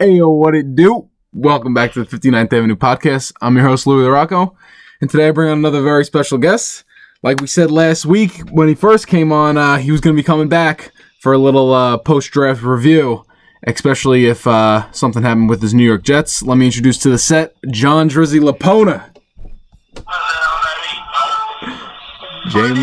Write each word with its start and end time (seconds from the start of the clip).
Ayo, 0.00 0.30
what 0.30 0.54
it 0.54 0.74
do? 0.74 1.08
Welcome 1.32 1.72
back 1.72 1.94
to 1.94 2.04
the 2.04 2.18
59th 2.18 2.52
Avenue 2.52 2.76
podcast. 2.76 3.32
I'm 3.40 3.56
your 3.56 3.64
host, 3.64 3.86
Louis 3.86 4.06
LaRocco, 4.06 4.54
and 5.00 5.08
today 5.08 5.28
I 5.28 5.30
bring 5.30 5.48
on 5.50 5.56
another 5.56 5.80
very 5.80 6.04
special 6.04 6.36
guest. 6.36 6.84
Like 7.22 7.40
we 7.40 7.46
said 7.46 7.70
last 7.70 8.04
week, 8.04 8.40
when 8.50 8.68
he 8.68 8.74
first 8.74 9.06
came 9.06 9.32
on, 9.32 9.56
uh, 9.56 9.78
he 9.78 9.90
was 9.90 10.02
going 10.02 10.14
to 10.14 10.22
be 10.22 10.26
coming 10.26 10.50
back 10.50 10.92
for 11.22 11.32
a 11.32 11.38
little 11.38 11.72
uh, 11.72 11.96
post 11.96 12.30
draft 12.30 12.62
review, 12.62 13.24
especially 13.66 14.26
if 14.26 14.46
uh, 14.46 14.90
something 14.92 15.22
happened 15.22 15.48
with 15.48 15.62
his 15.62 15.72
New 15.72 15.84
York 15.84 16.02
Jets. 16.02 16.42
Let 16.42 16.58
me 16.58 16.66
introduce 16.66 16.98
to 16.98 17.08
the 17.08 17.16
set 17.16 17.54
John 17.70 18.10
Drizzy 18.10 18.38
Lapona. 18.38 19.02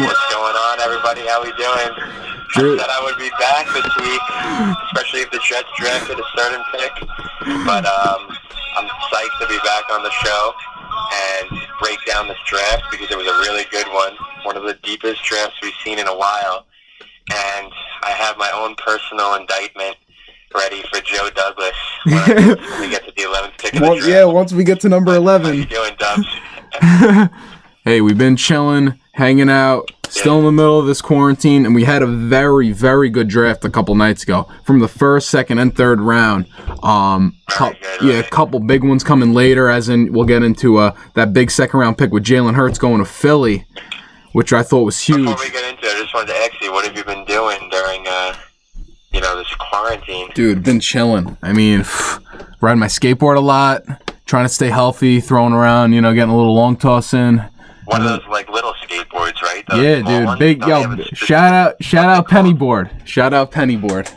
What's 0.01 0.33
going 0.33 0.55
on, 0.55 0.79
everybody? 0.79 1.21
How 1.27 1.43
we 1.43 1.51
doing? 1.57 2.32
Drew- 2.53 2.75
I 2.75 2.77
said 2.77 2.89
I 2.89 3.01
would 3.03 3.17
be 3.17 3.29
back 3.39 3.65
this 3.73 3.89
week, 4.01 4.23
especially 4.93 5.21
if 5.21 5.31
the 5.31 5.39
Jets 5.43 5.69
drafted 5.77 6.19
a 6.19 6.27
certain 6.37 6.63
pick. 6.71 6.93
But 7.65 7.85
um, 7.85 8.29
I'm 8.77 8.87
psyched 9.11 9.37
to 9.41 9.47
be 9.49 9.57
back 9.65 9.83
on 9.91 10.03
the 10.03 10.11
show 10.11 10.53
and 11.49 11.59
break 11.81 11.97
down 12.05 12.27
this 12.27 12.37
draft 12.47 12.83
because 12.91 13.09
it 13.11 13.17
was 13.17 13.27
a 13.27 13.37
really 13.41 13.65
good 13.71 13.87
one, 13.93 14.13
one 14.43 14.57
of 14.57 14.63
the 14.63 14.75
deepest 14.83 15.23
drafts 15.23 15.55
we've 15.61 15.73
seen 15.83 15.99
in 15.99 16.07
a 16.07 16.15
while. 16.15 16.65
And 17.33 17.71
I 18.03 18.11
have 18.11 18.37
my 18.37 18.51
own 18.53 18.75
personal 18.75 19.35
indictment 19.35 19.95
ready 20.55 20.83
for 20.93 21.01
Joe 21.01 21.29
Douglas 21.33 21.75
when, 22.05 22.25
we 22.79 22.89
get 22.89 23.05
to 23.05 23.11
the 23.15 23.23
11th 23.23 23.57
pick 23.57 23.73
of 23.73 23.79
the 23.79 23.85
draft. 23.95 24.07
yeah, 24.07 24.25
once 24.25 24.53
we 24.53 24.63
get 24.63 24.79
to 24.81 24.89
number 24.89 25.11
How 25.11 25.17
11. 25.17 25.55
you 25.55 25.65
doing, 25.65 25.95
Dubs? 25.97 26.27
Hey, 27.85 27.99
we've 27.99 28.17
been 28.17 28.37
chilling, 28.37 28.97
hanging 29.11 29.49
out, 29.49 29.91
still 30.13 30.37
in 30.39 30.45
the 30.45 30.51
middle 30.51 30.79
of 30.79 30.85
this 30.85 31.01
quarantine, 31.01 31.65
and 31.65 31.73
we 31.73 31.83
had 31.83 32.03
a 32.03 32.07
very, 32.07 32.71
very 32.71 33.09
good 33.09 33.27
draft 33.27 33.65
a 33.65 33.69
couple 33.69 33.95
nights 33.95 34.23
ago 34.23 34.47
from 34.63 34.79
the 34.79 34.87
first, 34.87 35.29
second, 35.29 35.57
and 35.57 35.75
third 35.75 35.99
round. 35.99 36.45
Um, 36.83 37.35
good, 37.57 37.77
yeah, 38.01 38.19
a 38.19 38.23
couple 38.23 38.59
big 38.59 38.83
ones 38.83 39.03
coming 39.03 39.33
later, 39.33 39.69
as 39.69 39.89
in 39.89 40.13
we'll 40.13 40.25
get 40.25 40.43
into 40.43 40.77
uh, 40.77 40.95
that 41.15 41.33
big 41.33 41.49
second 41.49 41.79
round 41.79 41.97
pick 41.97 42.11
with 42.11 42.23
Jalen 42.23 42.53
Hurts 42.53 42.77
going 42.77 42.99
to 42.99 43.05
Philly, 43.05 43.65
which 44.33 44.53
I 44.53 44.61
thought 44.61 44.83
was 44.83 44.99
huge. 44.99 45.25
Before 45.25 45.43
we 45.43 45.51
get 45.51 45.69
into 45.69 45.85
it, 45.85 45.95
I 45.95 46.01
just 46.01 46.13
wanted 46.13 46.27
to 46.27 46.37
ask 46.37 46.61
you, 46.61 46.71
what 46.71 46.85
have 46.85 46.95
you 46.95 47.03
been 47.03 47.25
doing 47.25 47.69
during, 47.69 48.05
uh, 48.07 48.35
you 49.11 49.21
know, 49.21 49.35
this 49.35 49.53
quarantine? 49.55 50.29
Dude, 50.35 50.63
been 50.63 50.79
chilling. 50.79 51.37
I 51.41 51.53
mean, 51.53 51.85
riding 52.61 52.79
my 52.79 52.87
skateboard 52.87 53.37
a 53.37 53.41
lot, 53.41 53.83
trying 54.27 54.45
to 54.45 54.53
stay 54.53 54.69
healthy, 54.69 55.21
throwing 55.21 55.53
around, 55.53 55.93
you 55.93 56.01
know, 56.01 56.13
getting 56.13 56.33
a 56.33 56.37
little 56.37 56.55
long 56.55 56.77
toss 56.77 57.15
in. 57.15 57.43
One 57.85 58.01
of 58.01 58.07
those 58.07 58.25
like 58.29 58.49
little 58.49 58.73
right? 59.69 59.75
Those 59.75 59.83
Yeah, 59.83 60.25
dude, 60.35 60.39
big 60.39 60.63
have 60.63 60.97
yo, 60.99 61.03
shout 61.13 61.53
out, 61.53 61.83
shout 61.83 62.05
out 62.05 62.27
called? 62.27 62.45
Pennyboard, 62.45 63.07
shout 63.07 63.33
out 63.33 63.51
Penny 63.51 63.75
Board. 63.75 64.09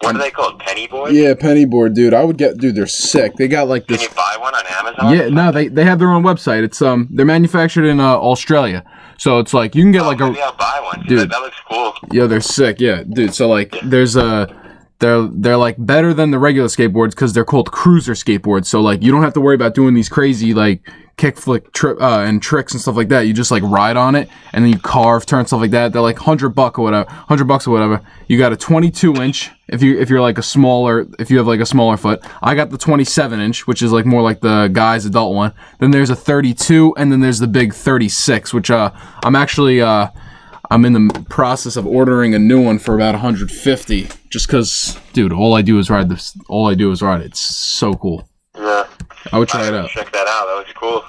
What 0.00 0.16
are 0.16 0.18
they 0.18 0.32
called? 0.32 0.58
Penny 0.58 0.88
board? 0.88 1.12
Yeah, 1.12 1.32
penny 1.34 1.64
board, 1.64 1.94
dude. 1.94 2.12
I 2.12 2.24
would 2.24 2.36
get, 2.36 2.58
dude. 2.58 2.74
They're 2.74 2.88
sick. 2.88 3.36
They 3.36 3.46
got 3.46 3.68
like 3.68 3.86
this. 3.86 3.98
Can 3.98 4.08
you 4.10 4.16
buy 4.16 4.36
one 4.40 4.52
on 4.52 4.64
Amazon? 4.68 5.14
Yeah, 5.14 5.28
no, 5.28 5.52
they 5.52 5.68
they 5.68 5.84
have 5.84 6.00
their 6.00 6.10
own 6.10 6.24
website. 6.24 6.64
It's 6.64 6.82
um, 6.82 7.06
they're 7.12 7.24
manufactured 7.24 7.84
in 7.84 8.00
uh, 8.00 8.16
Australia, 8.16 8.82
so 9.16 9.38
it's 9.38 9.54
like 9.54 9.76
you 9.76 9.84
can 9.84 9.92
get 9.92 10.02
Oh, 10.02 10.06
like 10.08 10.18
maybe 10.18 10.40
a 10.40 10.44
I'll 10.46 10.56
buy 10.56 10.80
one. 10.82 11.06
Dude. 11.06 11.20
That, 11.20 11.30
that 11.30 11.38
looks 11.42 11.56
cool. 11.68 11.94
yeah, 12.10 12.26
they're 12.26 12.40
sick. 12.40 12.80
Yeah, 12.80 13.04
dude. 13.08 13.32
So 13.32 13.48
like, 13.48 13.76
there's 13.84 14.16
a. 14.16 14.48
They're, 15.02 15.26
they're 15.26 15.56
like 15.56 15.76
better 15.78 16.14
than 16.14 16.30
the 16.30 16.38
regular 16.38 16.68
skateboards 16.68 17.10
because 17.10 17.32
they're 17.32 17.44
called 17.44 17.72
cruiser 17.72 18.12
skateboards. 18.12 18.66
So 18.66 18.80
like 18.80 19.02
you 19.02 19.10
don't 19.10 19.22
have 19.22 19.34
to 19.34 19.40
worry 19.40 19.56
about 19.56 19.74
doing 19.74 19.94
these 19.94 20.08
crazy 20.08 20.54
like 20.54 20.88
kickflip 21.16 21.72
tri- 21.72 21.92
uh, 22.00 22.20
and 22.20 22.40
tricks 22.40 22.72
and 22.72 22.80
stuff 22.80 22.96
like 22.96 23.08
that. 23.08 23.26
You 23.26 23.32
just 23.32 23.50
like 23.50 23.62
ride 23.64 23.96
on 23.96 24.14
it 24.14 24.28
and 24.52 24.64
then 24.64 24.72
you 24.72 24.78
carve, 24.78 25.26
turn 25.26 25.44
stuff 25.46 25.60
like 25.60 25.72
that. 25.72 25.92
They're 25.92 26.02
like 26.02 26.18
hundred 26.18 26.50
buck 26.50 26.78
or 26.78 26.82
whatever, 26.82 27.10
hundred 27.10 27.46
bucks 27.46 27.66
or 27.66 27.70
whatever. 27.70 28.00
You 28.28 28.38
got 28.38 28.52
a 28.52 28.56
22 28.56 29.14
inch 29.16 29.50
if 29.68 29.82
you 29.82 29.98
if 29.98 30.08
you're 30.08 30.20
like 30.20 30.38
a 30.38 30.42
smaller 30.42 31.06
if 31.18 31.30
you 31.30 31.38
have 31.38 31.46
like 31.46 31.60
a 31.60 31.66
smaller 31.66 31.96
foot. 31.96 32.22
I 32.40 32.54
got 32.54 32.70
the 32.70 32.78
27 32.78 33.40
inch, 33.40 33.66
which 33.66 33.82
is 33.82 33.92
like 33.92 34.06
more 34.06 34.22
like 34.22 34.40
the 34.40 34.68
guy's 34.72 35.04
adult 35.04 35.34
one. 35.34 35.52
Then 35.80 35.90
there's 35.90 36.10
a 36.10 36.16
32 36.16 36.94
and 36.96 37.10
then 37.10 37.20
there's 37.20 37.40
the 37.40 37.48
big 37.48 37.74
36, 37.74 38.54
which 38.54 38.70
uh 38.70 38.92
I'm 39.24 39.36
actually 39.36 39.80
uh 39.80 40.08
I'm 40.72 40.86
in 40.86 40.94
the 40.94 41.26
process 41.28 41.76
of 41.76 41.86
ordering 41.86 42.34
a 42.34 42.38
new 42.38 42.58
one 42.64 42.78
for 42.78 42.94
about 42.94 43.12
150 43.12 44.08
just 44.30 44.48
cuz 44.48 44.98
dude, 45.12 45.30
all 45.30 45.54
I 45.54 45.60
do 45.60 45.78
is 45.78 45.90
ride 45.90 46.08
this 46.08 46.34
all 46.48 46.66
I 46.66 46.74
do 46.74 46.90
is 46.90 47.02
ride 47.02 47.20
it. 47.20 47.26
It's 47.26 47.40
so 47.40 47.92
cool. 47.92 48.26
Yeah. 48.56 48.84
I 49.30 49.38
would 49.38 49.48
try 49.48 49.66
it 49.66 49.74
out. 49.74 49.90
Check 49.90 50.10
that 50.12 50.26
out. 50.26 50.46
That 50.46 50.54
looks 50.56 50.72
cool. 50.72 51.04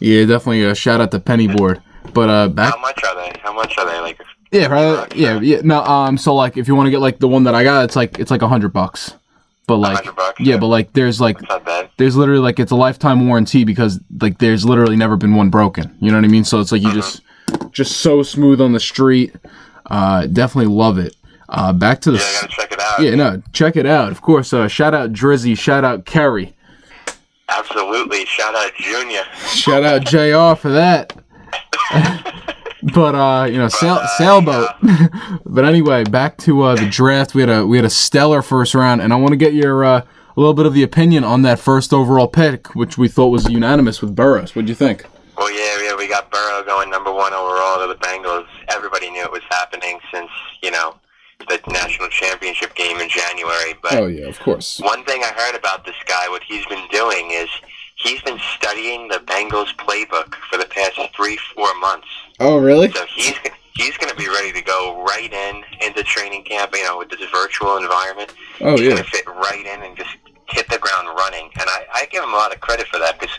Yeah, 0.00 0.24
definitely 0.24 0.64
a 0.64 0.74
shout 0.74 1.00
out 1.00 1.12
to 1.12 1.20
Penny 1.20 1.46
Board. 1.46 1.80
But 2.12 2.28
uh 2.28 2.48
back 2.48 2.74
How 2.74 2.80
much 2.80 3.00
are 3.04 3.14
they? 3.14 3.38
How 3.40 3.52
much 3.52 3.78
are 3.78 3.86
they? 3.86 4.00
Like, 4.00 4.20
Yeah, 4.50 4.66
right. 4.66 5.14
Yeah, 5.14 5.38
yeah. 5.40 5.60
No, 5.62 5.84
um, 5.84 6.18
so 6.18 6.34
like, 6.34 6.56
if 6.56 6.66
you 6.66 6.74
want 6.74 6.88
to 6.88 6.90
get 6.90 7.00
like 7.00 7.20
the 7.20 7.28
one 7.28 7.44
that 7.44 7.54
I 7.54 7.62
got, 7.62 7.84
it's 7.84 7.94
like 7.94 8.18
it's 8.18 8.30
like 8.32 8.42
a 8.42 8.48
hundred 8.48 8.72
bucks. 8.72 9.14
But 9.68 9.76
like, 9.76 10.16
bucks, 10.16 10.40
yeah, 10.40 10.54
yeah. 10.54 10.56
but 10.58 10.68
like, 10.68 10.94
there's 10.94 11.20
like, 11.20 11.38
it's 11.38 11.48
not 11.50 11.62
bad. 11.62 11.90
there's 11.98 12.16
literally 12.16 12.40
like 12.40 12.58
it's 12.58 12.72
a 12.72 12.76
lifetime 12.76 13.28
warranty 13.28 13.64
because 13.64 14.00
like 14.22 14.38
there's 14.38 14.64
literally 14.64 14.96
never 14.96 15.16
been 15.18 15.34
one 15.34 15.50
broken. 15.50 15.94
You 16.00 16.10
know 16.10 16.16
what 16.16 16.24
I 16.24 16.28
mean? 16.28 16.44
So 16.44 16.58
it's 16.60 16.72
like 16.72 16.80
you 16.80 16.90
just, 16.94 17.20
just 17.70 17.98
so 17.98 18.22
smooth 18.22 18.60
on 18.60 18.72
the 18.72 18.80
street. 18.80 19.34
Uh, 19.86 20.26
definitely 20.26 20.72
love 20.72 20.98
it. 20.98 21.14
Uh, 21.48 21.72
back 21.72 22.00
to 22.02 22.10
the. 22.10 22.18
Yeah, 22.18 22.40
gotta 22.42 22.48
check 22.48 22.72
it 22.72 22.80
out. 22.80 23.00
yeah, 23.00 23.14
no, 23.14 23.42
check 23.52 23.76
it 23.76 23.86
out. 23.86 24.12
Of 24.12 24.20
course, 24.20 24.52
uh, 24.52 24.68
shout 24.68 24.94
out 24.94 25.12
Drizzy, 25.12 25.56
shout 25.56 25.84
out 25.84 26.04
Kerry, 26.04 26.54
Absolutely. 27.48 28.24
Shout 28.26 28.54
out 28.54 28.74
Junior. 28.74 29.24
shout 29.54 29.82
out 29.82 30.04
Jr. 30.04 30.60
for 30.60 30.70
that. 30.70 31.16
but 32.94 33.14
uh, 33.14 33.44
you 33.44 33.58
know, 33.58 33.68
sail, 33.68 33.94
uh, 33.94 34.06
sailboat. 34.18 34.68
but 35.46 35.64
anyway, 35.64 36.04
back 36.04 36.36
to 36.38 36.62
uh, 36.62 36.74
the 36.74 36.86
draft. 36.88 37.34
We 37.34 37.40
had 37.42 37.50
a 37.50 37.66
we 37.66 37.78
had 37.78 37.86
a 37.86 37.90
stellar 37.90 38.42
first 38.42 38.74
round, 38.74 39.00
and 39.00 39.12
I 39.12 39.16
want 39.16 39.30
to 39.30 39.36
get 39.36 39.54
your 39.54 39.84
uh, 39.84 40.00
a 40.00 40.06
little 40.36 40.54
bit 40.54 40.66
of 40.66 40.74
the 40.74 40.82
opinion 40.82 41.24
on 41.24 41.42
that 41.42 41.58
first 41.58 41.92
overall 41.92 42.28
pick, 42.28 42.74
which 42.74 42.98
we 42.98 43.08
thought 43.08 43.28
was 43.28 43.48
unanimous 43.48 44.02
with 44.02 44.14
Burris. 44.14 44.54
What'd 44.54 44.68
you 44.68 44.74
think? 44.74 45.06
Well, 45.38 45.52
yeah, 45.52 45.84
yeah, 45.88 45.96
we 45.96 46.08
got 46.08 46.30
Burrow 46.32 46.64
going 46.64 46.90
number 46.90 47.12
one 47.12 47.32
overall 47.32 47.80
to 47.80 47.86
the 47.86 47.98
Bengals. 48.00 48.46
Everybody 48.74 49.08
knew 49.10 49.22
it 49.22 49.30
was 49.30 49.42
happening 49.48 50.00
since, 50.12 50.30
you 50.62 50.72
know, 50.72 50.96
the 51.48 51.60
national 51.68 52.08
championship 52.08 52.74
game 52.74 52.98
in 52.98 53.08
January. 53.08 53.74
But 53.80 53.94
Oh 53.94 54.06
yeah, 54.06 54.26
of 54.26 54.38
course. 54.40 54.80
One 54.80 55.04
thing 55.04 55.22
I 55.22 55.28
heard 55.36 55.54
about 55.56 55.84
this 55.84 55.94
guy, 56.06 56.28
what 56.28 56.42
he's 56.42 56.66
been 56.66 56.86
doing 56.90 57.30
is 57.30 57.48
he's 57.94 58.20
been 58.22 58.40
studying 58.56 59.06
the 59.08 59.18
Bengals 59.18 59.72
playbook 59.76 60.34
for 60.50 60.56
the 60.58 60.66
past 60.66 60.98
three, 61.14 61.38
four 61.54 61.72
months. 61.78 62.08
Oh 62.40 62.58
really? 62.58 62.90
So 62.90 63.04
he's 63.06 63.34
he's 63.76 63.96
going 63.96 64.10
to 64.10 64.16
be 64.16 64.28
ready 64.28 64.52
to 64.52 64.60
go 64.62 65.04
right 65.04 65.32
in 65.32 65.62
into 65.86 66.02
training 66.02 66.42
camp. 66.42 66.74
You 66.74 66.82
know, 66.82 66.98
with 66.98 67.10
this 67.10 67.20
virtual 67.30 67.76
environment, 67.76 68.34
Oh 68.60 68.72
he's 68.72 68.80
yeah. 68.80 68.90
going 68.90 69.04
to 69.04 69.10
fit 69.10 69.26
right 69.28 69.64
in 69.64 69.82
and 69.84 69.96
just 69.96 70.16
hit 70.50 70.68
the 70.68 70.78
ground 70.78 71.06
running. 71.16 71.50
And 71.60 71.68
I, 71.68 71.86
I 71.94 72.06
give 72.06 72.24
him 72.24 72.30
a 72.30 72.36
lot 72.36 72.52
of 72.52 72.60
credit 72.60 72.88
for 72.88 72.98
that 72.98 73.20
because 73.20 73.38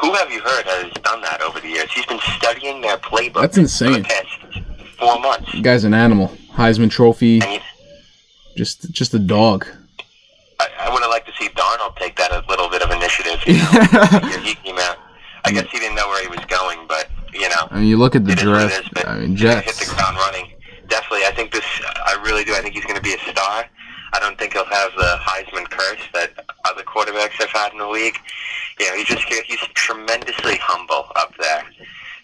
who 0.00 0.12
have 0.14 0.30
you 0.30 0.40
heard 0.40 0.64
has 0.66 0.92
done 1.02 1.20
that 1.22 1.40
over 1.42 1.60
the 1.60 1.68
years? 1.68 1.90
He's 1.92 2.06
been 2.06 2.20
studying 2.36 2.80
their 2.80 2.96
playbook. 2.98 3.40
That's 3.42 3.58
insane. 3.58 4.04
four 4.98 5.20
months. 5.20 5.52
The 5.52 5.60
guy's 5.62 5.84
an 5.84 5.94
animal. 5.94 6.28
Heisman 6.52 6.90
Trophy. 6.90 7.40
He, 7.40 7.60
Just 8.56 8.90
just 8.92 9.14
a 9.14 9.18
dog. 9.18 9.66
I, 10.60 10.68
I 10.80 10.92
would 10.92 11.02
have 11.02 11.10
liked 11.10 11.26
to 11.26 11.32
see 11.38 11.48
Darnold 11.50 11.96
take 11.96 12.16
that 12.16 12.30
a 12.30 12.44
little 12.48 12.68
bit 12.68 12.82
of 12.82 12.90
initiative. 12.90 13.42
You 13.46 13.54
know, 13.54 14.40
he 14.42 14.54
came 14.54 14.78
out. 14.78 14.98
I 15.44 15.50
guess 15.52 15.68
he 15.70 15.78
didn't 15.78 15.96
know 15.96 16.08
where 16.08 16.22
he 16.22 16.28
was 16.28 16.44
going, 16.46 16.86
but 16.88 17.08
you 17.32 17.48
know, 17.48 17.68
I 17.70 17.80
mean, 17.80 17.88
you 17.88 17.96
look 17.96 18.14
at 18.14 18.24
the 18.24 18.34
draft. 18.34 18.80
is. 18.80 19.04
I 19.04 19.18
mean, 19.18 19.34
gonna 19.34 19.60
hit 19.60 19.74
the 19.74 19.92
ground 19.94 20.16
running. 20.16 20.52
Definitely, 20.88 21.26
I 21.26 21.32
think 21.34 21.50
this. 21.52 21.64
I 21.84 22.20
really 22.24 22.44
do. 22.44 22.54
I 22.54 22.60
think 22.60 22.74
he's 22.74 22.84
going 22.84 22.96
to 22.96 23.02
be 23.02 23.14
a 23.14 23.18
star. 23.18 23.64
I 24.14 24.20
don't 24.20 24.38
think 24.38 24.52
he'll 24.52 24.64
have 24.64 24.92
the 24.96 25.18
Heisman 25.20 25.68
curse 25.68 26.00
that 26.14 26.30
other 26.70 26.82
quarterbacks 26.82 27.32
have 27.40 27.50
had 27.50 27.72
in 27.72 27.78
the 27.78 27.88
league. 27.88 28.16
You 28.78 28.88
know, 28.88 28.96
he's 28.96 29.06
just 29.06 29.24
he's 29.24 29.58
tremendously 29.74 30.56
humble 30.62 31.10
up 31.16 31.34
there. 31.36 31.64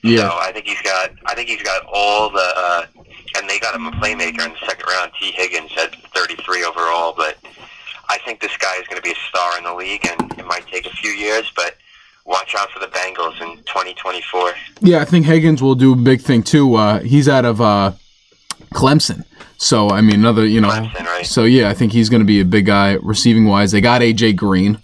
Yeah. 0.02 0.30
So 0.30 0.38
I 0.38 0.52
think 0.52 0.66
he's 0.66 0.80
got. 0.82 1.10
I 1.26 1.34
think 1.34 1.48
he's 1.48 1.62
got 1.62 1.84
all 1.92 2.30
the. 2.30 2.52
Uh, 2.56 2.86
and 3.36 3.48
they 3.48 3.58
got 3.58 3.74
him 3.74 3.86
a 3.86 3.90
playmaker 3.92 4.44
in 4.44 4.52
the 4.52 4.66
second 4.66 4.86
round. 4.86 5.12
Tee 5.20 5.32
Higgins 5.32 5.70
at 5.76 5.94
33 6.14 6.64
overall, 6.64 7.12
but 7.16 7.36
I 8.08 8.18
think 8.24 8.40
this 8.40 8.56
guy 8.56 8.74
is 8.80 8.86
going 8.88 8.96
to 8.96 9.02
be 9.02 9.12
a 9.12 9.28
star 9.28 9.58
in 9.58 9.64
the 9.64 9.74
league, 9.74 10.06
and 10.06 10.32
it 10.38 10.46
might 10.46 10.66
take 10.66 10.86
a 10.86 10.90
few 10.90 11.10
years, 11.10 11.50
but 11.54 11.76
watch 12.24 12.54
out 12.56 12.70
for 12.70 12.80
the 12.80 12.86
Bengals 12.86 13.40
in 13.40 13.56
2024. 13.64 14.52
Yeah, 14.80 15.00
I 15.00 15.04
think 15.04 15.26
Higgins 15.26 15.62
will 15.62 15.74
do 15.74 15.92
a 15.92 15.96
big 15.96 16.20
thing 16.20 16.42
too. 16.42 16.74
Uh, 16.74 17.00
he's 17.00 17.28
out 17.28 17.44
of 17.44 17.60
uh, 17.60 17.92
Clemson, 18.74 19.24
so 19.60 19.90
I 19.90 20.00
mean 20.00 20.14
another 20.14 20.46
you 20.46 20.60
know. 20.60 20.70
Clemson, 20.70 21.04
right? 21.04 21.26
So 21.26 21.44
yeah, 21.44 21.68
I 21.68 21.74
think 21.74 21.92
he's 21.92 22.08
going 22.08 22.20
to 22.20 22.26
be 22.26 22.40
a 22.40 22.44
big 22.46 22.64
guy 22.64 22.94
receiving 23.02 23.44
wise. 23.44 23.72
They 23.72 23.82
got 23.82 24.00
AJ 24.00 24.36
Green, 24.36 24.78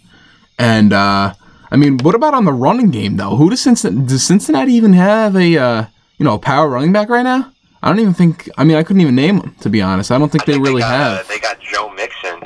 and 0.58 0.92
uh, 0.92 1.32
I 1.70 1.76
mean, 1.76 1.96
what 1.98 2.14
about 2.14 2.34
on 2.34 2.44
the 2.44 2.52
running 2.52 2.90
game 2.90 3.16
though? 3.16 3.36
Who 3.36 3.48
does 3.48 3.62
Cincinnati, 3.62 4.06
does 4.06 4.22
Cincinnati 4.22 4.72
even 4.74 4.92
have 4.92 5.34
a 5.34 5.56
uh, 5.58 5.86
you 6.18 6.24
know 6.24 6.34
a 6.34 6.38
power 6.38 6.68
running 6.68 6.92
back 6.92 7.08
right 7.08 7.22
now? 7.22 7.50
I 7.82 7.88
don't 7.88 8.00
even 8.00 8.12
think. 8.14 8.50
I 8.58 8.64
mean, 8.64 8.76
I 8.76 8.82
couldn't 8.82 9.00
even 9.00 9.14
name 9.14 9.38
them 9.38 9.54
to 9.60 9.70
be 9.70 9.80
honest. 9.80 10.10
I 10.12 10.18
don't 10.18 10.30
think, 10.30 10.42
I 10.42 10.46
think 10.46 10.62
they 10.62 10.68
really 10.68 10.82
got, 10.82 10.92
uh, 10.92 11.16
have. 11.16 11.28
they 11.28 11.38
got 11.38 11.58
Joe 11.60 11.90
Mixon. 11.94 12.42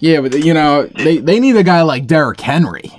yeah, 0.00 0.20
but 0.20 0.34
you 0.44 0.52
know 0.52 0.86
they 0.86 1.18
they 1.18 1.38
need 1.38 1.56
a 1.56 1.62
guy 1.62 1.82
like 1.82 2.06
Derrick 2.06 2.40
Henry. 2.40 2.90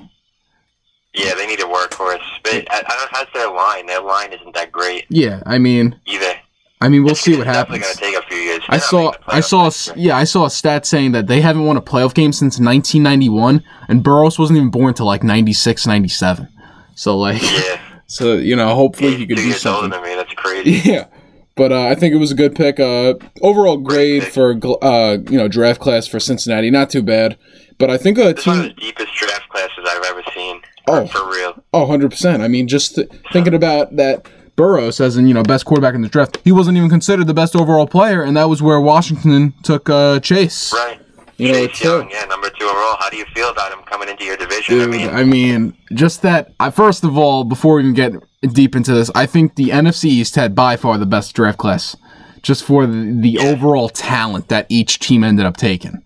Yeah, 1.14 1.34
they 1.36 1.48
need 1.48 1.60
a 1.60 1.64
workhorse. 1.64 2.22
But 2.44 2.72
I, 2.72 2.78
I 2.78 2.82
don't 2.82 2.88
know 2.88 3.08
how's 3.12 3.28
their 3.34 3.52
line. 3.52 3.88
Their 3.88 4.02
line 4.02 4.32
isn't 4.32 4.54
that 4.56 4.72
great 4.72 5.06
Yeah, 5.10 5.44
I 5.46 5.58
mean, 5.58 6.00
either. 6.06 6.34
I 6.80 6.90
mean, 6.90 7.04
we'll 7.04 7.16
see 7.16 7.32
what 7.38 7.48
It's 7.48 7.56
definitely 7.58 7.80
happens. 7.80 7.96
to 7.98 8.04
take 8.04 8.16
a 8.16 8.22
few 8.28 8.38
years. 8.38 8.62
I 8.70 8.78
saw, 8.78 9.12
I 9.28 9.40
saw, 9.40 9.66
a 9.66 9.68
playoffs 9.68 9.68
s- 9.68 9.88
next 9.88 9.98
year. 9.98 10.08
yeah, 10.10 10.18
I 10.18 10.24
saw 10.26 10.46
a 10.46 10.50
stat 10.50 10.86
saying 10.86 11.12
that 11.14 11.26
they 11.28 11.42
haven't 11.42 11.66
won 11.66 11.76
a 11.78 11.82
playoff 11.82 12.14
game 12.14 12.32
since 12.32 12.60
1991, 12.60 13.64
and 13.90 14.04
Burrows 14.04 14.38
wasn't 14.38 14.58
even 14.58 14.70
born 14.70 14.94
till 14.94 15.06
like 15.08 15.24
96, 15.24 15.88
97. 15.88 16.48
So 16.96 17.18
like, 17.18 17.42
Yeah. 17.42 17.80
so 18.08 18.34
you 18.34 18.56
know, 18.56 18.76
hopefully 18.76 19.12
he 19.12 19.18
He's 19.18 19.28
could 19.28 19.38
do 19.38 19.48
years 19.48 19.66
older 19.66 19.80
something. 19.82 20.02
than 20.02 20.10
me. 20.10 20.16
That's 20.16 20.34
crazy. 20.36 20.90
Yeah, 20.90 21.08
but 21.56 21.72
uh, 21.72 21.86
I 21.88 21.96
think 21.96 22.14
it 22.14 22.18
was 22.18 22.32
a 22.32 22.36
good 22.36 22.56
pick. 22.56 22.80
Uh, 22.80 23.16
overall 23.42 23.78
grade 23.78 24.24
pick. 24.24 24.34
for 24.34 24.52
uh, 24.84 25.18
you 25.30 25.38
know 25.38 25.48
draft 25.48 25.82
class 25.82 26.06
for 26.06 26.20
Cincinnati, 26.20 26.70
not 26.70 26.90
too 26.92 27.02
bad. 27.02 27.38
But 27.80 27.90
I 27.92 27.98
think 27.98 28.18
a 28.20 28.34
This 28.34 28.40
is 28.42 28.48
one 28.48 28.58
of 28.60 28.64
the 28.66 28.74
deepest 28.74 29.14
draft 29.16 29.50
classes 29.50 29.86
I've 29.88 30.04
ever 30.06 30.22
seen. 30.34 30.62
Oh. 30.88 31.06
For 31.08 31.30
real. 31.30 31.64
oh, 31.74 31.82
100 31.82 32.12
percent. 32.12 32.42
I 32.44 32.48
mean, 32.48 32.68
just 32.68 32.96
th- 32.96 33.10
thinking 33.34 33.54
about 33.54 33.96
that. 33.98 34.28
Burrows 34.58 35.00
as 35.00 35.16
in 35.16 35.28
you 35.28 35.34
know 35.34 35.44
best 35.44 35.66
quarterback 35.66 35.96
in 35.96 36.02
the 36.02 36.10
draft. 36.10 36.40
He 36.44 36.52
wasn't 36.52 36.76
even 36.78 36.90
considered 36.90 37.28
the 37.28 37.34
best 37.34 37.56
overall 37.56 37.88
player, 37.88 38.22
and 38.24 38.36
that 38.36 38.46
was 38.50 38.62
where 38.62 38.82
Washington 38.82 39.54
took 39.64 39.90
uh, 39.90 40.20
Chase. 40.20 40.74
Right. 40.74 41.00
You 41.38 41.52
know, 41.52 41.68
Chase 41.68 41.84
Young, 41.84 42.08
uh, 42.08 42.10
yeah, 42.12 42.26
number 42.26 42.50
two 42.50 42.66
overall. 42.66 42.98
How 43.00 43.10
do 43.12 43.18
you 43.18 43.26
feel 43.36 43.50
about 43.52 43.72
him 43.72 43.84
coming 43.86 44.10
into 44.10 44.26
your 44.26 44.36
division? 44.36 44.80
Dude, 44.80 44.88
I 44.88 44.92
mean, 44.92 45.10
I 45.10 45.24
mean, 45.24 45.78
just 45.94 46.24
that. 46.24 46.52
I, 46.60 46.72
first 46.72 47.04
of 47.04 47.16
all, 47.18 47.44
before 47.44 47.76
we 47.76 47.84
even 47.84 47.94
get 47.94 48.14
deep 48.54 48.76
into 48.76 48.94
this, 48.94 49.12
I 49.14 49.28
think 49.28 49.56
the 49.56 49.70
NFC 49.70 50.06
East 50.06 50.36
had 50.36 50.56
by 50.56 50.76
far 50.76 50.98
the 50.98 51.06
best 51.06 51.36
draft 51.36 51.60
class, 51.60 51.96
just 52.42 52.64
for 52.64 52.88
the, 52.88 53.16
the 53.22 53.38
overall 53.38 53.90
talent 53.90 54.50
that 54.50 54.66
each 54.70 54.98
team 54.98 55.24
ended 55.24 55.46
up 55.46 55.56
taking. 55.58 56.02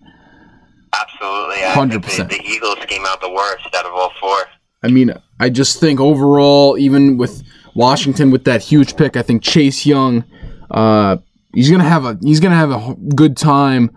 absolutely. 0.92 1.56
100%. 1.56 2.28
The, 2.28 2.36
the 2.36 2.42
Eagles 2.44 2.76
came 2.86 3.06
out 3.06 3.22
the 3.22 3.30
worst 3.30 3.74
out 3.74 3.86
of 3.86 3.92
all 3.94 4.12
four. 4.20 4.44
I 4.82 4.88
mean, 4.88 5.14
I 5.40 5.48
just 5.48 5.80
think 5.80 6.00
overall, 6.00 6.76
even 6.76 7.16
with 7.16 7.42
Washington 7.74 8.30
with 8.30 8.44
that 8.44 8.62
huge 8.62 8.96
pick, 8.96 9.16
I 9.16 9.22
think 9.22 9.42
Chase 9.42 9.86
Young, 9.86 10.24
uh, 10.70 11.16
he's 11.54 11.70
gonna 11.70 11.84
have 11.84 12.04
a 12.04 12.18
he's 12.22 12.40
gonna 12.40 12.56
have 12.56 12.70
a 12.70 12.94
good 13.14 13.36
time 13.36 13.90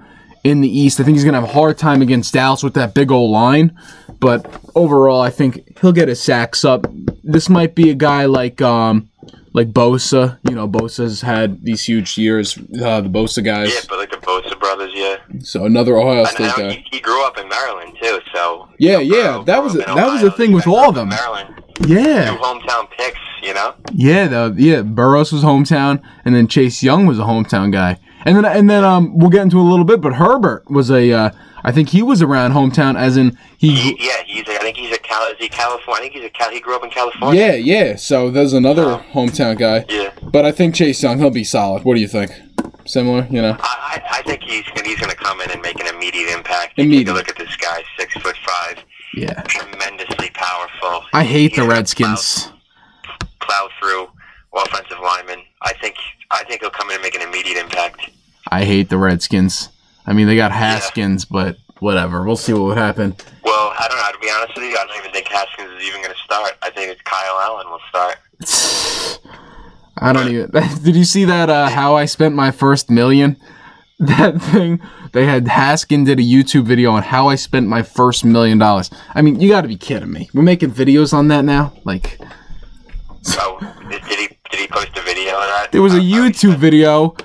in 0.44 0.62
the 0.62 0.69
East. 0.80 1.00
I 1.00 1.04
think 1.04 1.16
he's 1.18 1.25
gonna 1.25 1.39
have 1.39 1.50
a 1.50 1.54
hard 1.54 1.77
time 1.77 2.01
against 2.01 2.33
Dallas 2.33 2.63
with 2.63 2.74
that 2.75 2.94
big 2.94 3.12
old 3.12 3.31
line, 3.31 3.77
but 4.19 4.45
overall, 4.75 5.22
I 5.22 5.30
think 5.30 5.80
he'll 5.81 5.92
get 5.92 6.07
his 6.07 6.22
sacks 6.22 6.63
up. 6.63 6.86
This 7.24 7.50
might 7.50 7.75
be 7.75 7.89
a 7.89 7.95
guy 7.95 8.25
like 8.25 8.62
um 8.62 9.10
like 9.54 9.72
Bosa. 9.72 10.38
You 10.48 10.56
know, 10.56 10.68
Bosa's 10.68 11.22
had 11.22 11.63
these 11.63 11.81
huge 11.83 12.18
years. 12.18 12.57
Uh, 12.57 13.01
the 13.01 13.10
Bosa 13.10 13.44
guys. 13.44 13.74
Yeah, 13.74 13.81
but 13.89 13.98
like 14.00 14.12
the 14.12 14.18
Bosa 14.18 14.60
brothers, 14.60 14.92
yeah. 14.94 15.18
So 15.39 15.66
another 15.66 15.98
Ohio 15.98 16.25
State 16.25 16.51
guy. 16.56 16.72
he, 16.72 16.86
he 16.92 17.00
grew 17.00 17.25
up 17.25 17.38
in 17.38 17.48
Maryland 17.50 17.98
too, 18.01 18.19
so. 18.33 18.69
Yeah, 18.77 19.00
you 19.00 19.12
know, 19.13 19.18
yeah, 19.39 19.44
that 19.45 19.63
was 19.63 19.75
a- 19.75 19.80
that 19.80 20.12
was 20.12 20.22
the 20.22 20.31
thing 20.31 20.51
with 20.51 20.68
all 20.68 20.89
of 20.89 20.95
them. 20.95 21.10
Maryland. 21.10 21.63
Yeah. 21.81 22.31
Two 22.31 22.38
hometown 22.38 22.89
picks, 22.92 23.19
you 23.44 23.54
know. 23.54 23.74
Yeah, 23.94 24.27
though. 24.27 24.54
Yeah, 24.57 24.81
Burrows 24.81 25.31
was 25.31 25.44
hometown, 25.44 26.01
and 26.24 26.33
then 26.36 26.48
Chase 26.48 26.81
Young 26.81 27.06
was 27.06 27.19
a 27.19 27.24
hometown 27.24 27.72
guy, 27.72 28.00
and 28.25 28.36
then 28.38 28.45
and 28.45 28.69
then 28.69 28.83
um 28.83 29.18
we'll 29.18 29.30
get 29.30 29.42
into 29.42 29.60
a 29.60 29.62
little 29.63 29.86
bit, 29.86 30.01
but 30.01 30.13
Herbert 30.13 30.69
was 30.69 30.89
a 30.89 31.12
uh, 31.12 31.30
I 31.63 31.72
think 31.72 31.89
he 31.89 32.01
was 32.01 32.22
around 32.22 32.51
hometown, 32.54 32.98
as 32.98 33.18
in 33.18 33.38
He, 33.57 33.72
he. 33.75 34.07
yeah, 34.07 34.22
he's. 34.25 34.48
A, 34.48 34.54
I 34.56 34.60
think 34.60 34.77
he's 34.77 34.92
a 34.94 35.00
Cal. 35.00 35.24
Is 35.31 35.38
he 35.39 35.50
California? 35.50 35.95
I 35.95 36.00
think 36.04 36.13
he's 36.13 36.24
a 36.25 36.30
Cal. 36.30 36.50
He 36.51 36.60
grew 36.60 36.75
up 36.75 36.83
in 36.83 36.89
California. 36.92 37.42
Yeah, 37.42 37.54
yeah. 37.56 37.95
So 37.95 38.30
there's 38.31 38.54
another 38.54 39.04
hometown 39.13 39.57
guy, 39.57 39.86
Yeah. 39.89 40.12
but 40.24 40.45
I 40.45 40.51
think 40.51 40.75
Chase 40.75 41.01
Young 41.04 41.18
he'll 41.19 41.30
be 41.31 41.44
solid. 41.44 41.83
What 41.83 41.95
do 41.95 42.01
you 42.01 42.07
think? 42.07 42.31
Similar, 42.86 43.25
you 43.31 43.42
know. 43.42 43.57
I, 43.60 44.01
I 44.12 44.19
I 44.19 44.22
think 44.22 44.44
he's 44.44 44.63
gonna, 44.75 44.88
he's 44.88 45.00
going 45.00 45.10
to 45.10 45.16
come 45.18 45.42
in 45.42 45.50
and 45.50 45.60
make 45.62 45.80
an 45.80 45.88
immediate 45.94 46.30
impact. 46.30 46.77
Immediate. 46.77 47.10
A 47.10 47.13
look 47.13 47.30
at 47.30 47.36
this 47.38 47.56
guy, 47.57 47.83
six 47.98 48.13
foot 48.16 48.36
five, 48.45 48.77
Yeah. 49.15 49.41
tremendously 49.44 50.29
powerful. 50.33 51.03
I 51.13 51.23
hate 51.23 51.51
He's 51.51 51.59
the 51.63 51.67
Redskins. 51.67 52.50
Plow, 53.03 53.27
plow 53.39 53.69
through 53.79 54.07
offensive 54.56 55.00
linemen. 55.01 55.41
I 55.62 55.73
think 55.73 55.95
I 56.31 56.44
think 56.44 56.62
he'll 56.62 56.69
come 56.69 56.89
in 56.89 56.95
and 56.95 57.03
make 57.03 57.15
an 57.15 57.21
immediate 57.21 57.57
impact. 57.57 58.09
I 58.51 58.63
hate 58.65 58.89
the 58.89 58.97
Redskins. 58.97 59.69
I 60.06 60.13
mean, 60.13 60.27
they 60.27 60.35
got 60.35 60.51
Haskins, 60.51 61.25
but 61.25 61.57
whatever. 61.79 62.23
We'll 62.23 62.35
see 62.35 62.53
what 62.53 62.63
would 62.63 62.77
happen. 62.77 63.15
Well, 63.44 63.73
I 63.79 63.88
don't 63.89 63.97
know. 63.97 64.12
To 64.12 64.19
be 64.19 64.29
honest 64.29 64.56
with 64.56 64.65
you, 64.65 64.77
I 64.77 64.85
don't 64.85 64.97
even 64.97 65.12
think 65.12 65.27
Haskins 65.27 65.71
is 65.71 65.83
even 65.83 66.01
going 66.01 66.13
to 66.13 66.19
start. 66.23 66.53
I 66.62 66.69
think 66.69 66.91
it's 66.91 67.01
Kyle 67.01 67.39
Allen 67.41 67.67
will 67.69 67.81
start. 67.89 68.17
I 69.97 70.13
don't 70.13 70.27
even. 70.29 70.51
Did 70.83 70.95
you 70.95 71.06
see 71.06 71.25
that? 71.25 71.50
Uh, 71.50 71.69
how 71.69 71.95
I 71.95 72.06
spent 72.06 72.35
my 72.35 72.51
first 72.51 72.89
million? 72.89 73.38
That 73.97 74.41
thing. 74.41 74.81
They 75.15 75.25
had 75.25 75.45
Haskin 75.45 76.06
did 76.06 76.19
a 76.19 76.21
YouTube 76.21 76.65
video 76.65 76.91
on 76.91 77.01
how 77.01 77.29
I 77.29 77.35
spent 77.35 77.69
my 77.69 77.83
first 77.83 78.25
million 78.25 78.57
dollars. 78.57 78.91
I 79.13 79.21
mean, 79.21 79.39
you 79.39 79.47
got 79.47 79.62
to 79.62 79.69
be 79.69 79.77
kidding 79.77 80.12
me. 80.12 80.29
We're 80.33 80.41
making 80.41 80.71
videos 80.71 81.13
on 81.13 81.29
that 81.29 81.45
now. 81.45 81.71
Like 81.85 82.19
Oh, 83.39 83.57
did 83.89 84.03
did 84.09 84.19
he 84.19 84.27
did 84.51 84.59
he 84.59 84.67
post 84.67 84.89
a 84.97 85.01
video 85.03 85.35
of 85.35 85.47
that? 85.47 85.71
there 85.71 85.81
was 85.81 85.94
a 85.94 86.01
YouTube 86.01 86.57
video 86.57 87.15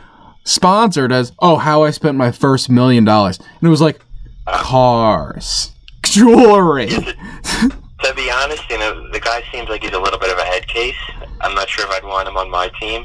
sponsored 0.45 1.11
as 1.11 1.33
"Oh, 1.41 1.57
how 1.57 1.83
I 1.83 1.91
spent 1.91 2.17
my 2.17 2.31
first 2.31 2.71
million 2.71 3.05
dollars," 3.05 3.39
and 3.41 3.67
it 3.67 3.69
was 3.71 3.81
like 3.81 3.99
cars, 4.47 5.73
jewelry. 6.05 6.91
To 6.91 8.15
be 8.15 8.31
honest, 8.31 8.71
you 8.71 8.79
know, 8.79 9.11
the 9.11 9.19
guy 9.19 9.43
seems 9.51 9.69
like 9.69 9.83
he's 9.83 9.93
a 9.93 9.99
little 9.99 10.21
bit 10.21 10.31
of 10.33 10.39
a 10.39 10.45
head 10.45 10.69
case. 10.69 10.95
I'm 11.41 11.57
not 11.57 11.69
sure 11.69 11.85
if 11.87 11.91
I'd 11.91 12.05
want 12.05 12.29
him 12.29 12.37
on 12.37 12.49
my 12.51 12.71
team, 12.81 13.05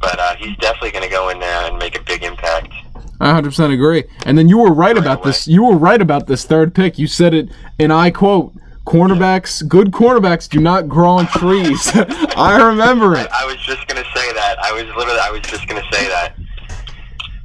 but 0.00 0.18
uh, 0.18 0.36
he's 0.36 0.56
definitely 0.56 0.90
going 0.90 1.04
to 1.04 1.10
go 1.10 1.28
in 1.28 1.38
there 1.38 1.66
and 1.68 1.78
make 1.78 1.98
a 1.98 2.02
big 2.02 2.22
impact. 2.24 2.72
I 3.20 3.38
100% 3.38 3.72
agree. 3.72 4.04
And 4.24 4.38
then 4.38 4.48
you 4.48 4.58
were 4.58 4.72
right 4.72 4.96
about 4.96 5.22
this. 5.22 5.46
You 5.46 5.64
were 5.64 5.76
right 5.76 6.00
about 6.00 6.26
this 6.26 6.44
third 6.44 6.74
pick. 6.74 6.98
You 6.98 7.06
said 7.06 7.34
it, 7.34 7.50
and 7.78 7.92
I 7.92 8.10
quote: 8.10 8.54
"Cornerbacks, 8.86 9.66
good 9.68 9.90
cornerbacks, 9.92 10.48
do 10.48 10.58
not 10.58 10.88
grow 10.88 11.10
on 11.10 11.26
trees." 11.26 11.90
I 12.36 12.60
remember 12.62 13.14
it. 13.14 13.28
I 13.30 13.44
was 13.44 13.56
just 13.58 13.86
going 13.86 14.02
to 14.02 14.10
say 14.12 14.32
that. 14.32 14.58
I 14.60 14.72
was 14.72 14.84
literally, 14.96 15.20
I 15.20 15.30
was 15.30 15.42
just 15.42 15.68
going 15.68 15.82
to 15.82 15.96
say 15.96 16.08
that. 16.08 16.34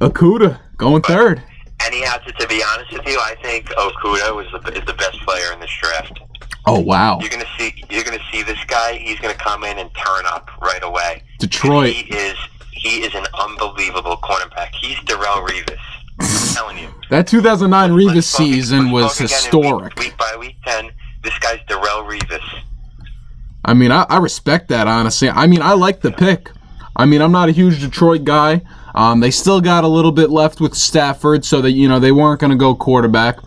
Okudah 0.00 0.58
going 0.78 1.02
third. 1.02 1.42
Anyhow, 1.84 2.16
to, 2.18 2.32
to 2.32 2.48
be 2.48 2.62
honest 2.72 2.92
with 2.92 3.06
you, 3.06 3.18
I 3.18 3.36
think 3.42 3.66
Okudah 3.66 4.34
was 4.34 4.46
the, 4.52 4.72
is 4.72 4.84
the 4.86 4.94
best 4.94 5.20
player 5.20 5.52
in 5.52 5.60
this 5.60 5.70
draft. 5.80 6.20
Oh 6.68 6.80
wow, 6.80 7.20
You're 7.20 7.30
gonna 7.30 7.44
see, 7.56 7.84
you're 7.90 8.02
gonna 8.02 8.18
see 8.32 8.42
this 8.42 8.58
guy. 8.66 8.94
He's 8.96 9.20
gonna 9.20 9.34
come 9.34 9.62
in 9.62 9.78
and 9.78 9.88
turn 9.94 10.26
up 10.26 10.50
right 10.60 10.82
away. 10.82 11.22
Detroit. 11.38 11.92
He 11.92 12.12
is, 12.12 12.36
he 12.86 13.02
is 13.02 13.14
an 13.14 13.26
unbelievable 13.34 14.16
cornerback. 14.18 14.74
He's 14.74 14.96
Darrelle 14.98 15.46
Revis. 15.46 15.78
I'm 16.18 16.54
telling 16.54 16.78
you. 16.78 16.88
That 17.10 17.26
2009 17.26 17.90
Revis 17.90 18.14
Let's 18.14 18.26
season 18.26 18.90
was 18.90 19.18
focus 19.18 19.18
again 19.18 19.30
in 19.30 19.64
historic. 19.64 19.96
Week, 19.96 20.04
week 20.06 20.16
by 20.16 20.36
week 20.38 20.56
ten, 20.64 20.90
this 21.22 21.38
guy's 21.38 21.60
Darrelle 21.68 22.08
Revis. 22.08 22.62
I 23.64 23.74
mean, 23.74 23.90
I, 23.90 24.06
I 24.08 24.18
respect 24.18 24.68
that 24.68 24.86
honestly. 24.86 25.28
I 25.28 25.46
mean, 25.46 25.62
I 25.62 25.72
like 25.72 26.00
the 26.00 26.12
pick. 26.12 26.50
I 26.94 27.04
mean, 27.04 27.20
I'm 27.20 27.32
not 27.32 27.48
a 27.48 27.52
huge 27.52 27.80
Detroit 27.80 28.24
guy. 28.24 28.62
Um, 28.94 29.20
they 29.20 29.30
still 29.30 29.60
got 29.60 29.84
a 29.84 29.88
little 29.88 30.12
bit 30.12 30.30
left 30.30 30.60
with 30.60 30.74
Stafford, 30.74 31.44
so 31.44 31.60
that 31.60 31.72
you 31.72 31.88
know 31.88 31.98
they 31.98 32.12
weren't 32.12 32.40
going 32.40 32.52
to 32.52 32.56
go 32.56 32.74
quarterback, 32.74 33.38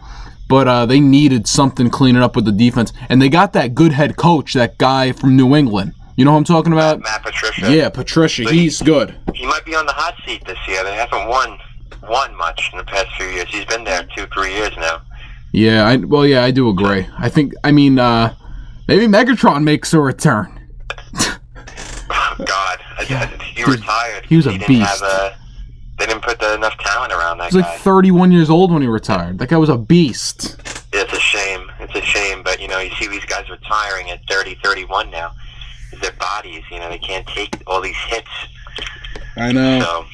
but 0.47 0.67
uh, 0.67 0.85
they 0.85 0.99
needed 0.99 1.47
something 1.47 1.89
cleaning 1.89 2.21
up 2.21 2.35
with 2.35 2.45
the 2.45 2.51
defense, 2.51 2.93
and 3.07 3.21
they 3.21 3.29
got 3.29 3.53
that 3.53 3.73
good 3.73 3.93
head 3.93 4.15
coach, 4.17 4.53
that 4.53 4.77
guy 4.77 5.11
from 5.11 5.35
New 5.35 5.55
England. 5.55 5.93
You 6.19 6.25
know 6.25 6.31
who 6.31 6.37
I'm 6.37 6.43
talking 6.43 6.73
about? 6.73 6.99
Matt 6.99 7.23
Patricia. 7.23 7.73
Yeah, 7.73 7.87
Patricia. 7.87 8.43
He's 8.43 8.81
good. 8.81 9.15
He 9.33 9.45
might 9.45 9.63
be 9.63 9.73
on 9.73 9.85
the 9.85 9.93
hot 9.93 10.15
seat 10.25 10.43
this 10.45 10.57
year. 10.67 10.83
They 10.83 10.93
haven't 10.93 11.29
won 11.29 11.57
won 12.09 12.35
much 12.35 12.71
in 12.73 12.77
the 12.77 12.83
past 12.83 13.07
few 13.15 13.27
years. 13.27 13.47
He's 13.47 13.63
been 13.63 13.85
there 13.85 14.05
two, 14.17 14.25
three 14.33 14.53
years 14.53 14.75
now. 14.75 15.01
Yeah, 15.53 15.87
I, 15.87 15.95
well, 15.95 16.25
yeah, 16.25 16.43
I 16.43 16.51
do 16.51 16.67
agree. 16.67 17.07
I 17.17 17.29
think, 17.29 17.53
I 17.63 17.71
mean, 17.71 17.99
uh, 17.99 18.35
maybe 18.89 19.07
Megatron 19.07 19.63
makes 19.63 19.93
a 19.93 20.01
return. 20.01 20.59
God, 22.45 22.79
he 22.99 23.63
retired. 23.63 24.25
he 24.25 24.35
was 24.35 24.45
a 24.45 24.51
didn't 24.51 24.67
beast. 24.67 24.89
Have 24.89 25.01
a, 25.01 25.37
they 25.99 26.05
didn't 26.05 26.23
put 26.23 26.37
the, 26.41 26.53
enough 26.53 26.77
talent 26.79 27.13
around 27.13 27.37
that 27.37 27.51
guy. 27.51 27.51
He 27.51 27.57
was 27.59 27.65
guy. 27.65 27.71
like 27.71 27.79
31 27.79 28.33
years 28.33 28.49
old 28.49 28.73
when 28.73 28.81
he 28.81 28.89
retired. 28.89 29.39
That 29.39 29.47
guy 29.47 29.57
was 29.57 29.69
a 29.69 29.77
beast. 29.77 30.57
It's 30.91 31.13
a 31.13 31.19
shame. 31.19 31.71
It's 31.79 31.95
a 31.95 32.01
shame, 32.01 32.43
but 32.43 32.61
you 32.61 32.67
know, 32.67 32.79
you 32.79 32.93
see 32.95 33.07
these 33.07 33.23
guys 33.23 33.49
retiring 33.49 34.11
at 34.11 34.19
30, 34.29 34.59
31 34.61 35.09
now. 35.11 35.31
Their 36.01 36.11
bodies, 36.13 36.63
you 36.71 36.79
know, 36.79 36.89
they 36.89 36.99
can't 36.99 37.25
take 37.27 37.55
all 37.67 37.81
these 37.81 37.95
hits. 38.07 38.29
I 39.35 39.51
know. 39.51 39.79
So, 39.81 40.05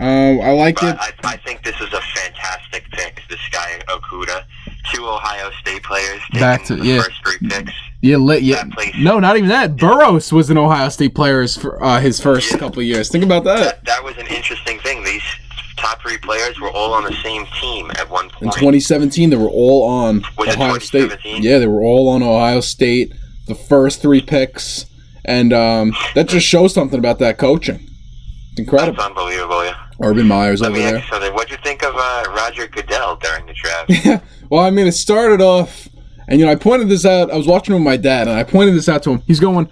Um, 0.00 0.40
I 0.40 0.50
like 0.52 0.80
it. 0.82 0.96
I, 0.98 1.12
I 1.24 1.36
think 1.38 1.64
this 1.64 1.74
is 1.80 1.92
a 1.92 2.00
fantastic 2.00 2.84
pick. 2.92 3.20
This 3.28 3.40
guy 3.50 3.80
Okudah, 3.88 4.44
two 4.92 5.04
Ohio 5.06 5.50
State 5.60 5.82
players 5.82 6.20
taking 6.30 6.40
Back 6.40 6.64
to- 6.66 6.76
the 6.76 6.84
yeah. 6.84 7.02
first 7.02 7.16
three 7.24 7.48
picks. 7.48 7.72
Yeah, 8.00 8.16
lit, 8.16 8.42
yeah. 8.44 8.62
place- 8.70 8.94
No, 8.98 9.18
not 9.18 9.36
even 9.36 9.48
that. 9.48 9.76
Burrows 9.76 10.32
was 10.32 10.50
an 10.50 10.56
Ohio 10.58 10.88
State 10.88 11.14
player 11.16 11.46
for, 11.48 11.82
uh, 11.82 12.00
his 12.00 12.20
first 12.20 12.56
couple 12.58 12.78
of 12.78 12.84
years. 12.86 13.08
Think 13.10 13.24
about 13.24 13.42
that. 13.44 13.58
That, 13.58 13.84
that 13.86 14.04
was 14.04 14.16
an 14.18 14.28
interesting 14.28 14.78
thing. 14.80 15.02
These 15.02 15.22
top 15.76 16.00
three 16.00 16.18
players 16.18 16.60
were 16.60 16.70
all 16.70 16.92
on 16.92 17.02
the 17.02 17.14
same 17.24 17.44
team 17.60 17.90
at 17.96 18.08
one 18.08 18.30
point. 18.30 18.42
In 18.42 18.50
2017, 18.60 19.30
they 19.30 19.36
were 19.36 19.48
all 19.48 19.82
on 19.84 20.22
Was 20.36 20.50
it 20.50 20.54
Ohio 20.60 20.78
State. 20.78 21.10
Yeah, 21.24 21.58
they 21.58 21.66
were 21.66 21.82
all 21.82 22.08
on 22.10 22.22
Ohio 22.22 22.60
State. 22.60 23.12
The 23.48 23.54
first 23.56 24.00
three 24.00 24.20
picks, 24.20 24.86
and 25.24 25.52
um, 25.52 25.94
that 26.14 26.28
just 26.28 26.46
shows 26.46 26.72
something 26.74 26.98
about 26.98 27.18
that 27.20 27.38
coaching. 27.38 27.80
It's 28.52 28.60
incredible. 28.60 28.92
That's 28.96 29.06
unbelievable. 29.06 29.64
Yeah. 29.64 29.76
Urban 30.00 30.26
Myers 30.28 30.60
Let 30.60 30.70
over 30.70 30.80
there. 30.80 30.96
ask 30.96 31.06
you 31.06 31.12
something. 31.12 31.34
What'd 31.34 31.50
you 31.50 31.56
think 31.64 31.82
of 31.84 31.94
uh, 31.96 32.24
Roger 32.36 32.66
Goodell 32.68 33.16
during 33.16 33.46
the 33.46 33.52
draft? 33.54 33.90
Yeah. 34.04 34.20
Well, 34.50 34.64
I 34.64 34.70
mean, 34.70 34.86
it 34.86 34.92
started 34.92 35.40
off, 35.42 35.88
and 36.26 36.40
you 36.40 36.46
know, 36.46 36.52
I 36.52 36.54
pointed 36.54 36.88
this 36.88 37.04
out. 37.04 37.30
I 37.30 37.36
was 37.36 37.46
watching 37.46 37.74
with 37.74 37.82
my 37.82 37.96
dad, 37.96 38.28
and 38.28 38.36
I 38.38 38.44
pointed 38.44 38.74
this 38.74 38.88
out 38.88 39.02
to 39.02 39.10
him. 39.10 39.22
He's 39.26 39.40
going, 39.40 39.68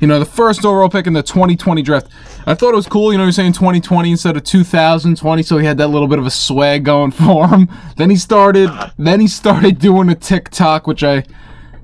you 0.00 0.06
know, 0.06 0.18
the 0.18 0.26
first 0.26 0.64
overall 0.66 0.90
pick 0.90 1.06
in 1.06 1.14
the 1.14 1.22
2020 1.22 1.80
draft. 1.82 2.08
I 2.46 2.54
thought 2.54 2.72
it 2.72 2.76
was 2.76 2.86
cool, 2.86 3.10
you 3.12 3.18
know, 3.18 3.24
you're 3.24 3.32
saying 3.32 3.52
2020 3.54 4.10
instead 4.10 4.36
of 4.36 4.42
2020, 4.44 5.42
so 5.42 5.58
he 5.58 5.64
had 5.66 5.78
that 5.78 5.88
little 5.88 6.08
bit 6.08 6.18
of 6.18 6.26
a 6.26 6.30
swag 6.30 6.84
going 6.84 7.10
for 7.24 7.48
him. 7.48 7.68
Then 7.96 8.10
he 8.10 8.16
started, 8.16 8.70
then 8.98 9.20
he 9.20 9.26
started 9.28 9.78
doing 9.78 10.08
a 10.10 10.14
TikTok, 10.14 10.86
which 10.86 11.02
I 11.04 11.24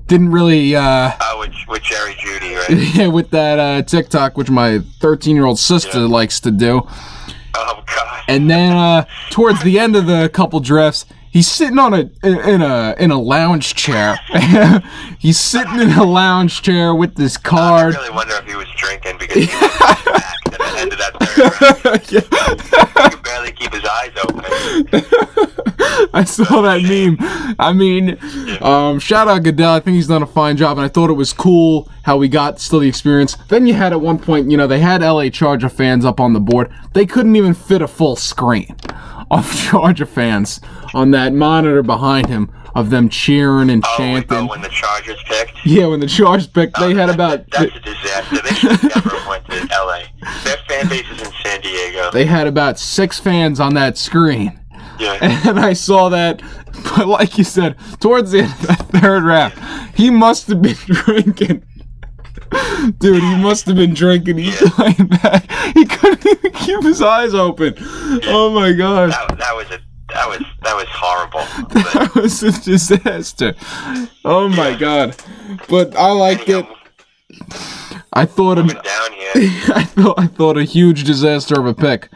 didn't 0.07 0.31
really, 0.31 0.75
uh, 0.75 1.11
Oh, 1.21 1.39
with, 1.39 1.53
with 1.67 1.83
Jerry 1.83 2.13
Jeudy, 2.13 2.55
right? 2.55 2.69
yeah, 2.95 3.07
with 3.07 3.31
that 3.31 3.59
uh, 3.59 3.81
TikTok, 3.81 4.37
which 4.37 4.49
my 4.49 4.79
13 4.99 5.35
year 5.35 5.45
old 5.45 5.59
sister 5.59 5.99
Yeah. 5.99 6.05
likes 6.07 6.39
to 6.41 6.51
do. 6.51 6.81
oh 7.55 7.83
God. 7.85 8.23
And 8.27 8.49
then 8.49 8.75
uh, 8.75 9.05
towards 9.29 9.63
the 9.63 9.79
end 9.79 9.95
of 9.95 10.05
the 10.07 10.29
couple 10.29 10.59
drafts, 10.59 11.05
he's 11.35 11.51
sitting 11.51 11.77
on 11.77 11.93
a 11.93 12.09
in 12.23 12.61
a 12.61 12.95
in 12.97 13.11
a 13.11 13.21
lounge 13.21 13.75
chair. 13.75 14.17
he's 15.19 15.37
sitting 15.37 15.81
in 15.81 15.91
a 15.91 16.03
lounge 16.03 16.61
chair 16.61 16.95
with 16.95 17.15
this 17.15 17.37
card. 17.37 17.93
I 17.93 17.97
really 17.99 18.15
wonder 18.15 18.35
if 18.35 18.45
he 18.45 18.55
was 18.55 18.69
drinking 18.77 19.17
because 19.19 19.43
he 19.43 19.53
was 19.53 19.77
back 19.77 20.35
at 20.45 20.51
the 20.53 20.75
end 20.79 20.93
of 20.93 20.99
that 20.99 21.13
third 21.19 21.85
round. 21.85 21.95
He 22.95 23.09
could 23.09 23.23
barely 23.23 23.51
keep 23.51 23.73
his 23.73 23.83
eyes 23.83 24.11
open. 24.23 24.43
I 26.13 26.23
saw 26.23 26.61
that 26.61 26.81
meme. 26.83 27.17
I 27.59 27.73
mean, 27.73 28.17
um, 28.61 28.99
shout 28.99 29.27
out 29.27 29.43
Goodell. 29.43 29.73
I 29.73 29.79
think 29.81 29.95
he's 29.95 30.07
done 30.07 30.23
a 30.23 30.27
fine 30.27 30.55
job, 30.55 30.77
and 30.77 30.85
I 30.85 30.87
thought 30.87 31.09
it 31.09 31.13
was 31.13 31.33
cool 31.33 31.89
how 32.03 32.17
we 32.17 32.29
got 32.29 32.61
still 32.61 32.79
the 32.79 32.87
experience. 32.87 33.35
Then 33.49 33.67
you 33.67 33.73
had 33.73 33.91
at 33.91 33.99
one 33.99 34.17
point, 34.19 34.49
you 34.49 34.57
know, 34.57 34.67
they 34.67 34.79
had 34.79 35.01
LA 35.01 35.29
Charger 35.29 35.69
fans 35.69 36.05
up 36.05 36.19
on 36.19 36.33
the 36.33 36.39
board. 36.39 36.71
They 36.93 37.05
couldn't 37.05 37.35
even 37.35 37.53
fit 37.53 37.81
a 37.81 37.87
full 37.87 38.15
screen 38.15 38.75
of 39.31 39.51
Charger 39.69 40.05
fans 40.05 40.61
on 40.93 41.11
that 41.11 41.33
monitor 41.33 41.83
behind 41.83 42.27
him 42.27 42.51
of 42.75 42.89
them 42.89 43.07
cheering 43.07 43.69
and 43.69 43.83
Oh, 43.87 43.95
chanting. 43.97 44.37
oh, 44.37 44.47
when 44.47 44.61
the 44.61 44.67
Chargers 44.69 45.21
picked. 45.23 45.53
Yeah, 45.65 45.87
when 45.87 46.01
the 46.01 46.07
Chargers 46.07 46.47
picked, 46.47 46.77
they 46.77 46.93
had 46.93 47.09
about 47.09 47.49
That's 47.51 47.73
a 47.73 47.79
disaster. 47.79 48.41
They 48.41 48.53
should 48.53 48.71
have 48.73 48.83
never 49.05 49.29
went 49.29 49.45
to 49.45 49.67
LA. 49.71 50.01
Their 50.43 50.57
fan 50.67 50.89
base 50.89 51.09
is 51.09 51.21
in 51.21 51.31
San 51.41 51.61
Diego. 51.61 52.11
they 52.11 52.25
had 52.25 52.47
about 52.47 52.77
six 52.77 53.17
fans 53.17 53.59
on 53.61 53.75
that 53.75 53.97
screen. 53.97 54.59
Yeah. 54.99 55.17
And 55.47 55.57
I 55.59 55.71
saw 55.73 56.09
that, 56.09 56.41
but 56.95 57.07
like 57.07 57.37
you 57.37 57.43
said, 57.45 57.77
towards 58.01 58.31
the 58.31 58.39
end 58.43 58.51
of 58.51 58.67
that 58.67 58.87
third 59.01 59.23
round, 59.23 59.53
he 59.95 60.09
must 60.09 60.47
have 60.47 60.61
been 60.61 60.75
drinking. 60.85 61.63
Dude, 62.99 63.21
he 63.21 63.35
must 63.37 63.65
have 63.65 63.75
been 63.75 63.93
drinking. 63.93 64.39
Yeah. 64.39 64.53
lying 64.77 65.07
back. 65.07 65.49
He 65.73 65.85
couldn't 65.85 66.25
even 66.25 66.51
keep 66.53 66.83
his 66.83 67.01
eyes 67.01 67.33
open. 67.33 67.75
Oh 68.27 68.51
my 68.53 68.71
god. 68.73 69.11
That, 69.11 69.37
that 69.37 69.55
was 69.55 69.69
a 69.71 69.79
that 70.13 70.27
was 70.29 70.39
that 70.63 70.75
was 70.75 70.87
horrible. 70.89 71.39
But, 71.73 71.93
That 71.93 72.15
was 72.15 72.43
a 72.43 72.51
disaster. 72.61 73.55
Oh 74.23 74.47
my 74.49 74.75
god. 74.75 75.15
But 75.67 75.95
I 75.95 76.11
liked 76.11 76.47
it. 76.49 76.65
I 78.13 78.25
thought 78.25 78.57
moving 78.57 78.75
him 78.77 78.81
down 78.83 79.11
here, 79.13 79.31
I 79.75 79.83
thought 79.83 80.19
I 80.19 80.27
thought 80.27 80.57
a 80.57 80.63
huge 80.63 81.03
disaster 81.03 81.59
of 81.59 81.65
a 81.65 81.73
pick. 81.73 82.09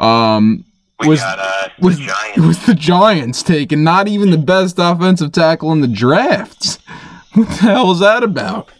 Um 0.00 0.64
we 1.00 1.08
was 1.08 1.20
got 1.20 1.38
uh, 1.38 1.68
was 1.78 1.98
the 1.98 2.06
Giants. 2.06 2.38
was 2.46 2.66
the 2.66 2.74
Giants 2.74 3.42
taking 3.42 3.84
not 3.84 4.08
even 4.08 4.30
the 4.30 4.38
best 4.38 4.76
offensive 4.78 5.32
tackle 5.32 5.72
in 5.72 5.80
the 5.80 5.88
drafts. 5.88 6.78
What 7.34 7.48
the 7.48 7.54
hell 7.54 7.88
was 7.88 8.00
that 8.00 8.22
about? 8.22 8.70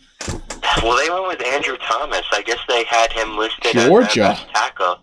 Well, 0.83 0.97
they 0.97 1.11
went 1.11 1.27
with 1.39 1.47
Andrew 1.47 1.77
Thomas. 1.79 2.25
I 2.33 2.43
guess 2.43 2.59
they 2.69 2.85
had 2.85 3.13
him 3.13 3.37
listed 3.37 3.73
Georgia. 3.73 4.31
as 4.31 4.45
tackle. 4.53 4.99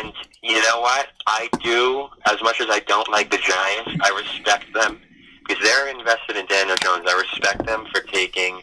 And 0.00 0.12
you 0.42 0.60
know 0.62 0.80
what? 0.80 1.08
I 1.26 1.48
do, 1.62 2.08
as 2.26 2.42
much 2.42 2.60
as 2.60 2.68
I 2.70 2.80
don't 2.80 3.08
like 3.08 3.30
the 3.30 3.38
Giants, 3.38 4.02
I 4.02 4.10
respect 4.16 4.72
them 4.72 5.00
because 5.46 5.62
they're 5.62 5.88
invested 5.88 6.36
in 6.36 6.46
Daniel 6.46 6.76
Jones. 6.76 7.04
I 7.08 7.18
respect 7.18 7.64
them 7.66 7.86
for 7.92 8.00
taking 8.02 8.62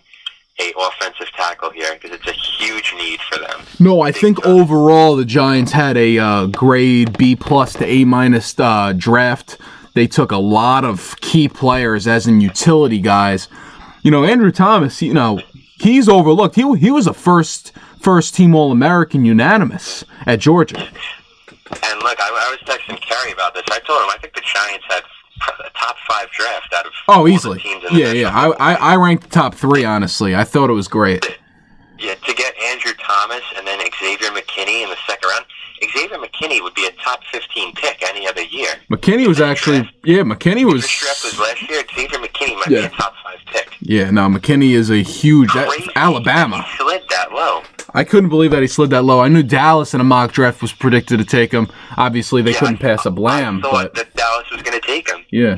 a 0.59 0.73
offensive 0.79 1.27
tackle 1.35 1.69
here 1.71 1.93
because 1.93 2.11
it's 2.11 2.27
a 2.27 2.31
huge 2.31 2.93
need 2.97 3.19
for 3.21 3.37
them. 3.39 3.61
No, 3.79 4.01
I 4.01 4.11
think 4.11 4.45
overall 4.45 5.15
the 5.15 5.25
Giants 5.25 5.71
had 5.73 5.97
a 5.97 6.17
uh, 6.17 6.45
grade 6.47 7.17
B 7.17 7.35
plus 7.35 7.73
to 7.73 7.85
A 7.85 8.05
minus 8.05 8.57
uh, 8.59 8.93
draft. 8.95 9.57
They 9.95 10.07
took 10.07 10.31
a 10.31 10.37
lot 10.37 10.85
of 10.85 11.15
key 11.21 11.49
players 11.49 12.07
as 12.07 12.27
in 12.27 12.41
utility 12.41 12.99
guys. 12.99 13.47
You 14.01 14.11
know, 14.11 14.23
Andrew 14.23 14.51
Thomas. 14.51 15.01
You 15.01 15.13
know, 15.13 15.39
he's 15.79 16.07
overlooked. 16.09 16.55
He 16.55 16.77
he 16.77 16.91
was 16.91 17.07
a 17.07 17.13
first 17.13 17.71
first 18.01 18.35
team 18.35 18.55
All 18.55 18.71
American 18.71 19.25
unanimous 19.25 20.03
at 20.25 20.39
Georgia. 20.39 20.77
And 20.77 21.99
look, 22.03 22.19
I, 22.19 22.29
I 22.29 22.51
was 22.51 22.59
texting 22.65 22.99
Kerry 23.01 23.31
about 23.31 23.53
this. 23.53 23.63
I 23.71 23.79
told 23.79 24.01
him 24.03 24.09
I 24.09 24.17
think 24.21 24.35
the 24.35 24.41
Giants 24.41 24.85
had 24.87 25.03
a 25.65 25.69
top 25.77 25.95
five 26.07 26.29
draft 26.31 26.73
out 26.75 26.85
of 26.85 26.91
oh, 27.07 27.13
all 27.13 27.21
Oh, 27.21 27.27
the 27.27 27.33
easily. 27.33 27.59
teams 27.59 27.83
in 27.85 27.93
the 27.93 27.99
Yeah, 27.99 28.11
yeah. 28.11 28.29
I, 28.33 28.73
I 28.73 28.73
I 28.93 28.95
ranked 28.95 29.31
top 29.31 29.55
three. 29.55 29.83
Honestly, 29.83 30.35
I 30.35 30.43
thought 30.43 30.69
it 30.69 30.73
was 30.73 30.87
great. 30.87 31.25
Yeah, 31.97 32.13
to 32.15 32.33
get 32.33 32.53
Andrew 32.59 32.91
Thomas 33.01 33.41
and 33.57 33.65
then 33.65 33.79
Xavier 33.99 34.29
McKinney 34.29 34.83
in 34.83 34.89
the 34.89 34.97
second 35.07 35.29
round. 35.29 35.45
Xavier 35.83 36.17
McKinney 36.17 36.61
would 36.63 36.73
be 36.73 36.85
a 36.85 36.91
top 37.03 37.19
15 37.31 37.73
pick 37.75 38.01
any 38.07 38.27
other 38.27 38.43
year. 38.43 38.69
McKinney 38.89 39.27
was 39.27 39.41
actually 39.41 39.89
yeah. 40.03 40.19
McKinney 40.21 40.63
was 40.65 40.83
was 41.23 41.39
last 41.39 41.61
year. 41.69 41.83
Xavier 41.93 42.19
McKinney 42.19 42.55
might 42.55 42.67
Yeah. 42.69 42.81
be 42.81 42.85
a 42.87 42.89
top 42.89 43.13
five 43.23 43.39
pick. 43.47 43.75
yeah. 43.81 44.09
No, 44.11 44.27
McKinney 44.29 44.71
is 44.71 44.89
a 44.89 45.01
huge 45.03 45.51
that- 45.53 45.69
Alabama. 45.95 46.61
He 46.63 46.77
slid 46.77 47.03
that 47.09 47.31
low. 47.33 47.61
I 47.93 48.03
couldn't 48.03 48.29
believe 48.29 48.51
that 48.51 48.61
he 48.61 48.67
slid 48.67 48.89
that 48.91 49.03
low. 49.03 49.19
I 49.21 49.27
knew 49.27 49.43
Dallas 49.43 49.93
in 49.93 50.01
a 50.01 50.03
mock 50.03 50.31
draft 50.33 50.61
was 50.61 50.73
predicted 50.73 51.19
to 51.19 51.25
take 51.25 51.51
him. 51.51 51.67
Obviously, 51.97 52.41
they 52.41 52.51
Yeah, 52.51 52.59
couldn't 52.59 52.75
I- 52.83 52.95
pass 52.95 53.05
a 53.05 53.11
blam, 53.11 53.59
I 53.59 53.61
thought 53.61 53.71
but 53.71 53.95
that 53.95 54.15
Dallas 54.15 54.49
was 54.51 54.61
going 54.63 54.79
to 54.79 54.85
take 54.85 55.09
him, 55.09 55.23
yeah, 55.31 55.55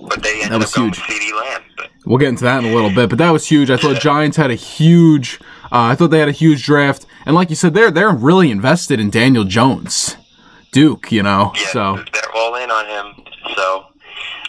but 0.00 0.22
they 0.22 0.34
ended 0.42 0.50
That 0.52 0.58
was 0.58 0.70
up 0.72 0.76
going 0.76 0.92
huge. 0.92 1.02
CeeDee 1.06 1.34
Lamb. 1.40 1.62
But 1.76 1.90
we'll 2.04 2.18
get 2.18 2.28
into 2.28 2.44
that 2.44 2.62
in 2.64 2.70
a 2.70 2.74
little 2.74 2.90
bit. 2.90 3.08
But 3.08 3.18
that 3.18 3.30
was 3.30 3.46
huge. 3.46 3.70
I 3.70 3.76
thought 3.76 4.00
Giants 4.00 4.36
had 4.36 4.50
a 4.50 4.54
huge. 4.54 5.38
Uh, 5.72 5.90
I 5.90 5.94
thought 5.96 6.10
they 6.10 6.20
had 6.20 6.28
a 6.28 6.32
huge 6.32 6.64
draft, 6.64 7.06
and 7.26 7.34
like 7.34 7.50
you 7.50 7.56
said, 7.56 7.74
they're 7.74 7.90
they're 7.90 8.10
really 8.10 8.50
invested 8.50 9.00
in 9.00 9.10
Daniel 9.10 9.44
Jones, 9.44 10.16
Duke. 10.70 11.10
You 11.10 11.24
know, 11.24 11.52
yeah, 11.56 11.66
so 11.66 12.04
they're 12.12 12.34
all 12.34 12.54
in 12.54 12.70
on 12.70 12.86
him. 12.86 13.24
So, 13.54 13.86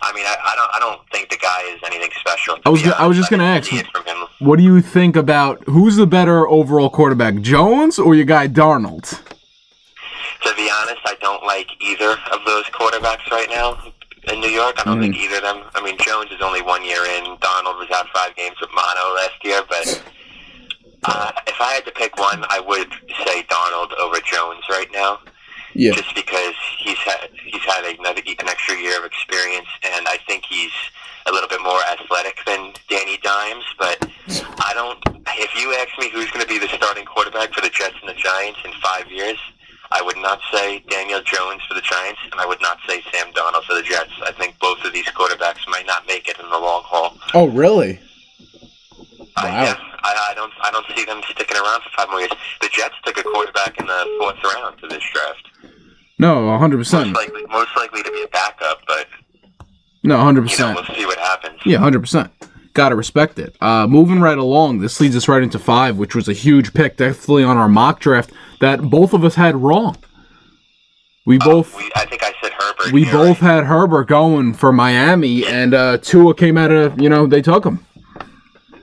I 0.01 0.13
mean, 0.13 0.25
I, 0.25 0.35
I 0.45 0.55
don't, 0.55 0.69
I 0.75 0.79
don't 0.79 1.01
think 1.11 1.29
the 1.29 1.37
guy 1.37 1.63
is 1.73 1.79
anything 1.85 2.11
special. 2.19 2.59
I 2.65 2.69
was 2.69 2.81
gonna- 2.81 2.95
I 2.97 3.07
was 3.07 3.17
just 3.17 3.29
gonna 3.29 3.43
ask. 3.43 3.69
see 3.69 3.77
it 3.77 3.87
from 3.87 4.05
him. 4.05 4.17
what 4.39 4.57
do 4.57 4.63
you 4.63 4.81
think 4.81 5.15
about 5.15 5.63
who's 5.65 5.95
the 5.95 6.07
better 6.07 6.47
overall 6.47 6.89
quarterback, 6.89 7.41
Jones 7.41 7.97
or 7.99 8.15
your 8.15 8.25
guy 8.25 8.47
Darnold? 8.47 9.21
To 10.43 10.53
be 10.55 10.69
honest, 10.69 11.01
I 11.05 11.15
don't 11.19 11.43
like 11.43 11.67
either 11.81 12.11
of 12.31 12.45
those 12.45 12.65
quarterbacks 12.65 13.29
right 13.31 13.49
now 13.49 13.91
in 14.31 14.39
New 14.39 14.49
York. 14.49 14.75
I 14.79 14.83
don't 14.83 15.01
think 15.01 15.15
hmm. 15.15 15.21
either 15.21 15.37
of 15.37 15.41
them. 15.41 15.63
I 15.73 15.83
mean, 15.83 15.97
Jones 15.97 16.31
is 16.31 16.41
only 16.41 16.61
one 16.61 16.83
year 16.85 17.03
in. 17.03 17.25
Darnold 17.37 17.79
was 17.79 17.89
out 17.91 18.07
five 18.13 18.35
games 18.35 18.55
with 18.61 18.69
mono 18.69 19.15
last 19.15 19.43
year, 19.43 19.61
but 19.67 20.03
uh, 21.07 21.31
if 21.47 21.55
I 21.59 21.73
had 21.73 21.85
to 21.85 21.91
pick 21.91 22.17
one, 22.17 22.43
I 22.49 22.59
would 22.59 22.91
say 23.25 23.43
Darnold 23.43 23.97
over 23.97 24.19
Jones 24.19 24.63
right 24.69 24.87
now, 24.91 25.19
Yeah, 25.73 25.93
just 25.93 26.13
because 26.13 26.55
he's 26.77 26.97
had 26.99 27.29
he's 27.43 27.63
had 27.63 27.85
another 27.97 28.21
an 28.27 28.47
extra 28.47 28.75
year 28.75 28.99
of 28.99 29.05
experience, 29.05 29.67
and 29.83 30.07
I 30.07 30.17
think 30.27 30.43
he's 30.45 30.75
a 31.25 31.31
little 31.31 31.49
bit 31.49 31.61
more 31.61 31.79
athletic 31.91 32.39
than 32.45 32.73
Danny 32.89 33.17
Dimes. 33.23 33.65
But 33.79 34.09
I 34.59 34.71
don't. 34.73 34.99
If 35.39 35.55
you 35.55 35.75
ask 35.79 35.91
me 35.99 36.09
who's 36.09 36.29
going 36.31 36.45
to 36.45 36.47
be 36.47 36.59
the 36.59 36.69
starting 36.69 37.05
quarterback 37.05 37.53
for 37.53 37.61
the 37.61 37.69
Jets 37.69 37.95
and 38.01 38.09
the 38.09 38.19
Giants 38.19 38.59
in 38.65 38.71
five 38.83 39.09
years, 39.11 39.37
I 39.91 40.01
would 40.01 40.17
not 40.17 40.39
say 40.51 40.83
Daniel 40.89 41.21
Jones 41.21 41.61
for 41.67 41.73
the 41.73 41.81
Giants, 41.81 42.19
and 42.31 42.39
I 42.39 42.45
would 42.45 42.61
not 42.61 42.79
say 42.87 43.01
Sam 43.11 43.31
Darnold 43.33 43.63
for 43.63 43.75
the 43.75 43.83
Jets. 43.83 44.11
I 44.23 44.31
think 44.31 44.59
both 44.59 44.83
of 44.83 44.93
these 44.93 45.07
quarterbacks 45.07 45.67
might 45.69 45.85
not 45.85 46.05
make 46.07 46.27
it 46.27 46.39
in 46.39 46.49
the 46.49 46.57
long 46.57 46.83
haul. 46.83 47.17
Oh, 47.33 47.47
really? 47.47 47.99
I, 49.37 49.49
Wow. 49.49 49.63
yeah, 49.63 49.75
I, 50.03 50.27
I 50.31 50.33
don't. 50.35 50.51
I 50.61 50.71
don't 50.71 50.85
see 50.95 51.05
them 51.05 51.21
sticking 51.29 51.57
around 51.57 51.81
for 51.83 51.89
five 51.97 52.09
more 52.09 52.19
years. 52.19 52.31
The 52.61 52.69
Jets 52.71 52.95
took 53.05 53.17
a 53.17 53.23
quarterback 53.23 53.79
in 53.79 53.85
the 53.85 54.17
fourth 54.19 54.43
round 54.55 54.77
to 54.79 54.87
this 54.87 55.03
draft. 55.13 55.71
No, 56.19 56.45
100. 56.47 56.77
Most 56.77 56.91
percent 56.91 57.13
likely, 57.13 57.45
most 57.49 57.69
likely 57.77 58.01
to 58.03 58.11
be 58.11 58.23
a 58.23 58.27
backup, 58.29 58.79
but 58.87 59.05
No, 60.03 60.15
100. 60.17 60.39
you 60.39 60.43
know, 60.43 60.49
percent 60.49 60.75
we'll 60.87 60.95
see 60.97 61.05
what 61.05 61.19
happens. 61.19 61.59
Yeah, 61.65 61.77
hundred 61.77 61.99
percent. 62.01 62.31
Gotta 62.73 62.95
respect 62.95 63.37
it. 63.39 63.55
Uh, 63.61 63.85
moving 63.87 64.19
right 64.19 64.37
along, 64.37 64.79
this 64.79 64.99
leads 64.99 65.15
us 65.15 65.27
right 65.27 65.41
into 65.43 65.59
five, 65.59 65.97
which 65.97 66.15
was 66.15 66.27
a 66.27 66.33
huge 66.33 66.73
pick, 66.73 66.97
definitely 66.97 67.43
on 67.43 67.57
our 67.57 67.69
mock 67.69 67.99
draft 67.99 68.31
that 68.61 68.81
both 68.89 69.13
of 69.13 69.23
us 69.23 69.35
had 69.35 69.55
wrong. 69.55 69.95
We 71.25 71.37
both 71.37 71.75
We, 71.77 71.91
I 71.95 72.05
think 72.05 72.23
I 72.23 72.33
said 72.41 72.53
Herbert. 72.53 72.93
we 72.93 73.03
both 73.05 73.41
right. 73.41 73.55
had 73.55 73.63
Herbert 73.65 74.07
going 74.07 74.53
for 74.53 74.71
Miami, 74.71 75.45
and 75.45 75.73
uh, 75.73 75.97
Tua 75.97 76.33
came 76.33 76.57
out 76.57 76.71
of 76.71 76.99
you 77.01 77.09
know 77.09 77.27
they 77.27 77.41
took 77.41 77.65
him. 77.65 77.85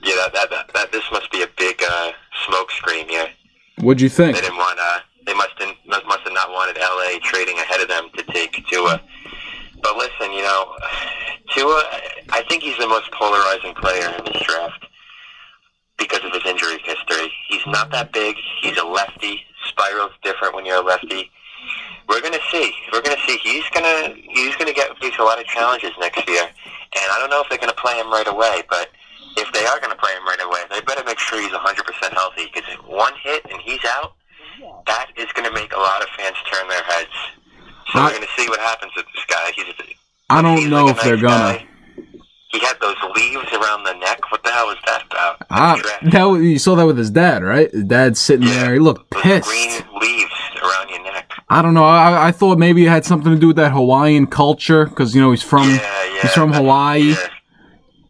Yeah, 0.05 0.13
that, 0.17 0.33
that, 0.33 0.49
that, 0.51 0.73
that 0.75 0.91
this 0.91 1.03
must 1.11 1.31
be 1.31 1.41
a 1.41 1.47
big 1.57 1.81
uh, 1.81 2.11
smoke 2.45 2.69
screen 2.69 3.09
here. 3.09 3.27
What'd 3.79 4.01
you 4.01 4.09
think? 4.09 4.35
They 4.35 4.41
didn't 4.41 4.57
want. 4.57 4.79
Uh, 4.79 4.99
they 5.25 5.33
must 5.33 5.57
must 5.87 6.05
must 6.05 6.21
have 6.21 6.33
not 6.33 6.51
wanted 6.51 6.77
LA 6.77 7.17
trading 7.23 7.57
ahead 7.57 7.81
of 7.81 7.87
them 7.87 8.09
to 8.15 8.23
take 8.31 8.53
Tua. 8.67 9.01
But 9.81 9.97
listen, 9.97 10.31
you 10.31 10.43
know, 10.43 10.75
Tua. 11.49 11.81
I 12.29 12.43
think 12.47 12.61
he's 12.61 12.77
the 12.77 12.87
most 12.87 13.11
polarizing 13.11 13.73
player 13.73 14.13
in 14.17 14.25
this 14.25 14.41
draft 14.43 14.85
because 15.97 16.23
of 16.23 16.31
his 16.31 16.45
injury 16.45 16.77
history. 16.83 17.33
He's 17.49 17.65
not 17.65 17.89
that 17.91 18.13
big. 18.13 18.35
He's 18.61 18.77
a 18.77 18.85
lefty. 18.85 19.41
Spiral's 19.67 20.13
different 20.21 20.53
when 20.53 20.65
you're 20.65 20.77
a 20.77 20.85
lefty. 20.85 21.31
We're 22.07 22.21
gonna 22.21 22.45
see. 22.51 22.71
We're 22.93 23.01
gonna 23.01 23.21
see. 23.25 23.37
He's 23.41 23.67
gonna 23.73 24.13
he's 24.29 24.55
gonna 24.55 24.73
get 24.73 24.95
face 24.99 25.17
a 25.17 25.23
lot 25.23 25.39
of 25.39 25.45
challenges 25.47 25.91
next 25.99 26.29
year, 26.29 26.43
and 26.43 27.11
I 27.11 27.17
don't 27.19 27.31
know 27.31 27.41
if 27.41 27.49
they're 27.49 27.57
gonna 27.57 27.73
play 27.73 27.97
him 27.97 28.11
right 28.11 28.27
away. 28.27 28.61
But 28.69 28.89
if 29.37 29.45
if 29.47 29.51
they 29.53 29.65
are 29.65 29.79
going 29.79 29.91
to 29.91 29.97
play 29.97 30.11
him 30.13 30.25
right 30.25 30.41
away, 30.41 30.61
they 30.69 30.81
better 30.81 31.03
make 31.05 31.19
sure 31.19 31.39
he's 31.41 31.51
100% 31.51 32.13
healthy. 32.13 32.49
Because 32.53 32.63
one 32.87 33.13
hit 33.23 33.45
and 33.51 33.59
he's 33.61 33.79
out, 33.85 34.13
that 34.87 35.07
is 35.17 35.31
going 35.33 35.47
to 35.47 35.53
make 35.53 35.73
a 35.73 35.77
lot 35.79 36.01
of 36.01 36.07
fans 36.17 36.35
turn 36.51 36.67
their 36.69 36.83
heads. 36.83 37.09
So 37.91 37.99
I- 37.99 38.03
we're 38.05 38.09
going 38.11 38.21
to 38.21 38.41
see 38.41 38.47
what 38.49 38.59
happens 38.59 38.91
with 38.95 39.05
this 39.13 39.25
guy. 39.27 39.51
He's 39.55 39.65
I 40.29 40.41
don't 40.41 40.57
he's 40.57 40.67
know 40.69 40.85
like 40.85 40.95
a 40.95 40.97
if 40.97 41.03
they're 41.03 41.17
gonna. 41.17 41.59
guy. 41.59 41.67
He 42.49 42.59
had 42.59 42.77
those 42.79 42.95
leaves 43.15 43.51
around 43.51 43.83
the 43.83 43.93
neck. 43.95 44.31
What 44.31 44.41
the 44.43 44.49
hell 44.49 44.67
was 44.67 44.77
that 44.85 45.03
about? 45.11 45.37
Ah, 45.49 45.75
Draft. 45.81 46.11
that 46.11 46.23
was- 46.23 46.41
you 46.41 46.57
saw 46.57 46.75
that 46.75 46.85
with 46.87 46.97
his 46.97 47.09
dad, 47.11 47.43
right? 47.43 47.69
His 47.69 47.83
dad's 47.83 48.19
sitting 48.19 48.47
Yeah. 48.47 48.61
there. 48.63 48.73
He 48.73 48.79
looked 48.79 49.11
Those 49.11 49.21
pissed. 49.21 49.49
green 49.49 49.71
leaves 49.99 50.31
around 50.63 50.89
your 50.89 51.03
neck. 51.03 51.31
I 51.49 51.61
don't 51.61 51.73
know. 51.73 51.83
I, 51.83 52.27
I 52.27 52.31
thought 52.31 52.57
maybe 52.57 52.85
it 52.85 52.89
had 52.89 53.03
something 53.05 53.31
to 53.33 53.37
do 53.39 53.47
with 53.47 53.57
that 53.57 53.71
Hawaiian 53.73 54.25
culture 54.27 54.85
because 54.85 55.13
you 55.13 55.21
know 55.21 55.31
he's 55.31 55.43
from 55.43 55.69
yeah, 55.69 55.75
yeah. 56.15 56.21
he's 56.21 56.31
from 56.33 56.51
that- 56.51 56.57
Hawaii. 56.61 57.15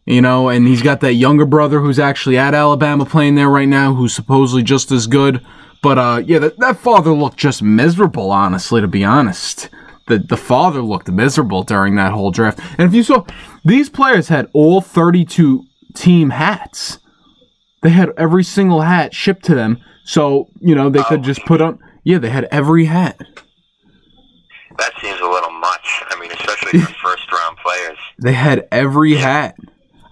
You 0.06 0.22
know, 0.22 0.48
and 0.48 0.68
he's 0.68 0.82
got 0.82 1.00
that 1.00 1.14
younger 1.14 1.44
brother 1.44 1.80
who's 1.80 1.98
actually 1.98 2.38
at 2.38 2.54
Alabama 2.54 3.04
playing 3.04 3.34
there 3.34 3.48
right 3.48 3.68
now, 3.68 3.92
who's 3.92 4.14
supposedly 4.14 4.62
just 4.62 4.92
as 4.92 5.08
good. 5.08 5.44
But 5.82 5.98
uh, 5.98 6.22
yeah, 6.24 6.38
that, 6.38 6.58
that 6.60 6.78
father 6.78 7.10
looked 7.12 7.36
just 7.38 7.60
miserable, 7.60 8.30
honestly, 8.30 8.80
to 8.80 8.86
be 8.88 9.04
honest. 9.04 9.68
The 10.06 10.18
the 10.20 10.36
father 10.36 10.80
looked 10.80 11.08
miserable 11.10 11.64
during 11.64 11.96
that 11.96 12.12
whole 12.12 12.30
draft. 12.30 12.60
And 12.78 12.88
if 12.88 12.94
you 12.94 13.02
saw, 13.02 13.24
these 13.64 13.88
players 13.88 14.28
had 14.28 14.48
all 14.52 14.80
32 14.80 15.64
team 15.94 16.30
hats. 16.30 17.00
They 17.82 17.90
had 17.90 18.10
every 18.16 18.44
single 18.44 18.82
hat 18.82 19.12
shipped 19.12 19.44
to 19.46 19.54
them, 19.56 19.78
so 20.04 20.48
you 20.60 20.76
know 20.76 20.88
they 20.88 21.02
could 21.02 21.20
Oh. 21.20 21.22
just 21.24 21.44
put 21.46 21.60
on. 21.60 21.80
Yeah, 22.04 22.18
they 22.18 22.30
had 22.30 22.46
every 22.52 22.84
hat. 22.84 23.18
That 24.78 24.92
seems 25.00 25.20
a 25.20 25.24
little 25.26 25.50
much. 25.50 26.02
I 26.10 26.20
mean, 26.20 26.30
especially 26.30 26.78
for 26.80 26.92
first 27.02 27.32
round 27.32 27.56
players. 27.58 27.98
They 28.22 28.32
had 28.34 28.68
every 28.70 29.16
hat. 29.16 29.56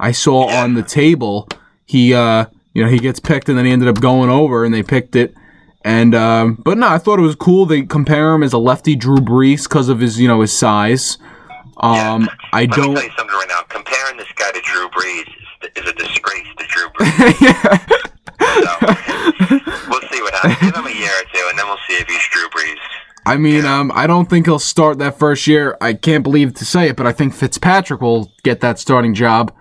I 0.01 0.13
saw 0.13 0.49
Yeah. 0.49 0.65
on 0.65 0.75
the 0.75 0.83
table. 0.83 1.49
He, 1.87 2.15
uh, 2.15 2.47
you 2.73 2.83
know, 2.85 2.91
he 2.91 2.99
gets 2.99 3.21
picked, 3.21 3.49
and 3.49 3.57
then 3.59 3.65
he 3.67 3.73
ended 3.73 3.89
up 3.89 4.01
going 4.01 4.31
over, 4.31 4.65
and 4.65 4.73
they 4.75 4.83
picked 4.83 5.15
it. 5.17 5.35
And, 5.85 6.15
um, 6.15 6.55
but 6.65 6.79
no, 6.79 6.89
I 6.89 6.99
thought 6.99 7.19
it 7.19 7.23
was 7.23 7.37
cool. 7.37 7.67
They 7.67 7.83
compare 7.83 8.35
him 8.35 8.43
as 8.43 8.53
a 8.53 8.59
lefty 8.59 8.97
Drew 8.97 9.19
Brees 9.19 9.65
because 9.65 9.89
of 9.91 10.01
his, 10.01 10.19
you 10.19 10.27
know, 10.29 10.41
his 10.41 10.53
size. 10.53 11.19
Um, 11.79 12.29
I 12.53 12.63
Let 12.63 12.71
don't. 12.71 12.95
tell 12.95 13.05
you 13.05 13.11
something 13.17 13.35
right 13.37 13.47
now. 13.49 13.61
Comparing 13.69 14.17
this 14.17 14.29
guy 14.37 14.51
to 14.53 14.61
Drew 14.63 14.89
Brees 14.89 15.27
is, 15.77 15.83
is 15.85 15.91
a 15.91 15.93
disgrace 15.93 16.47
to 16.59 16.67
Drew 16.67 16.89
Brees. 16.91 18.01
So, 18.41 19.89
we'll 19.91 20.01
see 20.11 20.23
what 20.23 20.35
happens. 20.35 20.57
Give 20.61 20.75
him 20.77 20.87
a 20.87 20.91
year 20.99 21.11
or 21.11 21.25
two, 21.33 21.47
and 21.51 21.59
then 21.59 21.67
we'll 21.67 21.79
see 21.89 21.95
if 21.95 22.09
he's 22.09 22.23
Drew 22.31 22.49
Brees. 22.49 22.77
I 23.27 23.37
mean, 23.37 23.65
um, 23.65 23.91
I 23.95 24.07
don't 24.07 24.29
think 24.29 24.47
he'll 24.47 24.59
start 24.59 24.99
that 24.99 25.19
first 25.19 25.47
year. 25.47 25.77
I 25.81 25.95
can't 25.95 26.23
believe 26.23 26.55
to 26.55 26.65
say 26.65 26.89
it, 26.89 26.97
but 26.97 27.07
I 27.07 27.13
think 27.13 27.35
Fitzpatrick 27.35 28.01
will 28.01 28.31
get 28.43 28.61
that 28.61 28.79
starting 28.79 29.15
job. 29.15 29.53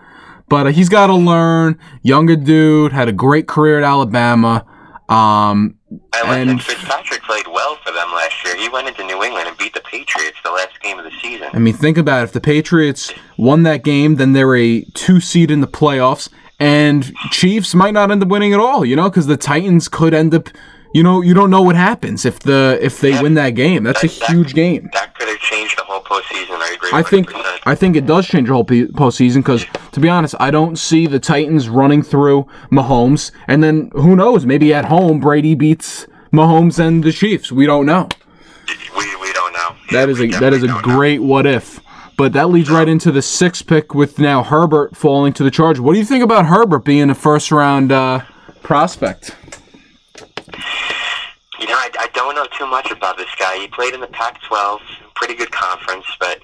But 0.54 0.68
uh, 0.68 0.70
he's 0.70 0.88
got 0.90 1.08
to 1.08 1.16
learn. 1.16 1.80
Younger 2.04 2.36
dude, 2.36 2.92
had 2.92 3.08
a 3.08 3.12
great 3.12 3.48
career 3.48 3.80
at 3.80 3.84
Alabama. 3.84 4.64
Um, 5.10 5.80
And 6.14 6.50
And- 6.52 6.62
Fitzpatrick 6.62 7.24
played 7.24 7.48
well 7.48 7.76
for 7.84 7.92
them 7.92 8.08
last 8.14 8.36
year. 8.46 8.56
He 8.56 8.70
went 8.70 8.88
into 8.88 9.04
New 9.04 9.24
England 9.24 9.48
and 9.48 9.58
beat 9.58 9.74
the 9.74 9.82
Patriots 9.82 10.38
the 10.44 10.52
last 10.52 10.80
game 10.84 11.00
of 11.00 11.06
the 11.06 11.12
season. 11.24 11.48
I 11.54 11.58
mean, 11.58 11.74
think 11.74 11.98
about 11.98 12.22
it. 12.22 12.26
If 12.26 12.34
the 12.34 12.40
Patriots 12.42 13.12
won 13.36 13.64
that 13.64 13.84
game, 13.84 14.18
then 14.18 14.34
they're 14.34 14.56
a 14.56 14.82
two 14.94 15.20
seed 15.20 15.50
in 15.50 15.62
the 15.62 15.68
playoffs, 15.68 16.30
and 16.60 17.12
Chiefs 17.32 17.74
might 17.74 17.96
not 17.96 18.12
end 18.12 18.22
up 18.22 18.30
winning 18.30 18.54
at 18.54 18.60
all. 18.60 18.86
You 18.86 18.96
know, 18.96 19.10
because 19.10 19.26
the 19.26 19.38
Titans 19.38 19.88
could 19.90 20.14
end 20.14 20.36
up. 20.36 20.50
You 20.94 21.02
know, 21.02 21.22
you 21.22 21.34
don't 21.34 21.50
know 21.50 21.62
what 21.64 21.76
happens 21.76 22.24
if 22.26 22.40
the 22.40 22.78
if 22.82 23.02
they 23.02 23.20
win 23.22 23.34
that 23.34 23.52
game. 23.52 23.84
That's 23.84 24.04
a 24.04 24.08
That- 24.08 24.20
that- 24.20 24.30
huge 24.30 24.54
game. 24.54 24.90
That 24.94 25.18
could 25.18 25.28
have 25.28 25.40
changed 25.40 25.78
the 25.80 25.84
whole 25.84 26.02
postseason. 26.02 26.52
I 26.62 26.74
agree. 26.76 26.90
I 26.94 27.02
think 27.02 27.32
100%. 27.32 27.60
I 27.66 27.76
think 27.76 27.96
it 27.96 28.06
does 28.06 28.28
change 28.28 28.48
the 28.48 28.54
whole 28.54 28.66
postseason 28.66 29.38
because, 29.38 29.66
to 29.94 30.00
be 30.00 30.08
honest, 30.08 30.36
I 30.40 30.52
don't 30.52 30.78
see 30.78 31.08
the 31.08 31.20
Titans 31.20 31.68
running 31.68 32.04
through 32.04 32.46
Mahomes, 32.72 33.32
and 33.48 33.64
then 33.64 33.90
who 33.94 34.16
knows? 34.16 34.46
Maybe 34.46 34.74
at 34.74 34.86
home 34.86 35.20
Brady 35.20 35.56
beats 35.56 36.06
Mahomes 36.32 36.78
and 36.78 37.04
the 37.04 37.12
Chiefs. 37.12 37.52
We 37.52 37.66
don't 37.66 37.86
know. 37.88 38.08
we, 38.98 39.06
we 39.22 39.34
don't 39.34 39.54
know. 39.54 39.70
That 39.92 40.08
Yeah, 40.10 40.14
is 40.14 40.22
a 40.22 40.28
that 40.40 40.54
is 40.54 40.64
a 40.64 40.68
don't 40.68 40.88
know. 40.88 40.94
great 40.96 41.22
what 41.24 41.46
if. 41.48 41.80
But 42.16 42.34
that 42.34 42.50
leads 42.52 42.70
right 42.70 42.88
into 42.88 43.12
the 43.12 43.24
sixth 43.24 43.66
pick 43.66 43.96
with 43.96 44.20
now 44.20 44.44
Herbert 44.44 44.96
falling 44.96 45.34
to 45.34 45.44
the 45.44 45.50
charge. 45.50 45.80
What 45.80 45.94
do 45.94 46.00
you 46.00 46.06
think 46.06 46.24
about 46.24 46.46
Herbert 46.46 46.86
being 46.86 47.10
a 47.10 47.16
first 47.16 47.52
round 47.52 47.92
uh, 47.92 48.20
prospect? 48.62 49.36
You 51.64 51.70
know, 51.70 51.76
I, 51.76 51.90
I 51.98 52.08
don't 52.14 52.36
know 52.36 52.46
too 52.58 52.68
much 52.68 52.92
about 52.92 53.16
this 53.16 53.30
guy. 53.40 53.58
He 53.58 53.68
played 53.68 53.94
in 53.94 54.02
the 54.02 54.08
Pac-12, 54.08 54.82
pretty 55.16 55.34
good 55.36 55.50
conference, 55.52 56.06
but 56.20 56.42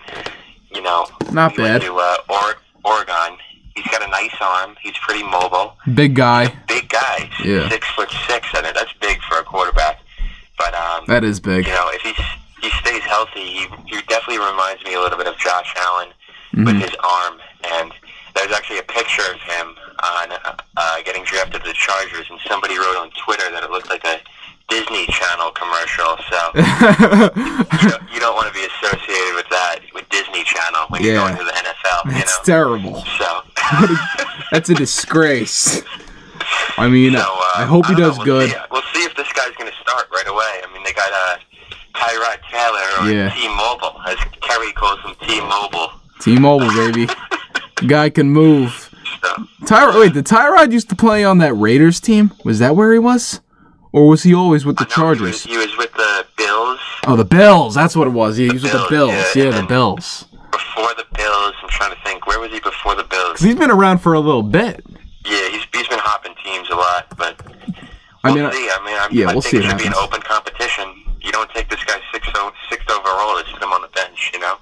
you 0.73 0.81
know, 0.81 1.07
Not 1.33 1.51
he 1.51 1.61
went 1.61 1.81
bad. 1.81 1.87
to 1.87 1.97
uh, 1.97 2.17
or- 2.29 2.55
Oregon. 2.85 3.37
He's 3.75 3.85
got 3.87 4.01
a 4.01 4.07
nice 4.07 4.33
arm. 4.39 4.77
He's 4.81 4.97
pretty 4.99 5.23
mobile. 5.23 5.75
Big 5.93 6.15
guy. 6.15 6.53
Big 6.69 6.87
guy. 6.87 7.29
Yeah. 7.43 7.67
Six 7.67 7.85
foot 7.95 8.09
six. 8.29 8.47
I 8.53 8.61
mean, 8.61 8.73
that's 8.73 8.93
big 9.01 9.19
for 9.23 9.37
a 9.39 9.43
quarterback. 9.43 9.99
But 10.57 10.73
um, 10.73 11.03
That 11.07 11.25
is 11.25 11.39
big. 11.41 11.67
you 11.67 11.73
know, 11.73 11.89
if 11.93 12.01
he 12.01 12.13
he 12.61 12.69
stays 12.79 13.03
healthy, 13.03 13.41
he 13.45 13.67
he 13.87 14.01
definitely 14.07 14.39
reminds 14.39 14.83
me 14.85 14.93
a 14.93 14.99
little 15.01 15.17
bit 15.17 15.27
of 15.27 15.37
Josh 15.37 15.73
Allen 15.77 16.09
Mm-hmm. 16.55 16.65
with 16.65 16.75
his 16.81 16.95
arm. 17.03 17.37
And 17.75 17.91
there's 18.35 18.51
actually 18.51 18.79
a 18.79 18.83
picture 18.83 19.21
of 19.31 19.39
him 19.39 19.75
on 20.01 20.27
uh, 20.77 20.97
getting 21.05 21.23
drafted 21.23 21.61
to 21.61 21.67
the 21.67 21.73
Chargers, 21.75 22.25
and 22.31 22.39
somebody 22.47 22.75
wrote 22.75 22.97
on 22.97 23.11
Twitter 23.23 23.51
that 23.51 23.63
it 23.63 23.69
looked 23.69 23.87
like 23.89 24.03
a 24.03 24.17
Disney 24.69 25.05
Channel 25.07 25.51
commercial. 25.51 26.17
So 26.29 26.39
you 26.55 27.89
don't, 27.89 28.13
you 28.13 28.19
don't 28.19 28.35
want 28.35 28.47
to 28.47 28.53
be 28.53 28.65
associated 28.65 29.35
with 29.35 29.49
that 29.49 29.79
with 29.93 30.07
Disney 30.09 30.43
Channel 30.43 30.85
when 30.89 31.03
you're 31.03 31.15
going 31.15 31.35
to 31.37 31.43
the 31.43 31.51
NFL. 31.51 32.05
You 32.05 32.11
That's 32.11 32.39
know. 32.39 32.43
terrible. 32.53 33.03
So. 33.17 33.41
That's 34.51 34.69
a 34.69 34.75
disgrace. 34.75 35.83
I 36.77 36.87
mean, 36.87 37.13
So, 37.13 37.19
uh, 37.19 37.51
I 37.57 37.65
hope 37.65 37.85
he 37.87 37.93
don't 37.93 38.01
know. 38.01 38.07
does 38.09 38.17
We'll 38.17 38.25
good. 38.25 38.49
See. 38.51 38.55
We'll 38.71 38.81
see 38.93 39.03
if 39.03 39.15
this 39.15 39.31
guy's 39.33 39.53
going 39.57 39.69
to 39.71 39.77
start 39.77 40.07
right 40.11 40.27
away. 40.27 40.61
I 40.63 40.73
mean, 40.73 40.83
they 40.83 40.93
got 40.93 41.11
uh, 41.11 41.37
Tyrod 41.93 42.39
Taylor 42.49 42.87
or 43.01 43.11
Yeah. 43.11 43.29
T-Mobile, 43.33 43.99
as 44.07 44.17
Kerry 44.41 44.71
calls 44.73 44.99
him 45.01 45.15
T-Mobile. 45.27 45.91
T-Mobile, 46.21 46.69
baby. 46.69 47.07
Guy 47.87 48.09
can 48.09 48.29
move. 48.29 48.93
So, 49.23 49.43
Tyrod, 49.65 49.99
wait, 50.01 50.13
did 50.13 50.25
Tyrod 50.25 50.71
used 50.71 50.89
to 50.89 50.95
play 50.95 51.23
on 51.23 51.37
that 51.39 51.53
Raiders 51.53 51.99
team? 51.99 52.31
Was 52.43 52.59
that 52.59 52.75
where 52.75 52.91
he 52.93 52.99
was, 52.99 53.39
or 53.91 54.07
was 54.07 54.23
he 54.23 54.33
always 54.33 54.65
with 54.65 54.77
the 54.77 54.83
I 54.83 54.89
know 54.89 54.95
Chargers? 54.95 55.43
He 55.43 55.57
was, 55.57 55.65
he 55.65 55.71
was 55.71 55.77
with 55.77 55.93
the 55.93 56.25
Bills. 56.37 56.79
Oh, 57.07 57.15
the 57.15 57.25
Bills. 57.25 57.75
That's 57.75 57.95
what 57.95 58.07
it 58.07 58.11
was. 58.11 58.37
Yeah, 58.37 58.47
he 58.47 58.53
was 58.53 58.63
with 58.63 58.71
the 58.73 58.85
Bills, 58.89 59.11
yeah, 59.35 59.43
Yeah, 59.45 59.61
the 59.61 59.67
Bills. 59.67 60.25
Before 60.51 60.93
the 60.95 61.05
Bills, 61.15 61.53
I'm 61.61 61.69
trying 61.69 61.95
to 61.95 62.01
think. 62.03 62.27
Where 62.27 62.39
was 62.39 62.51
he 62.51 62.59
before 62.59 62.95
the 62.95 63.03
Bills? 63.03 63.39
He's 63.39 63.55
been 63.55 63.71
around 63.71 63.99
for 63.99 64.13
a 64.13 64.19
little 64.19 64.43
bit. 64.43 64.85
Yeah, 65.25 65.49
he's, 65.49 65.63
he's 65.73 65.87
been 65.87 65.99
hopping 65.99 66.33
teams 66.43 66.69
a 66.69 66.75
lot, 66.75 67.07
but 67.17 67.39
I 68.23 68.31
we'll 68.31 68.43
mean, 68.43 68.51
see. 68.53 68.69
I 68.71 68.79
mean, 68.85 68.95
I, 68.95 69.07
yeah, 69.11 69.29
I 69.29 69.33
we'll 69.33 69.41
think 69.41 69.51
see 69.51 69.57
it 69.59 69.69
should 69.69 69.77
be 69.77 69.87
an 69.87 69.93
open 69.95 70.21
competition. 70.21 70.85
You 71.21 71.31
don't 71.31 71.49
take 71.51 71.69
this 71.69 71.83
guy 71.83 71.99
sixth, 72.13 72.31
o- 72.35 72.51
sixth 72.69 72.89
overall 72.89 73.37
and 73.37 73.45
sit 73.47 73.61
him 73.61 73.71
on 73.71 73.81
the 73.81 73.89
bench, 73.89 74.31
you 74.33 74.39
know? 74.39 74.55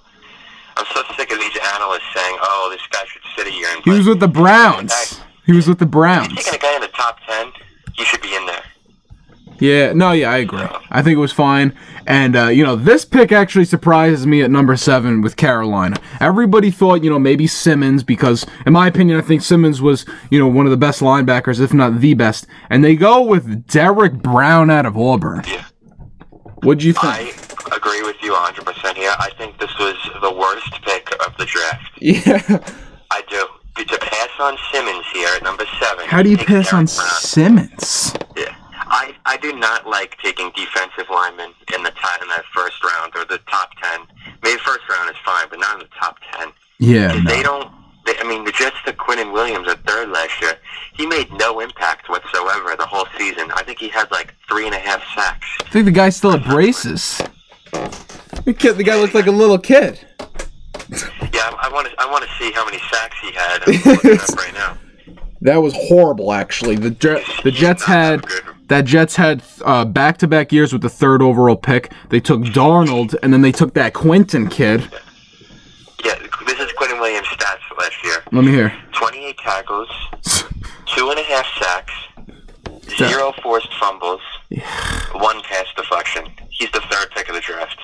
I'm 0.76 0.86
so 0.94 1.02
sick 1.16 1.32
of 1.32 1.40
these 1.40 1.58
analysts 1.74 2.06
saying, 2.14 2.38
oh, 2.42 2.70
this 2.72 2.86
guy 2.92 3.06
should 3.08 3.22
sit 3.36 3.48
a 3.48 3.52
year 3.56 3.68
and 3.76 3.84
he 3.84 3.90
was 3.92 4.08
with 4.08 4.20
the 4.20 4.28
Browns. 4.28 5.22
He 5.46 5.52
was 5.54 5.68
with 5.68 5.80
the 5.80 5.86
If 5.86 5.92
Browns. 5.92 6.28
you're 6.28 6.38
taking 6.38 6.56
a 6.56 6.58
guy 6.62 6.76
in 6.76 6.82
the 6.82 6.88
top 6.90 7.20
10, 7.28 7.52
he 7.94 8.04
should 8.04 8.22
be 8.22 8.36
in 8.36 8.46
there. 8.46 8.64
Yeah, 9.60 9.94
no, 9.94 10.12
yeah, 10.12 10.32
I 10.32 10.38
agree. 10.38 10.66
I 10.92 11.02
think 11.02 11.16
it 11.16 11.20
was 11.20 11.32
fine. 11.32 11.76
And, 12.06 12.36
uh, 12.36 12.48
you 12.48 12.64
know, 12.64 12.76
this 12.76 13.06
pick 13.06 13.32
actually 13.32 13.66
surprises 13.66 14.26
me 14.26 14.42
at 14.42 14.52
number 14.52 14.78
seven 14.78 15.22
with 15.22 15.36
Carolina. 15.36 15.98
Everybody 16.20 16.72
thought, 16.72 17.04
you 17.04 17.10
know, 17.10 17.20
maybe 17.20 17.48
Simmons, 17.48 18.04
because, 18.04 18.46
in 18.66 18.74
my 18.74 18.88
opinion, 18.88 19.18
I 19.18 19.22
think 19.22 19.42
Simmons 19.42 19.82
was, 19.82 20.06
you 20.30 20.40
know, 20.40 20.48
one 20.48 20.66
of 20.66 20.72
the 20.72 20.78
best 20.78 21.02
linebackers, 21.02 21.60
if 21.60 21.74
not 21.74 22.00
the 22.00 22.14
best. 22.14 22.48
And 22.70 22.84
they 22.84 22.96
go 22.96 23.22
with 23.22 23.68
Derrick 23.68 24.14
Brown 24.14 24.70
out 24.70 24.86
of 24.86 24.98
Auburn. 24.98 25.44
Yeah. 25.48 25.66
What'd 26.64 26.84
you 26.84 26.94
think? 26.94 27.06
I 27.72 27.76
agree 27.76 28.02
with 28.04 28.16
you 28.22 28.34
100% 28.34 28.96
here. 28.96 29.14
I 29.20 29.30
think 29.38 29.60
this 29.60 29.78
was 29.78 29.96
the 30.22 30.34
worst 30.34 30.82
pick 30.84 31.12
of 31.26 31.36
the 31.38 31.46
draft. 31.46 31.92
yeah. 32.00 32.74
I 33.12 33.22
do. 33.30 33.48
To 33.78 34.00
pass 34.00 34.30
on 34.40 34.58
Simmons 34.74 35.06
here 35.14 35.30
at 35.36 35.44
number 35.44 35.64
seven. 35.80 36.08
How 36.08 36.24
do 36.24 36.32
you 36.32 36.38
pass 36.38 36.74
on 36.74 36.86
Brown. 36.86 36.88
Simmons? 36.88 38.12
Yeah. 38.36 38.56
I, 38.90 39.16
I 39.26 39.38
do 39.38 39.54
not 39.54 39.88
like 39.88 40.18
taking 40.24 40.52
defensive 40.56 41.06
linemen 41.10 41.52
in 41.76 41.84
the 41.84 41.92
top, 41.92 42.22
in 42.22 42.28
that 42.30 42.44
first 42.54 42.84
round 42.84 43.14
or 43.16 43.26
the 43.26 43.40
top 43.50 43.70
ten. 43.82 44.02
Maybe 44.44 44.58
first 44.60 44.88
round 44.90 45.10
is 45.10 45.16
fine, 45.26 45.48
but 45.50 45.60
not 45.60 45.76
in 45.76 45.80
the 45.80 45.90
top 46.00 46.18
ten. 46.34 46.50
Yeah, 46.80 47.08
Because 47.14 47.26
they 47.26 47.44
don't. 47.44 47.72
They, 48.06 48.14
I 48.20 48.24
mean, 48.24 48.46
the 48.46 48.52
Jets 48.54 48.78
took 48.86 48.98
Quinn 48.98 49.32
Williams 49.34 49.68
at 49.68 49.84
third 49.86 50.10
last 50.10 50.40
year. 50.42 50.54
He 50.94 51.06
made 51.06 51.32
no 51.34 51.60
impact 51.60 52.08
whatsoever 52.10 52.76
the 52.78 52.86
whole 52.86 53.06
season. 53.18 53.52
I 53.54 53.64
think 53.64 53.80
he 53.80 53.90
had 53.90 54.10
like 54.12 54.34
three 54.48 54.66
and 54.66 54.74
a 54.76 54.80
half 54.80 55.04
sacks. 55.14 55.46
I 55.62 55.70
think 55.70 55.86
the 55.86 55.92
guy 55.92 56.10
still 56.10 56.32
had 56.32 56.44
braces. 56.46 57.22
The 58.46 58.54
kid, 58.58 58.78
the 58.78 58.84
guy 58.84 58.96
looks 58.96 59.14
like 59.14 59.28
a 59.28 59.32
little 59.32 59.58
kid. 59.58 60.00
Yeah, 61.34 61.54
I 61.60 61.70
want 61.74 61.88
to. 61.88 61.94
I 62.00 62.10
want 62.10 62.24
to 62.24 62.30
see 62.40 62.52
how 62.54 62.64
many 62.66 62.80
sacks 62.92 63.16
he 63.22 63.32
had. 63.34 63.64
I'm 63.68 63.74
looking 63.94 64.20
up 64.20 64.30
right 64.38 64.54
now. 64.54 64.78
That 65.42 65.58
was 65.58 65.74
horrible, 65.76 66.32
actually. 66.32 66.78
The 66.78 66.92
Jet, 66.92 67.24
the 67.44 67.52
Jets 67.52 67.84
had 67.84 68.26
that 68.68 68.86
Jets 68.86 69.16
had 69.16 69.44
uh, 69.64 69.86
back-to-back 69.86 70.52
years 70.52 70.74
with 70.74 70.82
the 70.82 70.90
third 70.90 71.22
overall 71.22 71.56
pick. 71.56 71.92
They 72.10 72.20
took 72.20 72.42
Darnold, 72.42 73.16
and 73.24 73.34
then 73.34 73.42
they 73.42 73.52
took 73.52 73.74
that 73.76 73.94
Quentin 73.94 74.48
kid. 74.50 74.82
Yeah, 76.04 76.16
this 76.46 76.60
is 76.60 76.72
Quinn 76.74 77.00
Williams' 77.00 77.28
stats 77.28 77.60
for 77.68 77.76
last 77.76 78.04
year: 78.04 78.24
Let 78.32 78.44
me 78.44 78.52
hear. 78.52 78.74
28 78.94 79.38
tackles, 79.38 79.90
two 80.86 81.10
and 81.10 81.20
a 81.20 81.24
half 81.24 81.46
sacks, 81.60 81.94
zero 82.98 83.34
forced 83.42 83.74
fumbles, 83.80 84.22
one 85.14 85.42
pass 85.44 85.66
deflection. 85.76 86.26
He's 86.50 86.72
the 86.72 86.82
third 86.90 87.12
pick 87.12 87.30
of 87.30 87.36
the 87.36 87.42
draft. 87.42 87.80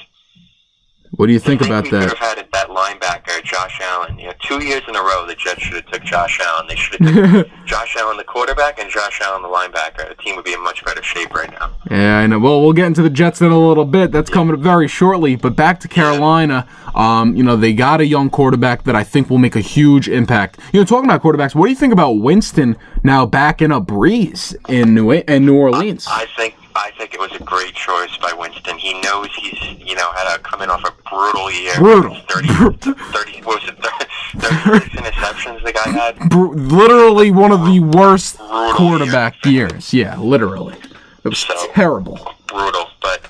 What 1.16 1.28
do 1.28 1.34
you 1.34 1.40
think 1.40 1.62
I 1.62 1.68
about 1.68 1.92
that? 1.92 2.10
have 2.10 2.18
had 2.18 2.48
that 2.54 2.70
linebacker, 2.70 3.44
Josh 3.44 3.80
Allen. 3.82 4.18
You 4.18 4.28
know, 4.28 4.34
two 4.42 4.64
years 4.66 4.82
in 4.88 4.96
a 4.96 5.02
row, 5.02 5.26
the 5.28 5.36
Jets 5.36 5.62
should 5.62 5.76
have 5.76 5.86
took 5.86 6.04
Josh 6.04 6.40
Allen. 6.40 6.66
They 6.68 6.76
should 6.76 7.00
have 7.02 7.32
took 7.34 7.50
Josh 7.66 7.96
Allen, 7.98 8.18
the 8.18 8.24
quarterback, 8.24 8.80
and 8.80 8.90
Josh 8.90 9.22
Allen, 9.22 9.44
the 9.44 9.48
linebacker. 9.48 10.10
The 10.10 10.16
team 10.16 10.36
would 10.36 10.46
be 10.46 10.54
in 10.54 10.64
much 10.64 10.84
better 10.84 11.04
shape 11.04 11.34
right 11.36 11.52
now. 11.52 11.72
Yeah, 11.92 12.18
I 12.18 12.26
know. 12.28 12.40
Well, 12.40 12.62
we'll 12.62 12.74
get 12.74 12.88
into 12.88 13.04
the 13.04 13.12
Jets 13.12 13.42
in 13.42 13.52
a 13.52 13.60
little 13.60 13.86
bit. 13.86 14.12
That's 14.12 14.30
coming 14.30 14.56
up 14.56 14.62
very 14.62 14.88
shortly. 14.88 15.36
But 15.36 15.56
back 15.56 15.80
to 15.82 15.88
Carolina, 15.88 16.68
um, 16.96 17.36
you 17.36 17.44
know, 17.44 17.58
they 17.58 17.74
got 17.74 18.02
a 18.02 18.06
young 18.06 18.32
quarterback 18.32 18.84
that 18.86 18.96
I 18.96 19.04
think 19.04 19.30
will 19.30 19.38
make 19.38 19.56
a 19.56 19.62
huge 19.62 20.10
impact. 20.10 20.60
You 20.74 20.80
know, 20.80 20.86
talking 20.86 21.10
about 21.10 21.22
quarterbacks, 21.22 21.54
what 21.54 21.66
do 21.66 21.70
you 21.70 21.78
think 21.78 21.94
about 21.94 22.14
Winston 22.14 22.76
now 23.04 23.28
backing 23.28 23.72
up 23.72 23.86
Brees 23.86 24.56
in 24.68 24.96
New 24.96 25.12
in 25.12 25.46
New 25.46 25.56
Orleans? 25.56 26.08
I 26.10 26.26
think 26.36 26.56
I 26.86 26.92
think 26.98 27.14
it 27.14 27.20
was 27.20 27.32
a 27.34 27.44
great 27.44 27.74
choice 27.74 28.16
by 28.18 28.34
Winston. 28.34 28.78
He 28.78 29.00
knows 29.02 29.30
he's 29.36 29.80
you 29.80 29.96
know 29.96 30.12
had 30.12 30.36
to 30.36 30.42
come 30.44 30.62
in 30.62 30.70
off 30.70 30.84
a 30.84 30.92
brutal 31.10 31.50
year. 31.52 31.74
Brutal. 31.78 32.16
30, 32.30 32.48
30 32.48 33.42
what 33.44 33.62
was 33.64 33.70
it 33.70 33.78
36 34.42 34.96
interceptions 34.96 35.64
the 35.64 35.72
guy 35.72 35.90
had. 35.90 36.18
Br- 36.30 36.54
literally 36.56 37.32
one 37.32 37.52
of 37.52 37.62
the 37.66 37.80
worst 37.80 38.38
Brutal 38.38 38.74
quarterback 38.74 39.46
year. 39.46 39.68
years. 39.70 39.94
Yeah, 39.94 40.18
literally. 40.20 40.76
It 41.24 41.30
was 41.30 41.40
So- 41.40 41.68
terrible. 41.74 42.20
Brutal, 42.48 42.88
but 43.02 43.22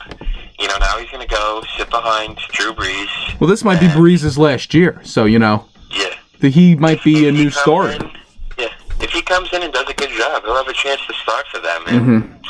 you 0.60 0.68
know 0.68 0.78
now 0.80 0.98
he's 0.98 1.10
gonna 1.12 1.28
go 1.28 1.62
sit 1.78 1.90
behind 1.92 2.38
Drew 2.54 2.74
Brees. 2.74 3.40
Well, 3.40 3.50
this 3.50 3.64
might 3.64 3.80
be 3.80 3.88
Brees's 3.88 4.38
last 4.38 4.74
year, 4.74 5.00
so 5.04 5.26
you 5.26 5.38
know 5.40 5.68
Yeah. 5.92 6.10
the, 6.40 6.50
he 6.50 6.76
might 6.76 7.04
be 7.04 7.26
a 7.26 7.30
If 7.30 7.36
he 7.36 7.44
new 7.44 7.50
starter. 7.52 7.94
in- 8.04 8.12
yeah, 8.58 8.70
if 9.00 9.12
he 9.12 9.22
comes 9.22 9.54
in 9.54 9.62
and 9.62 9.72
does 9.72 9.88
a 9.90 9.94
good 9.94 10.10
job, 10.10 10.44
he'll 10.44 10.56
have 10.56 10.68
a 10.68 10.74
chance 10.74 11.02
to 11.08 11.14
start 11.14 11.46
for 11.52 11.60
them 11.60 11.84
in 11.88 12.00
Mm-hmm. 12.00 12.44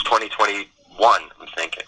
2021. 1.03 1.21
I'm 1.41 1.47
thinking 1.55 1.83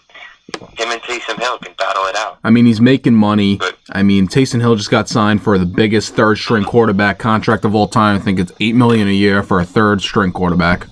him 0.78 0.90
and 0.90 1.02
Taysom 1.02 1.38
Hill 1.40 1.58
can 1.58 1.74
battle 1.76 2.04
it 2.06 2.16
out. 2.16 2.38
I 2.44 2.50
mean, 2.50 2.66
he's 2.66 2.80
making 2.80 3.14
money. 3.14 3.56
But- 3.56 3.76
I 3.90 4.02
mean, 4.02 4.28
Taysom 4.28 4.60
Hill 4.60 4.76
just 4.76 4.90
got 4.90 5.08
signed 5.08 5.42
for 5.42 5.58
the 5.58 5.66
biggest 5.66 6.14
third 6.14 6.36
string 6.38 6.64
quarterback 6.64 7.18
contract 7.18 7.64
of 7.64 7.74
all 7.74 7.88
time. 7.88 8.16
I 8.16 8.18
think 8.20 8.38
it's 8.38 8.52
eight 8.60 8.74
million 8.74 9.08
a 9.08 9.12
year 9.12 9.42
for 9.42 9.60
a 9.60 9.64
third 9.64 10.00
string 10.02 10.32
quarterback. 10.32 10.86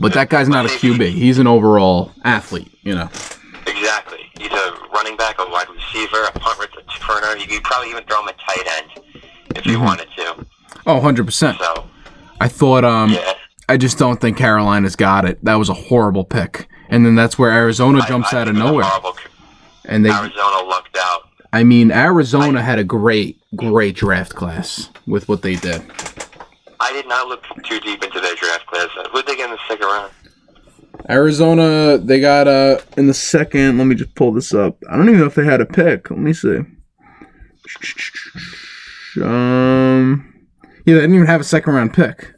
But 0.00 0.14
that 0.14 0.30
guy's 0.30 0.48
not 0.48 0.66
a 0.66 0.68
QB. 0.68 1.10
He's 1.10 1.38
an 1.38 1.46
overall 1.46 2.10
athlete. 2.24 2.70
You 2.82 2.96
know. 2.96 3.08
Exactly. 3.66 4.18
He's 4.38 4.50
a 4.50 4.74
running 4.92 5.16
back, 5.16 5.36
a 5.38 5.48
wide 5.48 5.68
receiver, 5.70 6.24
a 6.24 6.32
punt 6.32 6.58
returner. 6.58 7.40
You 7.40 7.46
could 7.46 7.62
probably 7.62 7.90
even 7.90 8.02
throw 8.04 8.20
him 8.22 8.28
a 8.28 8.32
tight 8.32 8.66
end 8.78 8.90
if 9.54 9.62
Mm-hmm. 9.62 9.70
you 9.70 9.80
wanted 9.80 10.08
to. 10.16 10.46
Oh, 10.86 10.94
100 10.94 11.24
percent. 11.24 11.58
So 11.58 11.86
I 12.40 12.48
thought. 12.48 12.84
Um, 12.84 13.10
yeah. 13.12 13.32
I 13.68 13.76
just 13.76 13.98
don't 13.98 14.20
think 14.20 14.36
Carolina's 14.36 14.96
got 14.96 15.24
it. 15.24 15.44
That 15.44 15.56
was 15.56 15.68
a 15.68 15.74
horrible 15.74 16.24
pick. 16.24 16.68
And 16.88 17.04
then 17.04 17.14
that's 17.16 17.36
where 17.38 17.50
Arizona 17.50 18.00
jumps 18.06 18.32
I 18.32 18.42
out 18.42 18.48
of 18.48 18.54
think 18.54 18.58
it 18.58 18.62
was 18.62 18.70
a 18.70 18.72
nowhere. 18.72 18.84
horrible- 18.84 19.18
And 19.86 20.04
they, 20.04 20.10
Arizona 20.10 20.62
lucked 20.68 20.96
out. 21.00 21.22
I 21.52 21.64
mean, 21.64 21.90
Arizona 21.90 22.62
had 22.62 22.78
a 22.78 22.84
great, 22.84 23.40
great 23.56 23.96
draft 23.96 24.34
class 24.34 24.90
with 25.06 25.28
what 25.28 25.42
they 25.42 25.56
did. 25.56 25.82
I 26.78 26.92
did 26.92 27.08
not 27.08 27.26
look 27.28 27.42
too 27.64 27.80
deep 27.80 28.04
into 28.04 28.20
their 28.20 28.34
draft 28.36 28.66
class. 28.66 28.88
Who'd 29.12 29.26
they 29.26 29.34
get 29.36 29.46
in 29.46 29.52
the 29.52 29.58
second 29.66 29.86
round? 29.86 30.12
Arizona, 31.10 31.98
they 31.98 32.20
got 32.20 32.48
uh 32.48 32.78
in 32.96 33.06
the 33.06 33.14
second. 33.14 33.78
Let 33.78 33.86
me 33.86 33.94
just 33.94 34.14
pull 34.14 34.32
this 34.32 34.52
up. 34.54 34.76
I 34.90 34.96
don't 34.96 35.08
even 35.08 35.20
know 35.20 35.26
if 35.26 35.34
they 35.34 35.44
had 35.44 35.60
a 35.60 35.66
pick. 35.66 36.10
Let 36.10 36.18
me 36.20 36.32
see. 36.32 36.60
Um, 39.22 40.32
yeah, 40.84 40.94
they 40.94 41.00
didn't 41.00 41.14
even 41.14 41.26
have 41.26 41.40
a 41.40 41.44
second 41.44 41.72
round 41.74 41.92
pick. 41.94 42.32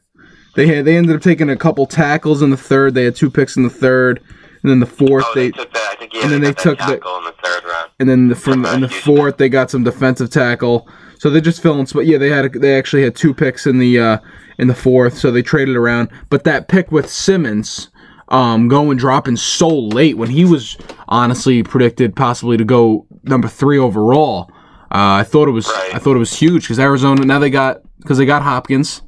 They 0.58 0.66
had 0.66 0.84
they 0.86 0.96
ended 0.96 1.14
up 1.14 1.22
taking 1.22 1.50
a 1.50 1.56
couple 1.56 1.86
tackles 1.86 2.42
in 2.42 2.50
the 2.50 2.56
third. 2.56 2.94
They 2.94 3.04
had 3.04 3.14
two 3.14 3.30
picks 3.30 3.56
in 3.56 3.62
the 3.62 3.70
third, 3.70 4.20
and 4.64 4.68
then 4.72 4.80
the 4.80 4.86
fourth 4.86 5.24
Oh, 5.28 5.32
they, 5.36 5.50
they, 5.50 5.50
took 5.52 5.72
that. 5.72 5.88
I 5.92 5.94
think 5.94 6.12
yeah, 6.12 6.22
and 6.22 6.32
then 6.32 6.40
they, 6.40 6.48
they 6.48 6.52
took 6.54 6.78
the- 6.80 6.94
in 6.94 7.24
the 7.24 7.34
third 7.44 7.64
round. 7.64 7.90
and 8.00 8.08
then 8.08 8.26
the 8.26 8.34
from 8.34 8.66
in 8.66 8.80
the 8.80 8.88
fourth 8.88 9.36
they 9.36 9.48
got 9.48 9.70
some 9.70 9.84
defensive 9.84 10.30
tackle. 10.30 10.88
So 11.20 11.30
they 11.30 11.40
just 11.40 11.62
filling 11.62 11.86
spot. 11.86 12.06
Yeah, 12.06 12.18
they 12.18 12.28
had 12.28 12.46
a, 12.46 12.48
they 12.58 12.76
actually 12.76 13.04
had 13.04 13.14
two 13.14 13.32
picks 13.32 13.68
in 13.68 13.78
the 13.78 14.00
uh 14.00 14.18
in 14.58 14.66
the 14.66 14.74
fourth. 14.74 15.16
So 15.16 15.30
they 15.30 15.42
traded 15.42 15.76
around. 15.76 16.08
But 16.28 16.42
that 16.42 16.66
pick 16.66 16.90
with 16.90 17.08
Simmons, 17.08 17.90
um, 18.30 18.66
going 18.66 18.98
dropping 18.98 19.36
so 19.36 19.68
late 19.68 20.16
when 20.18 20.28
he 20.30 20.44
was 20.44 20.76
honestly 21.06 21.62
predicted 21.62 22.16
possibly 22.16 22.56
to 22.56 22.64
go 22.64 23.06
number 23.22 23.46
three 23.46 23.78
overall. 23.78 24.50
Uh, 24.90 25.22
I 25.22 25.22
thought 25.22 25.46
it 25.46 25.52
was 25.52 25.68
Right. 25.68 25.94
I 25.94 25.98
thought 26.00 26.16
it 26.16 26.18
was 26.18 26.34
huge 26.36 26.62
because 26.64 26.80
Arizona 26.80 27.24
now 27.24 27.38
they 27.38 27.50
got 27.50 27.80
because 28.00 28.18
they 28.18 28.26
got 28.26 28.42
Hopkins 28.42 29.02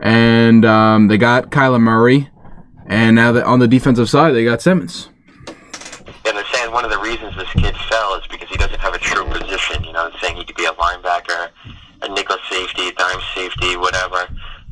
and 0.00 0.64
um, 0.64 1.08
they 1.08 1.18
got 1.18 1.50
Kyler 1.50 1.80
Murray 1.80 2.30
and 2.88 3.16
now 3.16 3.42
on 3.44 3.58
the 3.58 3.68
defensive 3.68 4.08
side 4.08 4.32
they 4.32 4.44
got 4.44 4.62
Simmons. 4.62 5.08
And 6.24 6.36
they're 6.36 6.44
saying 6.52 6.72
one 6.72 6.84
of 6.84 6.90
the 6.90 6.98
reasons 6.98 7.36
this 7.36 7.50
kid 7.52 7.76
fell 7.88 8.14
is 8.16 8.26
because 8.28 8.48
he 8.48 8.56
doesn't 8.56 8.80
have 8.80 8.94
a 8.94 8.98
true 8.98 9.24
position. 9.26 9.84
You 9.84 9.92
know, 9.92 10.10
saying 10.20 10.36
he 10.36 10.44
could 10.44 10.56
be 10.56 10.64
a 10.64 10.72
linebacker, 10.72 11.50
a 12.02 12.08
nickel 12.08 12.36
safety, 12.50 12.92
dime 12.92 13.20
safety, 13.34 13.76
whatever. 13.76 14.28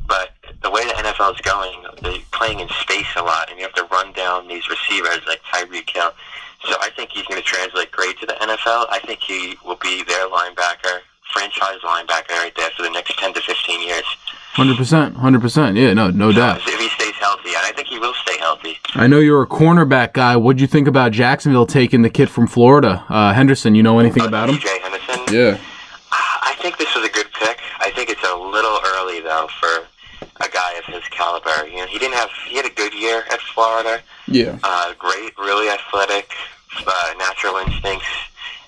But 0.07 0.31
the 0.61 0.69
way 0.69 0.83
the 0.85 0.93
NFL 0.93 1.33
is 1.33 1.41
going, 1.41 1.83
they're 2.01 2.19
playing 2.31 2.59
in 2.59 2.69
space 2.81 3.07
a 3.15 3.23
lot, 3.23 3.49
and 3.49 3.57
you 3.57 3.65
have 3.65 3.73
to 3.73 3.87
run 3.91 4.13
down 4.13 4.47
these 4.47 4.69
receivers 4.69 5.19
like 5.27 5.41
Tyreek 5.51 5.89
Hill. 5.89 6.11
So 6.69 6.75
I 6.79 6.89
think 6.95 7.11
he's 7.11 7.25
going 7.25 7.41
to 7.41 7.47
translate 7.47 7.91
great 7.91 8.19
to 8.19 8.25
the 8.25 8.33
NFL. 8.33 8.87
I 8.89 8.99
think 9.05 9.19
he 9.19 9.55
will 9.65 9.77
be 9.77 10.03
their 10.03 10.27
linebacker, 10.29 11.01
franchise 11.33 11.79
linebacker 11.83 12.31
right 12.31 12.53
there 12.55 12.69
for 12.71 12.83
the 12.83 12.89
next 12.89 13.17
10 13.19 13.33
to 13.33 13.41
15 13.41 13.81
years. 13.87 14.03
Hundred 14.53 14.77
percent, 14.77 15.17
hundred 15.17 15.41
percent. 15.41 15.75
Yeah, 15.75 15.93
no, 15.93 16.09
no 16.11 16.31
doubt. 16.31 16.61
If 16.65 16.79
he 16.79 16.87
stays 16.87 17.13
healthy, 17.15 17.49
and 17.49 17.57
I 17.57 17.73
think 17.75 17.89
he 17.89 17.99
will 17.99 18.13
stay 18.13 18.37
healthy. 18.37 18.77
I 18.93 19.05
know 19.05 19.19
you're 19.19 19.41
a 19.41 19.47
cornerback 19.47 20.13
guy. 20.13 20.37
What'd 20.37 20.61
you 20.61 20.67
think 20.67 20.87
about 20.87 21.11
Jacksonville 21.11 21.65
taking 21.65 22.03
the 22.03 22.09
kid 22.09 22.29
from 22.29 22.47
Florida, 22.47 23.03
uh, 23.09 23.33
Henderson? 23.33 23.75
You 23.75 23.83
know 23.83 23.99
anything 23.99 24.23
about 24.25 24.49
him? 24.49 24.55
TJ 24.55 24.79
Henderson. 24.79 25.33
Yeah. 25.35 25.57
I 26.11 26.55
think 26.61 26.77
this 26.77 26.95
was 26.95 27.05
a 27.05 27.11
good 27.11 27.27
pick. 27.33 27.59
I 27.81 27.91
think 27.91 28.09
it's 28.09 28.23
a 28.23 28.33
little 28.37 28.79
early 28.95 29.19
though 29.19 29.49
for 29.59 29.87
a 30.39 30.49
guy 30.49 30.73
of 30.75 30.85
his 30.85 31.03
caliber. 31.09 31.67
You 31.67 31.77
know, 31.77 31.87
he 31.87 31.99
didn't 31.99 32.15
have 32.15 32.29
he 32.47 32.55
had 32.55 32.65
a 32.65 32.73
good 32.73 32.93
year 32.93 33.23
at 33.31 33.41
Florida. 33.53 34.01
Yeah. 34.27 34.57
Uh, 34.63 34.93
great, 34.97 35.37
really 35.37 35.69
athletic, 35.69 36.31
uh, 36.87 37.13
natural 37.17 37.57
instincts, 37.57 38.07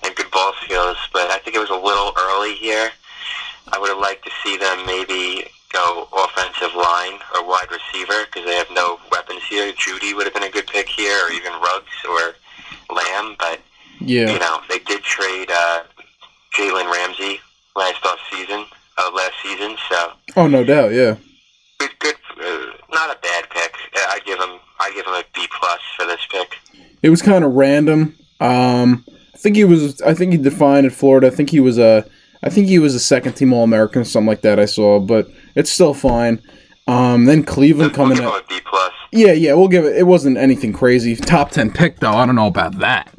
and 0.08 0.16
good 0.16 0.30
ball 0.32 0.52
skills. 0.64 0.96
But 1.12 1.30
I 1.30 1.38
think 1.38 1.54
it 1.56 1.60
was 1.60 1.70
a 1.70 1.76
little 1.76 2.12
early 2.18 2.54
here. 2.54 2.90
I 3.72 3.78
would 3.78 3.90
have 3.90 3.98
liked 3.98 4.24
to 4.24 4.30
see 4.42 4.56
them 4.56 4.84
maybe 4.86 5.44
go 5.72 6.08
offensive 6.16 6.74
line 6.74 7.20
or 7.36 7.46
wide 7.46 7.68
receiver 7.70 8.24
because 8.26 8.46
they 8.46 8.56
have 8.56 8.70
no 8.72 8.98
weapons 9.12 9.42
here. 9.48 9.70
Jeudy 9.72 10.14
would 10.16 10.24
have 10.24 10.32
been 10.32 10.44
a 10.44 10.50
good 10.50 10.66
pick 10.66 10.88
here, 10.88 11.26
or 11.26 11.32
even 11.32 11.52
Ruggs 11.52 11.92
or 12.08 12.34
Lamb. 12.94 13.36
But 13.38 13.60
yeah, 14.00 14.32
you 14.32 14.38
know, 14.38 14.60
they 14.70 14.78
did 14.80 15.02
trade 15.02 15.50
uh, 15.52 15.82
Jalen 16.56 16.90
Ramsey 16.90 17.40
last 17.76 18.04
off 18.06 18.18
season, 18.32 18.64
uh, 18.96 19.10
last 19.14 19.34
season. 19.42 19.76
So 19.90 20.12
Oh, 20.36 20.46
no 20.46 20.64
doubt. 20.64 20.92
Yeah. 20.92 21.16
good, 21.78 21.90
good, 21.98 22.14
uh, 22.40 22.72
not 22.90 23.14
a 23.14 23.18
bad 23.20 23.50
pick. 23.50 23.74
I 23.94 24.20
give 24.24 24.38
him, 24.40 24.58
I 24.80 24.90
give 24.94 25.04
him 25.06 25.12
a 25.12 25.22
B 25.34 25.46
plus 25.60 25.80
for 25.96 26.06
this 26.06 26.20
pick. 26.30 26.56
It 27.02 27.10
was 27.10 27.20
kind 27.22 27.44
of 27.44 27.52
random. 27.52 28.16
Um, 28.40 29.04
I 29.38 29.40
think 29.40 29.54
he 29.54 29.64
was. 29.64 30.00
I 30.02 30.14
think 30.14 30.32
he 30.32 30.38
defined 30.38 30.84
at 30.86 30.92
Florida. 30.92 31.28
I 31.28 31.30
think 31.30 31.50
he 31.50 31.60
was 31.60 31.78
a. 31.78 32.04
I 32.42 32.50
think 32.50 32.66
he 32.66 32.78
was 32.80 32.94
a 32.96 33.00
second 33.00 33.34
team 33.34 33.52
All 33.52 33.62
American, 33.62 34.04
something 34.04 34.26
like 34.26 34.40
that. 34.42 34.58
I 34.58 34.64
saw, 34.64 34.98
but 34.98 35.28
it's 35.54 35.70
still 35.70 35.94
fine. 35.94 36.42
Um, 36.88 37.24
then 37.26 37.44
Cleveland 37.44 37.92
We'll 37.92 37.96
coming 37.96 38.16
give 38.16 38.24
him 38.24 38.30
out. 38.32 38.42
a 38.44 38.46
B 38.48 38.60
plus. 38.64 38.92
Yeah, 39.12 39.32
yeah, 39.32 39.54
we'll 39.54 39.68
give 39.68 39.84
it. 39.84 39.96
It 39.96 40.04
wasn't 40.08 40.38
anything 40.38 40.72
crazy. 40.72 41.14
Top 41.14 41.50
ten 41.50 41.70
pick 41.72 42.00
though. 42.00 42.12
I 42.12 42.26
don't 42.26 42.34
know 42.34 42.46
about 42.48 42.78
that. 42.80 43.12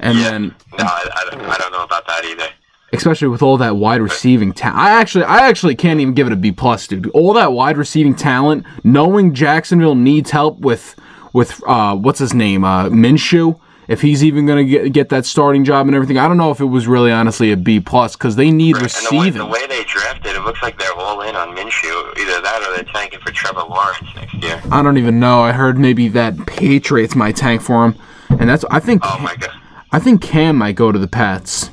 And 0.00 0.18
Yeah. 0.18 0.30
then 0.30 0.54
No, 0.78 0.84
I, 0.84 1.08
I, 1.14 1.30
don't- 1.30 1.44
I 1.46 1.56
don't 1.58 1.72
know 1.72 1.82
about 1.84 2.06
that 2.06 2.24
either. 2.24 2.46
especially 2.92 3.28
with 3.28 3.42
all 3.42 3.56
that 3.58 3.76
wide 3.76 4.00
receiving 4.00 4.52
talent. 4.52 4.78
I 4.78 4.90
actually, 5.00 5.24
I 5.24 5.48
actually 5.48 5.74
can't 5.76 6.00
even 6.00 6.14
give 6.14 6.26
it 6.26 6.32
a 6.32 6.36
B 6.36 6.50
plus, 6.52 6.86
dude. 6.86 7.08
All 7.10 7.32
that 7.34 7.52
wide 7.52 7.76
receiving 7.76 8.14
talent, 8.14 8.64
knowing 8.84 9.34
Jacksonville 9.34 9.94
needs 9.96 10.30
help 10.30 10.58
with, 10.60 10.94
with 11.32 11.60
uh, 11.66 11.94
what's 11.96 12.18
his 12.18 12.32
name, 12.34 12.64
uh, 12.64 12.88
Minshew. 12.88 13.58
If 13.88 14.02
he's 14.02 14.22
even 14.22 14.44
gonna 14.46 14.64
get, 14.64 14.92
get 14.92 15.08
that 15.08 15.24
starting 15.24 15.64
job 15.64 15.86
and 15.86 15.94
everything, 15.96 16.18
I 16.18 16.28
don't 16.28 16.36
know 16.36 16.50
if 16.50 16.60
it 16.60 16.66
was 16.66 16.86
really 16.86 17.10
honestly 17.10 17.50
a 17.52 17.56
B 17.56 17.80
plus 17.80 18.14
because 18.16 18.36
they 18.36 18.50
need 18.50 18.76
And 18.76 18.84
the 18.84 19.08
way, 19.16 19.18
receiving. 19.24 19.38
the 19.38 19.46
way 19.46 19.66
they 19.66 19.82
drafted, 19.84 20.36
it 20.36 20.42
looks 20.42 20.62
like 20.62 20.78
they're 20.78 20.92
all 20.92 21.22
in 21.22 21.34
on 21.34 21.56
Minshew. 21.56 22.18
Either 22.18 22.40
that 22.42 22.62
or 22.68 22.74
they're 22.76 22.92
tanking 22.92 23.18
for 23.20 23.32
Trevor 23.32 23.62
Lawrence 23.62 24.06
next 24.14 24.34
year. 24.34 24.60
I 24.70 24.82
don't 24.82 24.98
even 24.98 25.18
know. 25.18 25.40
I 25.40 25.52
heard 25.52 25.78
maybe 25.78 26.08
that 26.08 26.36
Patriots 26.46 27.16
might 27.16 27.34
tank 27.36 27.62
for 27.62 27.86
him, 27.86 27.96
and 28.28 28.48
that's 28.50 28.64
I 28.70 28.78
think 28.78 29.00
Oh 29.04 29.18
my 29.20 29.34
god. 29.36 29.50
I 29.90 29.98
think 29.98 30.20
Cam 30.20 30.56
might 30.56 30.74
go 30.76 30.92
to 30.92 30.98
the 30.98 31.08
Pats. 31.08 31.70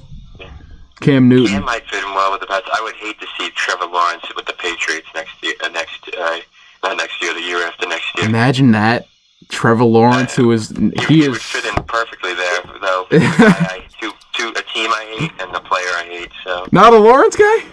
Cam 1.01 1.27
Newton. 1.27 1.47
Cam 1.55 1.65
might 1.65 1.83
fit 1.89 2.01
in 2.01 2.09
well 2.13 2.31
with 2.31 2.39
the 2.39 2.47
Pats. 2.47 2.65
I 2.73 2.81
would 2.81 2.95
hate 2.95 3.19
to 3.19 3.27
see 3.37 3.49
Trevor 3.55 3.87
Lawrence 3.87 4.23
with 4.37 4.45
the 4.45 4.53
Patriots 4.53 5.07
next 5.13 5.33
year. 5.43 5.53
Uh, 5.61 5.67
next, 5.67 6.07
uh, 6.17 6.37
not 6.83 6.95
next 6.95 7.21
year, 7.21 7.33
the 7.33 7.41
year 7.41 7.67
after 7.67 7.85
next 7.87 8.17
year. 8.17 8.25
Imagine 8.25 8.71
that. 8.71 9.05
Trevor 9.49 9.83
Lawrence, 9.83 10.35
who 10.35 10.51
is 10.51 10.69
He, 10.77 10.91
he 11.07 11.21
he 11.21 11.29
would 11.29 11.37
is 11.37 11.43
fit 11.43 11.65
in 11.65 11.83
perfectly 11.83 12.33
there, 12.33 12.61
though. 12.81 13.07
I, 13.11 13.85
to, 14.01 14.11
to 14.37 14.47
a 14.49 14.63
team 14.73 14.91
I 14.91 15.15
hate 15.17 15.31
and 15.41 15.53
the 15.53 15.59
player 15.61 15.85
I 15.85 16.05
hate. 16.09 16.31
So 16.43 16.67
not 16.71 16.93
a 16.93 16.97
Lawrence 16.97 17.35
guy. 17.35 17.63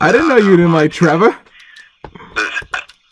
I 0.00 0.10
didn't 0.12 0.28
know 0.28 0.36
you 0.36 0.56
didn't 0.56 0.72
like 0.72 0.92
Trevor. 0.92 1.36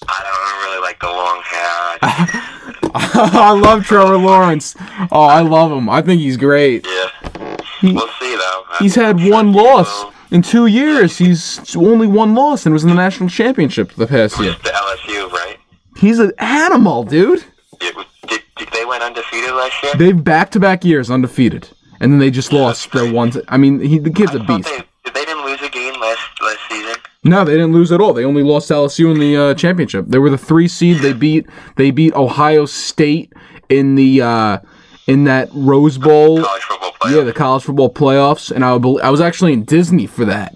I 0.08 0.18
don't 0.24 0.64
really 0.64 0.80
like 0.82 1.00
the 1.00 1.06
long 1.06 1.42
hair. 1.44 1.98
I 2.94 3.52
love 3.52 3.84
Trevor 3.84 4.16
Lawrence. 4.16 4.74
Oh, 5.10 5.22
I 5.22 5.40
love 5.40 5.70
him. 5.70 5.88
I 5.88 6.02
think 6.02 6.20
he's 6.20 6.36
great. 6.36 6.86
Yeah. 6.86 7.56
we'll 7.82 8.08
see 8.20 8.36
though. 8.36 8.64
He's 8.78 8.94
had 8.94 9.22
one 9.28 9.52
loss 9.52 10.12
in 10.30 10.42
two 10.42 10.66
years. 10.66 11.18
He's 11.18 11.76
only 11.76 12.06
one 12.06 12.34
loss 12.34 12.66
and 12.66 12.72
was 12.72 12.82
in 12.82 12.88
the 12.88 12.96
national 12.96 13.28
championship 13.28 13.92
the 13.92 14.06
past 14.06 14.38
year. 14.40 14.52
The 14.62 14.70
LSU, 14.70 15.30
right? 15.30 15.58
He's 15.96 16.18
an 16.18 16.32
animal, 16.38 17.04
dude. 17.04 17.44
It 17.82 17.96
was- 17.96 18.06
did, 18.28 18.40
did 18.56 18.68
they 18.72 18.84
went 18.84 19.02
undefeated 19.02 19.50
last 19.50 19.82
year? 19.82 19.92
They've 19.96 20.22
back 20.24 20.50
to 20.52 20.60
back 20.60 20.84
years 20.84 21.10
undefeated, 21.10 21.68
and 22.00 22.12
then 22.12 22.18
they 22.20 22.30
just 22.30 22.52
lost 22.52 22.90
their 22.92 23.10
one. 23.12 23.32
I 23.48 23.56
mean, 23.56 23.80
he 23.80 23.98
the 23.98 24.10
kid's 24.10 24.32
I 24.32 24.36
a 24.36 24.44
beast. 24.44 24.68
They, 24.68 25.10
they 25.10 25.24
didn't 25.24 25.44
lose 25.44 25.60
a 25.62 25.68
game 25.68 25.94
last 26.00 26.20
last 26.40 26.58
season. 26.70 26.94
No, 27.24 27.44
they 27.44 27.52
didn't 27.52 27.72
lose 27.72 27.92
at 27.92 28.00
all. 28.00 28.12
They 28.12 28.24
only 28.24 28.42
lost 28.42 28.68
to 28.68 28.74
LSU 28.74 29.12
in 29.12 29.20
the 29.20 29.36
uh, 29.36 29.54
championship. 29.54 30.06
They 30.08 30.18
were 30.18 30.30
the 30.30 30.38
three 30.38 30.68
seed. 30.68 30.98
They 30.98 31.12
beat 31.12 31.46
they 31.76 31.90
beat 31.90 32.14
Ohio 32.14 32.66
State 32.66 33.32
in 33.68 33.94
the 33.96 34.22
uh, 34.22 34.58
in 35.06 35.24
that 35.24 35.48
Rose 35.52 35.98
Bowl. 35.98 36.42
College 36.42 36.62
football 36.62 36.92
playoff. 36.92 37.16
Yeah, 37.16 37.22
the 37.24 37.32
college 37.32 37.62
football 37.64 37.92
playoffs, 37.92 38.50
and 38.50 38.64
I, 38.64 38.72
I 38.74 39.10
was 39.10 39.20
actually 39.20 39.52
in 39.52 39.64
Disney 39.64 40.06
for 40.06 40.24
that, 40.24 40.52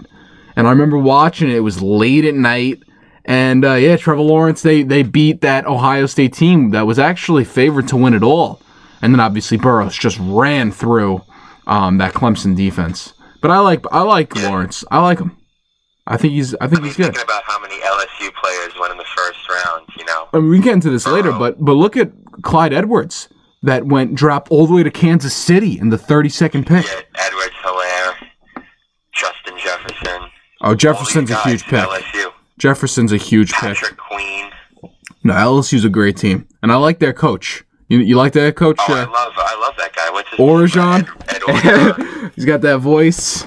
and 0.56 0.66
I 0.66 0.70
remember 0.70 0.98
watching 0.98 1.48
it. 1.50 1.56
It 1.56 1.60
was 1.60 1.82
late 1.82 2.24
at 2.24 2.34
night, 2.34 2.82
and 3.26 3.64
uh, 3.64 3.74
yeah, 3.74 3.96
Trevor 3.96 4.22
Lawrence 4.22 4.62
they 4.62 4.82
they 4.82 5.02
beat 5.02 5.40
that 5.42 5.66
Ohio 5.66 6.06
State 6.06 6.32
team 6.32 6.70
that 6.70 6.86
was 6.86 6.98
actually 6.98 7.44
favored 7.44 7.88
to 7.88 7.96
win 7.96 8.14
it 8.14 8.22
all, 8.22 8.62
and 9.02 9.12
then 9.12 9.20
obviously 9.20 9.58
Burrows 9.58 9.96
just 9.96 10.18
ran 10.20 10.70
through 10.70 11.22
um, 11.66 11.98
that 11.98 12.14
Clemson 12.14 12.56
defense. 12.56 13.12
But 13.42 13.50
I 13.50 13.58
like 13.58 13.84
I 13.92 14.02
like 14.02 14.34
Lawrence. 14.36 14.84
I 14.90 15.02
like 15.02 15.18
him. 15.18 15.36
I 16.06 16.16
think 16.16 16.34
he's 16.34 16.54
I 16.54 16.68
think 16.68 16.84
he's 16.84 16.96
good. 16.96 17.06
thinking 17.06 17.24
about 17.24 17.42
how 17.42 17.60
many 17.60 17.74
LSU 17.80 18.32
players 18.34 18.72
went 18.78 18.92
in 18.92 18.98
the 18.98 19.04
first 19.16 19.48
round, 19.48 19.86
you 19.98 20.04
know. 20.04 20.28
I 20.32 20.38
mean, 20.38 20.48
we 20.48 20.56
can 20.58 20.64
get 20.64 20.74
into 20.74 20.90
this 20.90 21.06
later, 21.06 21.32
but 21.32 21.62
but 21.62 21.72
look 21.72 21.96
at 21.96 22.12
Clyde 22.42 22.72
Edwards 22.72 23.28
that 23.62 23.86
went 23.86 24.14
dropped 24.14 24.50
all 24.50 24.68
the 24.68 24.74
way 24.74 24.84
to 24.84 24.90
Kansas 24.90 25.34
City 25.34 25.78
in 25.78 25.88
the 25.88 25.96
32nd 25.96 26.64
pick. 26.66 26.86
Yeah, 26.86 27.00
Edwards 27.16 27.54
Helaire, 27.64 28.14
Justin 29.12 29.58
Jefferson. 29.58 30.30
Oh, 30.60 30.74
Jefferson's 30.76 31.30
a 31.30 31.40
huge 31.42 31.64
pick. 31.64 31.80
LSU. 31.80 32.32
Jefferson's 32.58 33.12
a 33.12 33.16
huge 33.16 33.52
pick. 33.52 33.60
Patrick 33.76 33.96
Queen. 33.96 34.50
No, 35.24 35.34
LSU's 35.34 35.84
a 35.84 35.88
great 35.88 36.16
team, 36.16 36.46
and 36.62 36.70
I 36.72 36.76
like 36.76 36.98
their 37.00 37.12
coach. 37.12 37.64
You, 37.88 37.98
you 37.98 38.16
like 38.16 38.32
that 38.34 38.56
coach? 38.56 38.76
Oh, 38.80 38.94
I 38.94 39.02
Uh, 39.02 39.10
love 39.10 39.32
I 39.36 39.58
love 39.60 39.74
that 39.78 39.94
guy. 39.94 40.10
What's 40.10 40.28
his 40.30 40.38
Orgeron? 40.38 41.08
Ed, 41.28 41.36
Ed 41.36 41.42
Orgeron. 41.42 42.32
He's 42.34 42.44
got 42.44 42.60
that 42.62 42.78
voice. 42.78 43.44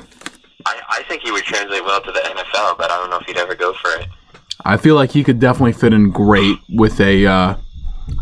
I, 0.66 0.80
I 0.90 1.04
think 1.08 1.24
he 1.24 1.32
would 1.32 1.44
translate 1.44 1.84
well 1.84 2.02
to 2.02 2.12
the 2.12 2.20
NFL, 2.20 2.78
but 2.78 2.92
I 2.92 2.98
don't 2.98 3.10
know 3.10 3.18
if 3.18 3.26
he'd 3.26 3.38
ever 3.38 3.56
go 3.56 3.74
for 3.74 3.90
it. 4.00 4.08
I 4.66 4.78
feel 4.78 4.96
like 4.96 5.12
he 5.12 5.24
could 5.24 5.40
definitely 5.40 5.74
fit 5.74 5.94
in 5.94 6.12
great 6.12 6.58
with 6.70 7.00
a. 7.00 7.26
Uh, 7.26 7.56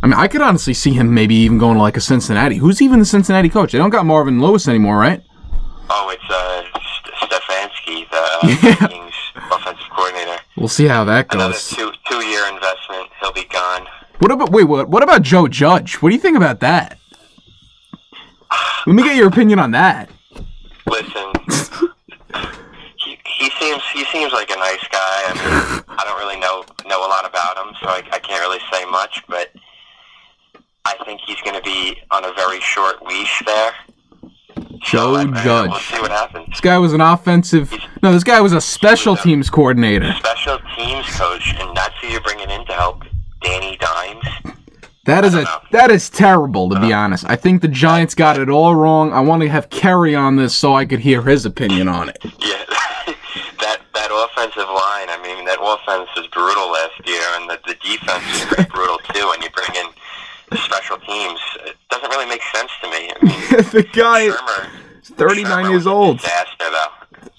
I 0.03 0.05
mean, 0.07 0.13
I 0.13 0.27
could 0.27 0.41
honestly 0.41 0.73
see 0.73 0.91
him 0.93 1.13
maybe 1.13 1.33
even 1.35 1.57
going 1.57 1.75
to 1.77 1.81
like 1.81 1.97
a 1.97 2.01
Cincinnati. 2.01 2.57
Who's 2.57 2.81
even 2.81 2.99
the 2.99 3.05
Cincinnati 3.05 3.49
coach? 3.49 3.71
They 3.71 3.77
don't 3.77 3.89
got 3.89 4.05
Marvin 4.05 4.39
Lewis 4.41 4.67
anymore, 4.67 4.97
right? 4.97 5.21
Oh, 5.89 6.09
it's 6.09 6.29
uh, 6.29 6.63
St- 7.19 7.31
Stefanski, 7.31 8.09
the 8.11 8.17
uh, 8.17 8.47
Yeah. 8.91 9.06
Coordinator. 9.97 10.37
We'll 10.55 10.67
see 10.67 10.85
how 10.85 11.03
that 11.05 11.33
Another 11.33 11.53
goes. 11.53 11.69
two 11.71 11.91
two 12.07 12.23
year 12.25 12.45
investment. 12.53 13.09
He'll 13.19 13.33
be 13.33 13.45
gone. 13.45 13.87
What 14.19 14.31
about 14.31 14.51
wait? 14.51 14.65
What? 14.65 14.89
What 14.89 15.01
about 15.03 15.23
Joe 15.23 15.47
Judge? 15.47 15.95
What 15.95 16.09
do 16.09 16.15
you 16.15 16.21
think 16.21 16.37
about 16.37 16.59
that? 16.59 16.99
Let 18.85 18.95
me 18.95 19.03
get 19.03 19.15
your 19.17 19.27
opinion 19.27 19.59
on 19.59 19.71
that. 19.71 20.09
Listen, 20.85 21.33
he, 23.03 23.17
he 23.25 23.49
seems 23.59 23.81
he 23.93 24.05
seems 24.05 24.31
like 24.31 24.49
a 24.51 24.55
nice 24.55 24.87
guy. 24.89 25.17
I 25.27 25.33
mean, 25.33 25.83
I 25.99 26.03
don't 26.05 26.17
really 26.19 26.39
know 26.39 26.63
know 26.87 27.05
a 27.05 27.09
lot 27.09 27.27
about 27.27 27.57
him, 27.57 27.73
so 27.81 27.87
I, 27.89 28.03
I 28.13 28.19
can't 28.19 28.41
really 28.41 28.59
say 28.71 28.85
much. 28.85 29.23
But 29.27 29.51
I 30.85 30.95
think 31.05 31.19
he's 31.25 31.41
going 31.41 31.55
to 31.55 31.61
be 31.63 31.97
on 32.11 32.23
a 32.23 32.33
very 32.33 32.61
short 32.61 33.01
leash 33.03 33.43
there. 33.45 33.71
Joe 34.81 35.15
I- 35.15 35.25
Judge. 35.43 35.69
We'll 35.69 35.79
see 35.79 35.99
what 36.01 36.11
happens. 36.11 36.47
This 36.49 36.61
guy 36.61 36.77
was 36.77 36.93
an 36.93 37.01
offensive. 37.01 37.73
No, 38.03 38.11
this 38.11 38.23
guy 38.23 38.39
was 38.41 38.53
a 38.53 38.61
special 38.61 39.15
teams 39.15 39.49
coordinator. 39.49 40.11
Special 40.13 40.59
teams 40.75 41.05
coach, 41.17 41.53
and 41.59 41.75
that's 41.75 41.95
who 42.01 42.07
you're 42.07 42.21
bringing 42.21 42.49
in 42.49 42.65
to 42.65 42.73
help 42.73 43.03
Danny 43.41 43.77
Dimes. 43.77 44.25
That 45.05 45.23
is 45.23 45.35
a 45.35 45.43
know. 45.43 45.59
that 45.71 45.89
is 45.89 46.09
terrible 46.09 46.69
to 46.69 46.79
be 46.81 46.91
honest. 46.91 47.23
I 47.29 47.37
think 47.37 47.61
the 47.61 47.69
Giants 47.69 48.13
got 48.13 48.37
it 48.37 48.49
all 48.49 48.75
wrong. 48.75 49.13
I 49.13 49.21
want 49.21 49.41
to 49.41 49.47
have 49.47 49.69
Kerry 49.69 50.13
on 50.15 50.35
this 50.35 50.53
so 50.53 50.75
I 50.75 50.85
could 50.85 50.99
hear 50.99 51.21
his 51.21 51.45
opinion 51.45 51.87
on 51.87 52.09
it. 52.09 52.17
Yeah, 52.23 52.63
that 53.63 53.79
that 53.93 54.11
offensive 54.11 54.67
line. 54.67 55.07
I 55.07 55.17
mean, 55.23 55.45
that 55.45 55.59
offense 55.61 56.09
was 56.17 56.27
brutal 56.27 56.69
last 56.71 56.99
year, 57.07 57.23
and 57.39 57.49
the, 57.49 57.57
the 57.65 57.75
defense 57.75 58.23
was 58.33 58.45
pretty 58.51 58.69
brutal 58.75 58.97
too. 59.13 59.31
And 59.33 59.41
you 59.41 59.49
bring 59.51 59.79
in 59.79 59.87
the 60.51 60.57
special 60.57 60.97
teams, 60.99 61.39
it 61.65 61.77
doesn't 61.89 62.09
really 62.09 62.27
make 62.27 62.43
sense 62.53 62.71
to 62.83 62.89
me. 62.91 63.07
I 63.07 63.23
mean, 63.23 63.46
the 63.71 63.83
guy 63.93 64.27
Shurmur, 64.29 64.69
is 65.03 65.09
39 65.09 65.51
Shurmur 65.65 65.69
years 65.69 65.73
was 65.79 65.87
old. 65.87 66.17
Disaster. 66.19 66.53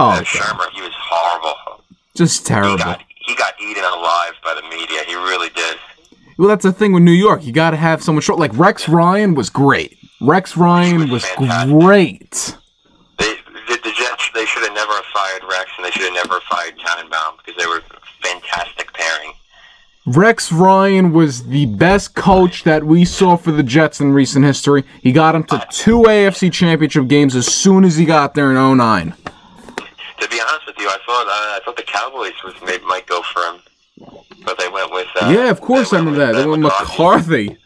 Oh, 0.01 0.11
Uh. 0.11 0.21
Shurmur, 0.23 0.71
he 0.73 0.81
was 0.83 0.93
horrible. 0.97 1.83
Just 2.15 2.41
He 2.47 2.55
terrible. 2.55 2.77
got 2.79 3.03
he 3.09 3.35
got 3.37 3.55
eaten 3.61 3.85
alive 3.85 4.33
by 4.43 4.55
the 4.55 4.63
media. 4.69 5.03
He 5.07 5.15
really 5.15 5.51
did. 5.51 5.77
Well, 6.39 6.49
that's 6.49 6.63
the 6.63 6.73
thing 6.73 6.93
with 6.93 7.03
New 7.03 7.13
York. 7.13 7.45
You 7.45 7.53
got 7.53 7.71
to 7.73 7.77
have 7.77 8.03
someone 8.03 8.23
short. 8.23 8.39
Like 8.39 8.53
Rex 8.57 8.89
Ryan 8.89 9.35
was 9.35 9.51
great. 9.51 9.99
Rex 10.21 10.57
Ryan 10.57 11.11
was 11.11 11.25
fantastic. 11.25 11.79
great. 11.79 12.57
They 13.19 13.35
the, 13.69 13.79
the 13.85 13.93
Jets. 13.97 14.31
They 14.35 14.47
should 14.47 14.63
have 14.65 14.73
never 14.75 14.93
fired 15.13 15.43
Rex, 15.51 15.71
and 15.77 15.85
they 15.87 15.91
should 15.91 16.03
have 16.05 16.15
never 16.15 16.41
fired 16.49 16.79
Tannenbaum 16.79 17.37
because 17.39 17.61
they 17.61 17.67
were 17.69 17.83
fantastic 18.23 18.93
pairing. 18.95 19.33
Rex 20.17 20.51
Ryan 20.51 21.13
was 21.13 21.49
the 21.49 21.67
best 21.67 22.15
coach 22.15 22.65
that 22.65 22.83
we 22.85 23.05
saw 23.05 23.37
for 23.37 23.53
the 23.53 23.63
Jets 23.63 24.01
in 24.01 24.15
recent 24.15 24.43
history. 24.43 24.85
He 25.03 25.13
got 25.13 25.35
him 25.35 25.45
to 25.45 25.67
two 25.71 25.99
AFC 26.01 26.51
championship 26.51 27.09
games 27.09 27.37
as 27.37 27.47
soon 27.47 27.85
as 27.85 27.97
he 27.97 28.07
got 28.07 28.33
there 28.33 28.51
in 28.51 28.79
09. 28.79 29.13
To 29.13 30.29
be 30.29 30.41
honest 30.41 30.67
with 30.67 30.79
you, 30.79 30.89
I 30.89 30.97
thought 31.05 31.27
uh, 31.27 31.31
I 31.31 31.61
thought 31.63 31.77
the 31.77 31.83
Cowboys 31.83 32.33
was 32.43 32.55
may, 32.65 32.79
might 32.87 33.07
go 33.07 33.21
for 33.23 33.43
him, 33.43 33.61
but 34.47 34.59
they 34.59 34.71
went 34.71 34.91
with. 34.93 35.09
Uh, 35.21 35.29
Yeah, 35.29 35.51
of 35.51 35.61
course 35.61 35.93
I 35.93 35.99
remember 35.99 36.21
that. 36.21 36.33
They 36.33 36.45
uh, 36.45 36.49
went 36.49 36.63
McCarthy. 36.63 37.49
McCarthy. 37.51 37.57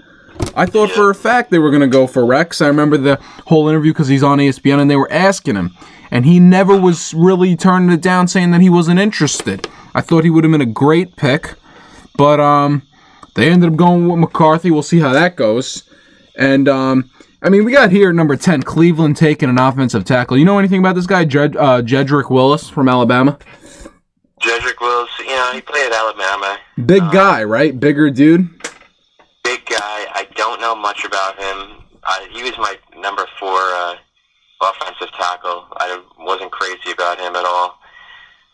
I 0.57 0.66
thought 0.66 0.90
for 0.90 1.11
a 1.11 1.14
fact 1.14 1.52
they 1.52 1.61
were 1.61 1.70
going 1.70 1.83
to 1.83 1.87
go 1.87 2.09
for 2.09 2.26
Rex. 2.26 2.61
I 2.61 2.66
remember 2.66 2.98
the 2.98 3.20
whole 3.46 3.68
interview 3.68 3.92
because 3.92 4.09
he's 4.09 4.24
on 4.24 4.38
ESPN 4.38 4.81
and 4.81 4.90
they 4.90 4.96
were 4.96 5.11
asking 5.12 5.55
him. 5.55 5.76
And 6.11 6.26
he 6.26 6.40
never 6.40 6.76
was 6.78 7.14
really 7.14 7.55
turning 7.57 7.90
it 7.90 8.02
down, 8.02 8.26
saying 8.26 8.50
that 8.50 8.61
he 8.61 8.68
wasn't 8.68 8.98
interested. 8.98 9.68
I 9.94 10.00
thought 10.00 10.24
he 10.24 10.31
would 10.31 10.42
have 10.42 10.50
been 10.50 10.61
a 10.61 10.66
great 10.66 11.14
pick. 11.14 11.55
But 12.16 12.40
um, 12.40 12.83
they 13.35 13.51
ended 13.51 13.70
up 13.70 13.77
going 13.77 14.09
with 14.09 14.18
McCarthy. 14.18 14.70
We'll 14.70 14.83
see 14.83 14.98
how 14.98 15.12
that 15.12 15.37
goes. 15.37 15.88
And 16.37 16.68
um, 16.68 17.11
I 17.42 17.48
mean, 17.48 17.64
we 17.64 17.72
got 17.72 17.90
here 17.90 18.12
number 18.12 18.37
10, 18.37 18.62
Cleveland 18.62 19.16
taking 19.16 19.48
an 19.48 19.59
offensive 19.59 20.05
tackle. 20.05 20.38
You 20.38 20.44
know 20.44 20.59
anything 20.59 20.79
about 20.79 20.94
this 20.94 21.07
guy, 21.07 21.25
Jed, 21.25 21.57
uh, 21.57 21.83
Jedrick 21.83 22.31
Willis 22.31 22.68
from 22.68 22.88
Alabama? 22.88 23.38
Jedrick 24.40 24.81
Willis, 24.81 25.11
you 25.18 25.27
know, 25.27 25.51
he 25.53 25.61
played 25.61 25.87
at 25.87 25.92
Alabama. 25.92 26.59
Big 26.87 27.03
guy, 27.12 27.44
right? 27.44 27.79
Bigger 27.79 28.11
dude. 28.11 28.48
Big 29.44 29.64
guy. 29.66 30.07
I 30.14 30.29
don't 30.37 30.61
know 30.61 30.75
much 30.75 31.05
about 31.05 31.37
him. 31.37 31.83
I, 32.05 32.29
he 32.33 32.42
was 32.42 32.57
my 32.59 32.77
number 33.01 33.27
four 33.38 33.51
uh, 33.51 33.96
offensive 34.61 35.12
tackle. 35.18 35.66
I 35.77 36.01
wasn't 36.18 36.53
crazy 36.53 36.92
about 36.92 37.18
him 37.18 37.35
at 37.35 37.44
all. 37.44 37.79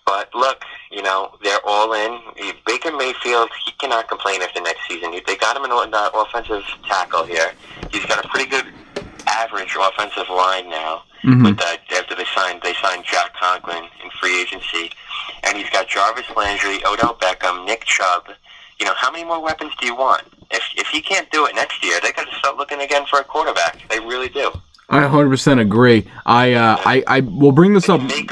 But 0.07 0.35
look, 0.35 0.62
you 0.90 1.03
know, 1.03 1.37
they're 1.42 1.64
all 1.64 1.92
in. 1.92 2.18
Baker 2.66 2.92
Mayfield, 2.96 3.51
he 3.64 3.72
cannot 3.72 4.09
complain 4.09 4.42
after 4.42 4.61
next 4.61 4.87
season. 4.88 5.12
They 5.27 5.37
got 5.37 5.57
him 5.57 5.64
an 5.64 5.72
uh, 5.72 6.11
offensive 6.14 6.64
tackle 6.87 7.24
here. 7.24 7.53
He's 7.90 8.05
got 8.07 8.24
a 8.24 8.29
pretty 8.29 8.48
good 8.48 8.66
average 9.27 9.77
offensive 9.79 10.29
line 10.31 10.68
now. 10.70 11.03
With 11.44 11.59
that, 11.59 11.81
after 11.96 12.14
they 12.14 12.24
signed, 12.35 12.61
they 12.62 12.74
signed 12.74 13.05
Jack 13.05 13.35
Conklin 13.35 13.85
in 14.03 14.11
free 14.20 14.40
agency, 14.40 14.90
and 15.44 15.59
he's 15.59 15.68
got 15.70 15.88
Jarvis 15.88 16.24
Landry, 16.37 16.79
Odell 16.87 17.16
Beckham, 17.20 17.66
Nick 17.66 17.85
Chubb. 17.85 18.29
You 18.79 18.87
know, 18.87 18.94
how 18.94 19.11
many 19.11 19.24
more 19.24 19.42
weapons 19.42 19.72
do 19.81 19.87
you 19.87 19.96
want? 19.96 20.22
If 20.51 20.62
if 20.77 20.87
he 20.87 21.03
can't 21.03 21.31
do 21.31 21.44
it 21.46 21.55
next 21.55 21.85
year, 21.85 21.98
they 22.03 22.12
got 22.12 22.31
to 22.31 22.35
start 22.37 22.57
looking 22.57 22.81
again 22.81 23.05
for 23.07 23.18
a 23.18 23.24
quarterback. 23.24 23.79
They 23.90 23.98
really 24.01 24.29
do. 24.29 24.53
I 24.90 25.01
100% 25.01 25.61
agree. 25.61 26.07
I 26.24 26.53
uh, 26.55 26.77
I 26.85 27.05
I 27.07 27.20
will 27.20 27.53
bring 27.53 27.74
this 27.74 27.88
up. 27.88 28.01
Break. 28.01 28.31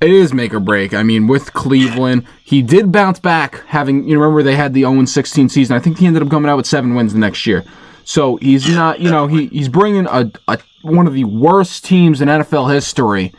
It 0.00 0.10
is 0.10 0.32
make 0.32 0.54
or 0.54 0.60
break. 0.60 0.94
I 0.94 1.02
mean, 1.02 1.26
with 1.26 1.52
Cleveland, 1.52 2.26
he 2.42 2.62
did 2.62 2.90
bounce 2.90 3.20
back. 3.20 3.66
Having 3.66 4.08
you 4.08 4.18
remember 4.18 4.42
they 4.42 4.56
had 4.56 4.72
the 4.72 4.82
0 4.82 5.04
16 5.04 5.50
season. 5.50 5.76
I 5.76 5.80
think 5.80 5.98
he 5.98 6.06
ended 6.06 6.22
up 6.22 6.30
coming 6.30 6.50
out 6.50 6.56
with 6.56 6.66
seven 6.66 6.94
wins 6.94 7.12
the 7.12 7.18
next 7.18 7.46
year. 7.46 7.64
So 8.04 8.36
he's 8.36 8.68
not, 8.68 9.00
you 9.00 9.10
know, 9.10 9.26
he 9.26 9.46
he's 9.48 9.68
bringing 9.68 10.06
a, 10.06 10.30
a 10.48 10.58
one 10.82 11.06
of 11.06 11.12
the 11.12 11.24
worst 11.24 11.84
teams 11.84 12.20
in 12.22 12.28
NFL 12.28 12.72
history 12.72 13.34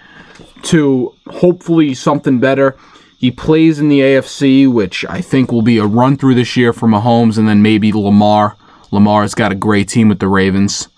to 0.63 1.15
hopefully 1.28 1.95
something 1.95 2.39
better. 2.39 2.78
He 3.17 3.32
plays 3.32 3.80
in 3.80 3.89
the 3.89 4.00
AFC, 4.00 4.71
which 4.71 5.04
I 5.06 5.21
think 5.21 5.52
will 5.52 5.62
be 5.62 5.78
a 5.78 5.86
run 5.86 6.15
through 6.15 6.36
this 6.36 6.56
year 6.56 6.74
for 6.74 6.88
Mahomes, 6.88 7.38
and 7.38 7.47
then 7.47 7.62
maybe 7.62 7.91
Lamar. 7.91 8.56
Lamar's 8.91 9.36
got 9.36 9.52
a 9.52 9.56
great 9.56 9.88
team 9.88 10.10
with 10.10 10.19
the 10.19 10.28
Ravens. 10.28 10.89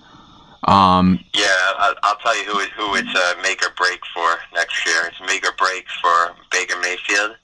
Um, 0.66 1.24
Yeah, 1.34 1.48
I'll, 1.78 1.96
I'll 2.04 2.18
tell 2.18 2.38
you 2.38 2.46
who 2.46 2.60
it, 2.60 2.70
who 2.72 2.96
it's 2.96 3.14
a 3.14 3.42
make 3.42 3.62
or 3.66 3.72
break 3.78 4.00
for 4.14 4.40
next 4.54 4.86
year. 4.86 5.08
It's 5.08 5.20
a 5.20 5.26
make 5.26 5.46
or 5.46 5.54
break 5.58 5.86
for 6.02 6.36
Baker 6.52 6.80
Mayfield. 6.80 7.36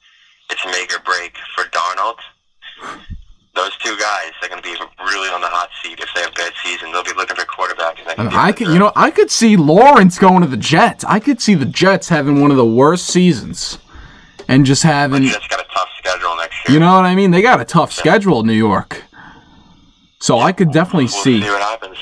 It's 0.49 0.63
a 0.65 0.67
make 0.71 0.93
or 0.93 0.99
break 1.03 1.35
for 1.55 1.65
Darnold. 1.65 2.17
those 3.55 3.75
two 3.79 3.95
guys 3.97 4.31
are 4.41 4.47
going 4.47 4.61
to 4.61 4.67
be 4.67 4.75
really 5.03 5.29
on 5.29 5.41
the 5.41 5.47
hot 5.47 5.69
seat 5.83 5.99
if 5.99 6.07
they 6.15 6.21
have 6.21 6.31
a 6.31 6.33
bad 6.33 6.53
season. 6.63 6.91
They'll 6.91 7.03
be 7.03 7.11
looking 7.17 7.35
for 7.35 7.43
quarterbacks. 7.45 7.97
year. 7.97 8.29
I 8.31 8.51
could, 8.51 8.67
you 8.67 8.79
know, 8.79 8.91
I 8.95 9.11
could 9.11 9.29
see 9.29 9.57
Lawrence 9.57 10.17
going 10.17 10.41
to 10.41 10.47
the 10.47 10.57
Jets. 10.57 11.03
I 11.03 11.19
could 11.19 11.41
see 11.41 11.55
the 11.55 11.65
Jets 11.65 12.09
having 12.09 12.41
one 12.41 12.51
of 12.51 12.57
the 12.57 12.65
worst 12.65 13.07
seasons, 13.07 13.79
and 14.47 14.65
just 14.65 14.83
having, 14.83 15.23
Jets 15.23 15.47
got 15.47 15.59
a 15.59 15.67
tough 15.73 15.89
schedule 15.97 16.35
next 16.37 16.67
year. 16.67 16.75
you 16.75 16.79
know 16.79 16.95
what 16.95 17.05
I 17.05 17.15
mean? 17.15 17.31
They 17.31 17.41
got 17.41 17.59
a 17.59 17.65
tough 17.65 17.91
schedule, 17.91 18.39
in 18.39 18.47
New 18.47 18.53
York. 18.53 19.03
So 20.21 20.39
I 20.39 20.51
could 20.51 20.71
definitely 20.71 21.05
we'll 21.05 21.23
see. 21.23 21.41
see 21.41 21.49
what 21.49 21.61
happens. 21.61 21.97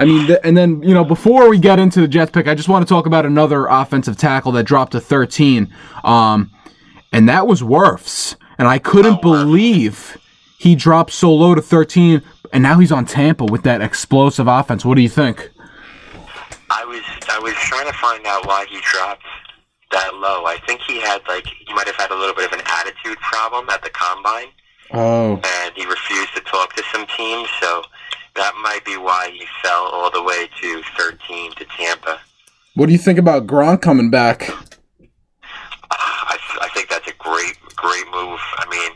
I 0.00 0.04
mean, 0.06 0.26
th- 0.26 0.38
and 0.42 0.56
then 0.56 0.82
you 0.82 0.94
know, 0.94 1.04
before 1.04 1.48
we 1.48 1.58
get 1.58 1.78
into 1.78 2.00
the 2.00 2.08
Jets 2.08 2.30
pick, 2.32 2.48
I 2.48 2.54
just 2.54 2.68
want 2.68 2.86
to 2.86 2.92
talk 2.92 3.06
about 3.06 3.26
another 3.26 3.66
offensive 3.66 4.16
tackle 4.16 4.50
that 4.52 4.64
dropped 4.64 4.92
to 4.92 5.00
13, 5.00 5.72
um, 6.04 6.50
and 7.12 7.28
that 7.28 7.46
was 7.46 7.62
Wirfs. 7.62 8.34
And 8.58 8.66
I 8.68 8.78
couldn't 8.78 9.18
Oh, 9.18 9.20
believe 9.22 10.18
he 10.58 10.74
dropped 10.74 11.12
so 11.12 11.32
low 11.32 11.54
to 11.54 11.62
13, 11.62 12.22
and 12.52 12.62
now 12.62 12.78
he's 12.78 12.92
on 12.92 13.04
Tampa 13.04 13.44
with 13.44 13.62
that 13.62 13.80
explosive 13.80 14.46
offense. 14.46 14.84
What 14.84 14.96
do 14.96 15.02
you 15.02 15.08
think? 15.08 15.50
I 16.70 16.84
was 16.84 17.02
I 17.28 17.38
was 17.40 17.54
trying 17.54 17.86
to 17.86 17.92
find 17.98 18.26
out 18.26 18.46
why 18.46 18.64
he 18.68 18.78
dropped 18.92 19.24
that 19.92 20.14
low. 20.14 20.44
I 20.46 20.56
think 20.66 20.80
he 20.86 21.00
had 21.00 21.20
like 21.28 21.46
he 21.46 21.72
might 21.74 21.86
have 21.86 21.96
had 21.96 22.10
a 22.10 22.14
little 22.16 22.34
bit 22.34 22.46
of 22.46 22.58
an 22.58 22.64
attitude 22.66 23.18
problem 23.18 23.68
at 23.70 23.82
the 23.82 23.90
combine, 23.90 24.48
Oh, 24.92 25.40
and 25.44 25.74
he 25.76 25.84
refused 25.86 26.34
to 26.36 26.40
talk 26.42 26.74
to 26.76 26.82
some 26.92 27.06
teams. 27.16 27.48
So 27.60 27.82
that 28.36 28.54
might 28.62 28.84
be 28.84 28.96
why 28.96 29.30
he 29.32 29.44
fell 29.62 29.84
all 29.92 30.10
the 30.10 30.22
way 30.22 30.48
to 30.60 30.82
13 30.98 31.52
to 31.52 31.64
Tampa. 31.76 32.20
what 32.74 32.86
do 32.86 32.92
you 32.92 32.98
think 32.98 33.18
about 33.18 33.46
Gronk 33.46 33.82
coming 33.82 34.10
back? 34.10 34.50
I, 35.90 36.38
I 36.62 36.68
think 36.74 36.88
that's 36.88 37.08
a 37.08 37.14
great 37.18 37.58
great 37.76 38.06
move. 38.06 38.40
I 38.58 38.66
mean. 38.70 38.92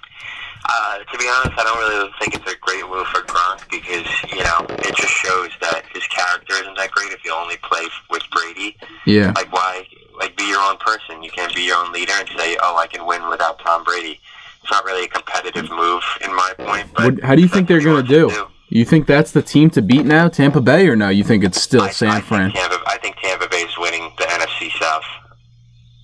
Uh, 0.67 0.99
to 1.13 1.19
be 1.19 1.29
honest, 1.29 1.53
I 1.59 1.63
don't 1.63 1.77
really 1.77 2.11
think 2.19 2.35
it's 2.35 2.51
a 2.51 2.57
great 2.57 2.89
move 2.89 3.07
for 3.09 3.21
Gronk 3.21 3.69
because 3.71 4.09
you 4.33 4.43
know 4.43 4.65
it 4.81 4.97
just 4.97 5.13
shows 5.13 5.51
that 5.61 5.85
his 5.93 6.07
character 6.07 6.55
isn't 6.55 6.75
that 6.79 6.91
great 6.91 7.13
if 7.13 7.23
you 7.23 7.35
only 7.35 7.59
play 7.59 7.87
with 8.09 8.23
Brady. 8.31 8.75
Yeah, 9.05 9.35
like 9.37 9.53
why 9.53 9.87
like 10.19 10.37
be 10.37 10.45
your 10.45 10.61
own 10.61 10.77
person 10.79 11.23
you 11.23 11.31
can't 11.31 11.55
be 11.55 11.63
your 11.63 11.77
own 11.77 11.93
leader 11.93 12.13
and 12.17 12.29
say 12.37 12.57
oh 12.63 12.77
i 12.77 12.87
can 12.87 13.07
win 13.07 13.29
without 13.29 13.59
tom 13.61 13.85
brady 13.85 14.21
it's 14.63 14.71
not 14.71 14.85
really 14.85 15.05
a 15.05 15.09
competitive 15.09 15.69
move 15.71 16.03
in 16.25 16.35
my 16.35 16.53
point 16.59 16.89
but 16.95 17.15
what, 17.15 17.23
how 17.23 17.35
do 17.35 17.43
you 17.43 17.49
think 17.49 17.69
they're 17.69 17.81
gonna 17.81 18.07
he 18.07 18.15
wants 18.17 18.35
do? 18.35 18.47
You 18.75 18.85
think 18.85 19.07
that's 19.07 19.31
the 19.31 19.41
team 19.41 19.71
to 19.71 19.81
beat 19.83 20.05
now, 20.05 20.27
Tampa 20.29 20.61
Bay, 20.61 20.89
or 20.89 20.97
no? 20.97 21.09
You 21.09 21.23
think 21.23 21.45
it's 21.45 21.63
still 21.63 21.83
I, 21.83 21.91
San 21.91 22.09
I 22.11 22.21
Fran? 22.21 22.51
think 22.51 22.69
Tampa, 22.69 22.85
I 22.89 22.99
think 22.99 23.17
Tampa 23.23 23.49
Bay's 23.49 23.79
winning 23.79 24.11
the 24.19 24.25
NFC 24.25 24.69
South. 24.81 25.05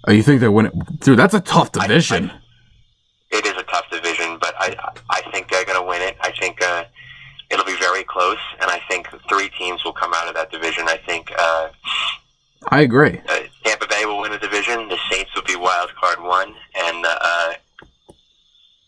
Oh, 0.06 0.12
you 0.12 0.22
think 0.22 0.38
they're 0.40 0.52
winning? 0.52 0.80
Dude, 1.00 1.18
that's 1.18 1.35
a 1.35 1.40
tough 1.40 1.72
division. 1.72 2.30
It 3.33 3.44
is 3.44 3.54
a 3.54 3.64
tough 3.64 3.90
division, 3.90 4.38
but 4.40 4.54
I 4.61 4.76
I 5.11 5.20
think 5.33 5.50
they're 5.50 5.64
going 5.64 5.80
to 5.80 5.87
win 5.87 6.00
it. 6.00 6.16
I 6.20 6.30
think 6.38 6.62
uh, 6.62 6.85
it'll 7.50 7.64
be 7.64 7.76
very 7.80 8.04
close, 8.04 8.38
and 8.61 8.70
I 8.70 8.80
think 8.88 9.09
three 9.28 9.48
teams 9.59 9.85
will 9.85 9.92
come 9.92 10.12
out 10.14 10.28
of 10.28 10.35
that 10.37 10.52
division. 10.52 10.85
I 10.87 10.96
think 11.04 11.33
uh, 11.37 11.70
I 12.68 12.83
agree. 12.83 13.20
uh, 13.28 13.40
Tampa 13.64 13.88
Bay 13.88 14.04
will 14.06 14.20
win 14.20 14.30
the 14.30 14.38
division. 14.38 14.88
The 14.88 14.98
Saints 15.11 15.35
will 15.35 15.42
be 15.42 15.56
wild 15.56 15.90
card 16.00 16.20
one, 16.22 16.54
and 16.85 17.04
uh, 17.04 17.52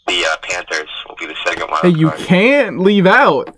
the 0.07 0.25
uh, 0.25 0.37
Panthers 0.42 0.88
will 1.09 1.16
be 1.16 1.27
the 1.27 1.37
second 1.45 1.66
wild 1.68 1.83
Hey, 1.83 1.90
you 1.90 2.09
card. 2.11 2.21
can't 2.21 2.79
leave 2.79 3.07
out 3.07 3.49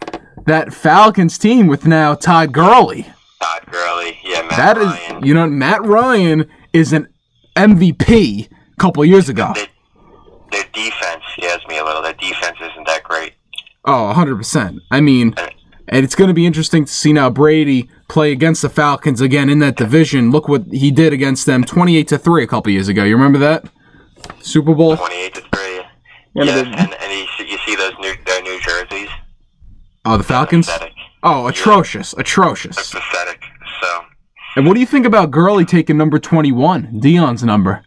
that 0.46 0.72
Falcons 0.72 1.38
team 1.38 1.66
with 1.66 1.86
now 1.86 2.14
Todd 2.14 2.52
Gurley. 2.52 3.06
Todd 3.42 3.62
Gurley, 3.70 4.18
yeah, 4.24 4.42
Matt 4.42 4.50
That 4.56 4.78
is, 4.78 4.86
Ryan. 4.86 5.24
you 5.24 5.34
know, 5.34 5.46
Matt 5.46 5.84
Ryan 5.84 6.50
is 6.72 6.92
an 6.92 7.08
MVP 7.56 8.48
a 8.50 8.76
couple 8.78 9.04
years 9.04 9.28
ago. 9.28 9.52
Their, 9.54 9.66
their 10.50 10.64
defense 10.72 11.22
scares 11.36 11.60
me 11.68 11.78
a 11.78 11.84
little. 11.84 12.02
Their 12.02 12.14
defense 12.14 12.56
isn't 12.60 12.86
that 12.86 13.02
great. 13.04 13.34
Oh, 13.84 14.12
100%. 14.16 14.80
I 14.90 15.00
mean, 15.00 15.34
and 15.88 16.04
it's 16.04 16.14
going 16.14 16.28
to 16.28 16.34
be 16.34 16.46
interesting 16.46 16.84
to 16.86 16.92
see 16.92 17.12
now 17.12 17.28
Brady 17.30 17.90
play 18.08 18.32
against 18.32 18.62
the 18.62 18.70
Falcons 18.70 19.20
again 19.20 19.50
in 19.50 19.58
that 19.58 19.76
division. 19.76 20.30
Look 20.30 20.48
what 20.48 20.64
he 20.70 20.90
did 20.90 21.12
against 21.12 21.44
them 21.46 21.64
28 21.64 22.08
to 22.08 22.18
3 22.18 22.44
a 22.44 22.46
couple 22.46 22.72
years 22.72 22.88
ago. 22.88 23.04
You 23.04 23.14
remember 23.14 23.38
that? 23.40 23.66
Super 24.40 24.74
Bowl? 24.74 24.96
Twenty-eight 24.96 25.34
to 25.34 25.40
three. 25.42 25.80
One 26.32 26.48
of 26.48 26.54
yeah, 26.54 26.62
and, 26.62 26.94
and 26.94 27.12
you, 27.12 27.26
see, 27.36 27.50
you 27.50 27.58
see 27.66 27.76
those 27.76 27.92
new 28.00 28.14
their 28.24 28.42
new 28.42 28.58
jerseys. 28.60 29.08
Oh, 30.04 30.16
the 30.16 30.24
Falcons? 30.24 30.66
Pathetic. 30.66 30.92
Oh, 31.22 31.46
atrocious. 31.46 32.12
Atrocious. 32.18 32.90
Pathetic. 32.92 33.42
So, 33.82 34.04
And 34.56 34.66
what 34.66 34.74
do 34.74 34.80
you 34.80 34.86
think 34.86 35.06
about 35.06 35.30
Gurley 35.30 35.64
taking 35.64 35.96
number 35.96 36.18
21, 36.18 37.00
Deion's 37.00 37.42
number? 37.42 37.84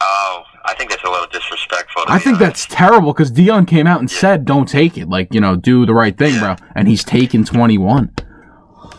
oh, 0.00 0.42
I 0.66 0.74
think 0.74 0.90
that's 0.90 1.02
a 1.04 1.08
little 1.10 1.26
disrespectful. 1.28 2.02
I 2.06 2.18
think 2.18 2.36
honest. 2.36 2.40
that's 2.40 2.66
terrible 2.66 3.12
because 3.12 3.32
Deion 3.32 3.66
came 3.66 3.86
out 3.86 4.00
and 4.00 4.10
said, 4.10 4.44
"Don't 4.44 4.68
take 4.68 4.98
it." 4.98 5.08
Like 5.08 5.32
you 5.32 5.40
know, 5.40 5.56
do 5.56 5.86
the 5.86 5.94
right 5.94 6.16
thing, 6.16 6.38
bro. 6.38 6.56
And 6.74 6.86
he's 6.86 7.02
taking 7.02 7.44
twenty 7.44 7.78
one. 7.78 8.12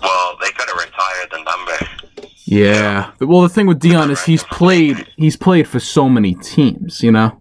well, 0.02 0.38
they 0.42 0.50
could 0.50 0.68
have 0.68 0.78
retired 0.78 1.30
the 1.32 1.38
number. 1.44 2.28
Yeah. 2.46 3.12
Well, 3.20 3.42
the 3.44 3.50
thing 3.50 3.68
with 3.68 3.80
Deion 3.80 4.10
is 4.10 4.24
he's 4.24 4.44
played. 4.46 5.06
He's 5.18 5.38
played 5.38 5.68
for 5.68 5.80
so 5.80 6.10
many 6.10 6.34
teams. 6.34 7.04
You 7.04 7.12
know, 7.12 7.40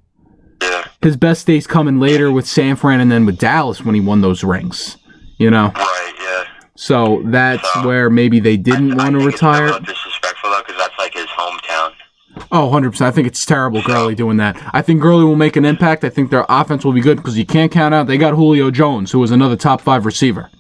Yeah, 0.60 0.84
his 1.00 1.16
best 1.16 1.46
days 1.46 1.66
coming 1.66 1.98
later 1.98 2.30
with 2.30 2.46
San 2.46 2.76
Fran 2.76 3.00
and 3.00 3.10
then 3.10 3.24
with 3.24 3.38
Dallas 3.38 3.82
when 3.82 3.94
he 3.94 4.00
won 4.02 4.20
those 4.20 4.44
rings. 4.44 4.97
You 5.38 5.51
know, 5.51 5.70
right. 5.74 6.12
Yeah. 6.20 6.44
so 6.74 7.22
that's 7.27 7.66
where 7.85 8.11
maybe 8.11 8.40
they 8.40 8.57
didn't 8.57 8.96
want 8.96 9.12
to 9.18 9.24
retire. 9.24 9.68
disrespectful 9.81 10.51
though, 10.51 10.62
because 10.66 10.77
that's 10.81 10.98
like 10.98 11.14
his 11.14 11.27
hometown. 11.27 11.92
Oh, 12.53 12.64
100 12.66 12.90
percent. 12.90 13.09
I 13.09 13.11
think 13.12 13.27
it's 13.29 13.44
terrible 13.46 13.83
Gurley 13.83 14.14
doing 14.14 14.37
that. 14.38 14.57
I 14.72 14.83
think 14.83 15.01
Gurley 15.01 15.24
will 15.24 15.37
make 15.37 15.57
an 15.57 15.64
impact. 15.64 16.05
I 16.05 16.09
think 16.09 16.31
their 16.31 16.44
offense 16.48 16.85
will 16.85 16.92
be 16.92 17.01
good 17.01 17.16
because 17.18 17.37
you 17.38 17.46
can't 17.46 17.70
count 17.72 17.94
out 17.94 18.07
they 18.07 18.18
got 18.18 18.35
Julio 18.35 18.70
Jones, 18.70 19.12
who 19.12 19.18
was 19.20 19.31
another 19.31 19.57
top 19.57 19.81
five 19.81 20.05
receiver. 20.07 20.51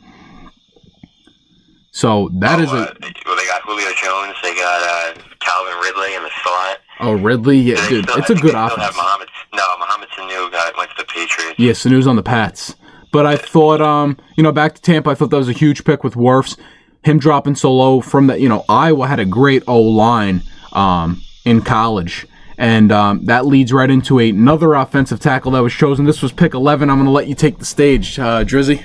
So 1.92 2.30
that 2.34 2.60
is 2.60 2.70
Uh, 2.70 2.74
a 2.74 2.78
well, 3.26 3.36
they 3.36 3.46
got 3.46 3.62
Julio 3.62 3.88
Jones. 4.02 4.36
They 4.42 4.54
got 4.54 4.82
uh, 4.82 5.20
Calvin 5.40 5.74
Ridley 5.82 6.14
in 6.14 6.22
the 6.22 6.30
slot. 6.42 6.78
oh 7.00 7.12
Ridley, 7.14 7.58
yeah, 7.58 7.88
dude, 7.88 8.08
it's 8.10 8.30
a 8.30 8.34
good 8.34 8.42
they 8.44 8.48
still 8.50 8.58
Have 8.60 8.72
offense. 8.72 8.96
Mohamed, 8.96 9.28
no, 9.54 9.64
Mohamed 9.78 10.08
Sanu 10.10 10.52
got 10.52 10.76
went 10.76 10.90
to 10.90 10.96
the 10.98 11.04
Patriots. 11.04 11.58
Yeah, 11.58 11.72
Sanu's 11.72 12.06
on 12.06 12.16
the 12.16 12.22
Pats. 12.22 12.74
But 13.10 13.26
I 13.26 13.36
thought, 13.36 13.80
um, 13.80 14.16
you 14.36 14.42
know, 14.42 14.52
back 14.52 14.74
to 14.74 14.82
Tampa, 14.82 15.10
I 15.10 15.14
thought 15.14 15.30
that 15.30 15.36
was 15.36 15.48
a 15.48 15.52
huge 15.52 15.84
pick 15.84 16.04
with 16.04 16.14
Wirfs. 16.14 16.58
Him 17.04 17.18
dropping 17.18 17.54
so 17.54 17.72
low 17.72 18.00
from 18.00 18.26
that, 18.26 18.40
you 18.40 18.48
know, 18.48 18.64
Iowa 18.68 19.06
had 19.06 19.20
a 19.20 19.24
great 19.24 19.62
O 19.66 19.80
line 19.80 20.42
um, 20.72 21.22
in 21.44 21.62
college. 21.62 22.26
And 22.58 22.90
um, 22.90 23.24
that 23.26 23.46
leads 23.46 23.72
right 23.72 23.88
into 23.88 24.18
another 24.18 24.74
offensive 24.74 25.20
tackle 25.20 25.52
that 25.52 25.62
was 25.62 25.72
chosen. 25.72 26.04
This 26.06 26.22
was 26.22 26.32
pick 26.32 26.54
11. 26.54 26.90
I'm 26.90 26.96
going 26.96 27.06
to 27.06 27.12
let 27.12 27.28
you 27.28 27.36
take 27.36 27.58
the 27.58 27.64
stage, 27.64 28.18
uh, 28.18 28.44
Drizzy. 28.44 28.84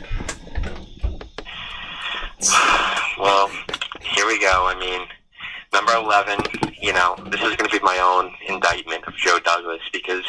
Well, 3.20 3.48
here 4.00 4.28
we 4.28 4.40
go. 4.40 4.68
I 4.68 4.78
mean, 4.80 5.08
number 5.74 5.94
11, 5.94 6.40
you 6.82 6.94
know, 6.94 7.16
this 7.32 7.42
is 7.42 7.56
going 7.56 7.70
to 7.70 7.70
be 7.70 7.80
my 7.84 7.98
own 7.98 8.32
indictment 8.48 9.06
of 9.06 9.16
Joe 9.16 9.40
Douglas 9.40 9.82
because 9.92 10.24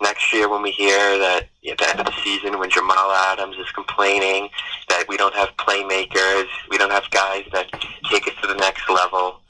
next 0.00 0.32
year 0.32 0.48
when 0.48 0.62
we 0.62 0.70
hear 0.70 1.18
that 1.18 1.48
at 1.70 1.78
the 1.78 1.88
end 1.88 2.00
of 2.00 2.06
the 2.06 2.14
season 2.22 2.58
when 2.58 2.70
Jamal 2.70 3.10
Adams 3.32 3.56
is 3.56 3.70
complaining 3.72 4.48
that 4.88 5.04
we 5.08 5.16
don't 5.16 5.34
have 5.34 5.48
playmakers, 5.56 6.46
we 6.70 6.78
don't 6.78 6.90
have 6.90 7.10
guys 7.10 7.44
that 7.52 7.70
take 8.10 8.26
us 8.28 8.34
to 8.40 8.46
the 8.46 8.54
next 8.54 8.88
level, 8.88 9.40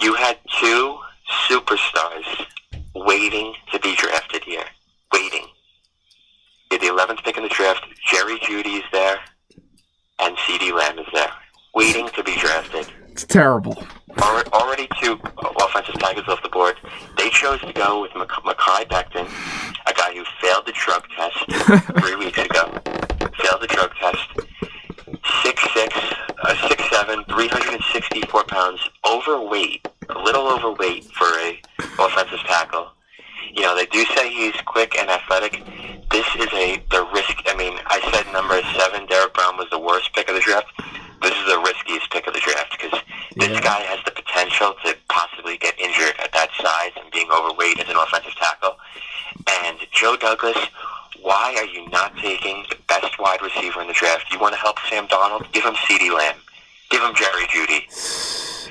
you 0.00 0.14
had 0.14 0.38
two 0.60 0.98
superstars 1.48 2.46
waiting 2.94 3.54
to 3.72 3.78
be 3.80 3.94
drafted 3.96 4.42
here. 4.44 4.64
Waiting. 5.12 5.46
You're 6.70 6.80
the 6.80 6.86
11th 6.86 7.22
pick 7.24 7.36
in 7.36 7.42
the 7.42 7.48
draft. 7.48 7.84
Jerry 8.10 8.38
Jeudy 8.38 8.78
is 8.78 8.84
there, 8.92 9.20
and 10.18 10.36
CeeDee 10.38 10.72
Lamb 10.72 10.98
is 10.98 11.06
there, 11.12 11.30
waiting 11.74 12.08
to 12.10 12.22
be 12.22 12.34
drafted. 12.36 12.90
It's 13.12 13.24
terrible. 13.24 13.76
Already 14.54 14.88
two 15.02 15.20
offensive 15.60 15.96
tackles 15.98 16.26
off 16.28 16.42
the 16.42 16.48
board. 16.48 16.76
They 17.18 17.28
chose 17.28 17.60
to 17.60 17.72
go 17.74 18.00
with 18.00 18.10
Mekhi 18.12 18.88
Becton, 18.88 19.28
a 19.86 19.92
guy 19.92 20.14
who 20.14 20.24
failed 20.40 20.64
the 20.64 20.72
drug 20.72 21.04
test 21.14 21.92
three 22.00 22.16
weeks 22.16 22.38
ago. 22.38 22.72
Failed 23.36 23.60
the 23.60 23.66
drug 23.68 23.94
test. 23.96 24.28
6'6", 25.44 25.88
uh, 26.42 26.54
6'7", 26.54 27.26
364 27.26 28.44
pounds, 28.44 28.80
overweight, 29.06 29.86
a 30.08 30.18
little 30.18 30.48
overweight 30.50 31.04
for 31.12 31.26
a 31.26 31.60
offensive 31.98 32.40
tackle. 32.40 32.92
You 33.52 33.62
know, 33.62 33.76
they 33.76 33.86
do 33.86 34.04
say 34.16 34.30
he's 34.32 34.54
quick 34.66 34.96
and 34.98 35.08
athletic. 35.10 35.62
This 36.10 36.26
is 36.36 36.48
a 36.52 36.82
the 36.90 37.06
risk. 37.12 37.36
I 37.46 37.54
mean, 37.56 37.78
I 37.86 38.00
said 38.12 38.30
number 38.32 38.60
seven, 38.76 39.06
Derrick 39.06 39.34
Brown 39.34 39.56
was 39.56 39.68
the 39.70 39.78
worst 39.78 40.12
pick 40.14 40.28
of 40.28 40.34
the 40.34 40.40
draft. 40.40 40.68
This 41.22 41.32
is 41.32 41.46
the 41.46 41.58
riskiest 41.60 42.10
pick 42.10 42.26
of 42.26 42.34
the 42.34 42.40
draft 42.40 42.72
because 42.80 42.98
this 43.36 43.50
Yeah. 43.50 43.60
guy 43.60 43.80
has 43.82 44.00
the 44.04 44.10
potential 44.10 44.74
to 44.84 44.96
possibly 45.08 45.56
get 45.58 45.78
injured 45.78 46.14
at 46.18 46.32
that 46.32 46.50
size 46.60 46.90
and 46.96 47.10
being 47.12 47.30
overweight 47.30 47.78
as 47.78 47.88
an 47.88 47.96
offensive 47.96 48.34
tackle. 48.34 48.76
And 49.64 49.78
Joe 49.92 50.16
Douglas, 50.16 50.58
why 51.20 51.54
are 51.58 51.64
you 51.64 51.88
not 51.90 52.16
taking 52.18 52.64
the 52.68 52.76
best 52.88 53.18
wide 53.18 53.40
receiver 53.40 53.80
in 53.80 53.86
the 53.88 53.94
draft? 53.94 54.32
You 54.32 54.38
want 54.40 54.54
to 54.54 54.60
help 54.60 54.78
Sam 54.90 55.06
Darnold? 55.08 55.50
Give 55.52 55.64
him 55.64 55.74
CeeDee 55.74 56.10
Lamb. 56.12 56.36
Give 56.90 57.00
him 57.02 57.14
Jerry 57.14 57.46
Jeudy. 57.46 57.86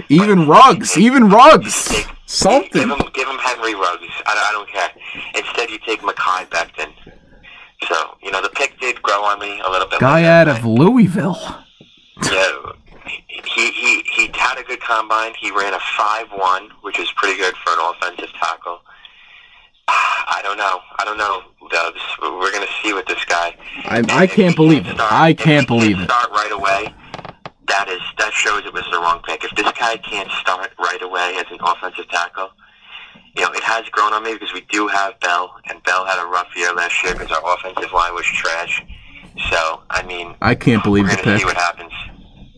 Even 0.09 0.47
Ruggs, 0.47 0.97
even 0.97 1.29
Ruggs. 1.29 1.85
Take, 1.89 2.07
Give 2.31 2.37
Something. 2.39 2.89
him, 2.89 2.97
give 3.13 3.27
him 3.27 3.37
Henry 3.39 3.75
Ruggs. 3.75 4.07
I, 4.25 4.33
don't- 4.33 4.45
I 4.47 4.51
don't 4.53 4.69
care. 4.69 4.89
Instead, 5.35 5.69
you 5.69 5.77
take 5.85 5.99
Mekhi 6.01 6.47
Becton. 6.49 6.93
So, 7.89 7.95
you 8.23 8.31
know, 8.31 8.41
the 8.41 8.49
pick 8.49 8.79
did 8.79 9.01
grow 9.01 9.21
on 9.23 9.39
me 9.39 9.59
a 9.65 9.69
little 9.69 9.87
bit. 9.87 9.99
Guy 9.99 10.23
out 10.23 10.47
of 10.47 10.63
Louisville. 10.65 11.37
Yeah, 12.23 12.51
he, 13.27 13.71
he 13.71 14.03
he 14.15 14.29
had 14.33 14.57
a 14.59 14.63
good 14.63 14.79
combine. 14.81 15.33
He 15.39 15.49
ran 15.51 15.73
a 15.73 15.79
five 15.97 16.27
one, 16.33 16.69
which 16.83 16.99
is 16.99 17.11
pretty 17.17 17.37
good 17.39 17.55
for 17.57 17.73
an 17.73 17.79
offensive 17.95 18.31
tackle. 18.39 18.79
I 19.87 20.39
don't 20.43 20.57
know. 20.57 20.79
I 20.99 21.05
don't 21.05 21.17
know. 21.17 21.41
Dubs. 21.71 21.99
We're 22.21 22.51
gonna 22.51 22.67
see 22.83 22.93
with 22.93 23.07
this 23.07 23.23
guy. 23.25 23.55
I, 23.85 24.03
I 24.09 24.27
can't 24.27 24.55
believe 24.55 24.85
it. 24.87 24.93
start- 24.95 25.11
I 25.11 25.33
can't 25.33 25.67
believe 25.67 25.99
it. 25.99 26.03
Start 26.05 26.29
right 26.31 26.51
away. 26.51 26.93
That 27.71 27.87
is 27.87 28.01
that 28.17 28.33
shows 28.33 28.65
it 28.65 28.73
was 28.73 28.83
the 28.91 28.99
wrong 28.99 29.21
pick. 29.25 29.45
If 29.45 29.51
this 29.55 29.71
guy 29.79 29.95
can't 29.97 30.29
start 30.31 30.71
right 30.77 31.01
away 31.01 31.37
as 31.39 31.45
an 31.51 31.59
offensive 31.63 32.07
tackle, 32.09 32.49
you 33.35 33.43
know 33.43 33.51
it 33.53 33.63
has 33.63 33.87
grown 33.89 34.11
on 34.11 34.23
me 34.23 34.33
because 34.33 34.51
we 34.53 34.61
do 34.69 34.87
have 34.87 35.17
Bell, 35.21 35.55
and 35.69 35.81
Bell 35.83 36.05
had 36.05 36.21
a 36.21 36.27
rough 36.27 36.49
year 36.55 36.73
last 36.73 37.01
year 37.01 37.13
because 37.13 37.31
our 37.31 37.41
offensive 37.55 37.91
line 37.93 38.13
was 38.13 38.25
trash. 38.25 38.83
So 39.49 39.81
I 39.89 40.03
mean, 40.03 40.35
I 40.41 40.53
can't 40.55 40.83
believe 40.83 41.05
we're 41.05 41.11
the 41.15 41.23
pick. 41.23 41.39
see 41.39 41.45
what 41.45 41.55
happens. 41.55 41.93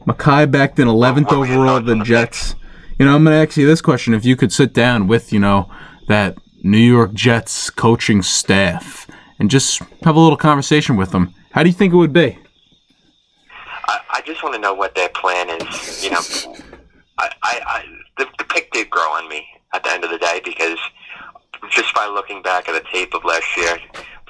Mekhi 0.07 0.47
Becton 0.51 0.88
11th 0.88 1.26
What 1.26 1.34
overall, 1.34 1.80
the 1.80 1.93
the 1.93 1.97
pick? 1.97 2.05
Jets. 2.07 2.55
You 2.97 3.05
know, 3.05 3.16
I'm 3.16 3.24
going 3.24 3.36
to 3.36 3.47
ask 3.47 3.57
you 3.57 3.66
this 3.68 3.82
question. 3.82 4.14
If 4.14 4.26
you 4.26 4.36
could 4.36 4.51
sit 4.51 4.74
down 4.74 5.07
with, 5.07 5.32
you 5.34 5.39
know, 5.39 5.70
that 6.07 6.38
New 6.61 6.78
York 6.78 7.14
Jets 7.14 7.70
coaching 7.70 8.22
staff 8.22 9.07
and 9.39 9.49
just 9.49 9.80
have 10.03 10.16
a 10.16 10.20
little 10.20 10.38
conversation 10.38 10.95
with 10.95 11.11
them, 11.11 11.34
how 11.51 11.64
do 11.64 11.70
you 11.70 11.74
think 11.74 11.93
it 11.93 11.97
would 11.97 12.14
be? 12.14 12.38
I, 13.93 13.99
I 14.17 14.21
just 14.21 14.43
want 14.43 14.55
to 14.55 14.61
know 14.61 14.73
what 14.73 14.95
their 14.95 15.09
plan 15.09 15.49
is. 15.49 16.03
You 16.03 16.11
know, 16.11 16.19
I, 17.19 17.29
I, 17.43 17.61
I 17.65 17.85
the, 18.17 18.27
the 18.37 18.43
pick 18.45 18.71
did 18.71 18.89
grow 18.89 19.03
on 19.03 19.29
me 19.29 19.45
at 19.73 19.83
the 19.83 19.91
end 19.91 20.03
of 20.03 20.09
the 20.09 20.17
day 20.17 20.41
because 20.43 20.79
just 21.69 21.93
by 21.93 22.07
looking 22.07 22.41
back 22.41 22.67
at 22.67 22.73
the 22.73 22.89
tape 22.91 23.13
of 23.13 23.23
last 23.23 23.45
year, 23.55 23.77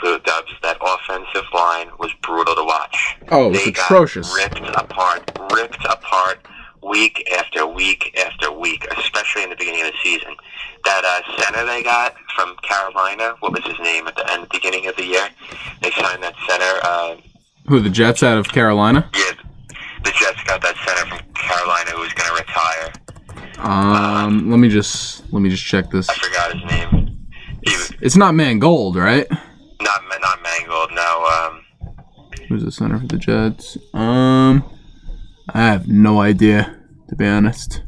Blue 0.01 0.20
Dubs, 0.20 0.51
that 0.61 0.78
offensive 0.82 1.45
line 1.53 1.89
was 1.99 2.11
brutal 2.22 2.55
to 2.55 2.64
watch. 2.64 3.16
Oh, 3.30 3.47
it 3.47 3.51
was 3.51 3.64
they 3.64 3.72
got 3.72 3.86
atrocious. 3.86 4.34
ripped 4.36 4.59
apart, 4.76 5.32
ripped 5.53 5.86
apart 5.86 6.45
week 6.82 7.26
after 7.38 7.66
week 7.66 8.18
after 8.20 8.51
week, 8.51 8.86
especially 8.97 9.43
in 9.43 9.49
the 9.49 9.55
beginning 9.55 9.82
of 9.82 9.88
the 9.88 9.97
season. 10.03 10.36
That 10.84 11.03
uh, 11.05 11.41
center 11.41 11.66
they 11.66 11.82
got 11.82 12.16
from 12.36 12.57
Carolina, 12.57 13.36
what 13.39 13.53
was 13.53 13.64
his 13.64 13.80
name 13.80 14.07
at 14.07 14.16
the 14.16 14.30
end, 14.34 14.47
beginning 14.49 14.88
of 14.88 14.95
the 14.97 15.05
year? 15.05 15.30
They 15.82 15.91
signed 15.91 16.22
that 16.24 16.36
center. 16.47 16.80
Uh, 16.84 17.16
Who, 17.70 17.80
the 17.80 17.89
Jets 17.89 18.22
out 18.22 18.38
of 18.38 18.49
Carolina? 18.49 19.09
yeah, 19.16 19.32
the 20.04 20.12
Jets 20.12 20.43
got 20.45 20.62
that 20.62 20.76
center 20.86 21.10
from 21.10 21.20
Carolina 21.34 21.91
who 21.91 22.01
was 22.01 22.14
going 22.14 22.30
to 22.30 22.36
retire. 22.36 22.93
Um, 23.60 24.49
let 24.49 24.58
me 24.58 24.70
just 24.70 25.32
let 25.32 25.41
me 25.41 25.49
just 25.49 25.64
check 25.64 25.89
this. 25.89 26.10
I 26.10 26.14
forgot 26.16 26.54
his 26.54 26.64
name. 26.72 27.18
He 27.66 27.72
was 27.76 27.91
It's 28.01 28.16
not 28.18 28.36
Mangold, 28.36 28.95
right? 28.95 29.28
not 29.82 30.01
not 30.22 30.41
Mangold. 30.43 30.91
No, 30.93 31.26
um, 31.26 31.62
Who's 32.49 32.64
the 32.64 32.72
center 32.72 32.99
for 32.99 33.08
the 33.08 33.18
Jets? 33.18 33.78
Um, 33.93 34.64
I 35.54 35.62
have 35.62 35.88
no 35.88 36.20
idea, 36.22 36.78
to 37.10 37.16
be 37.16 37.26
honest. 37.26 37.84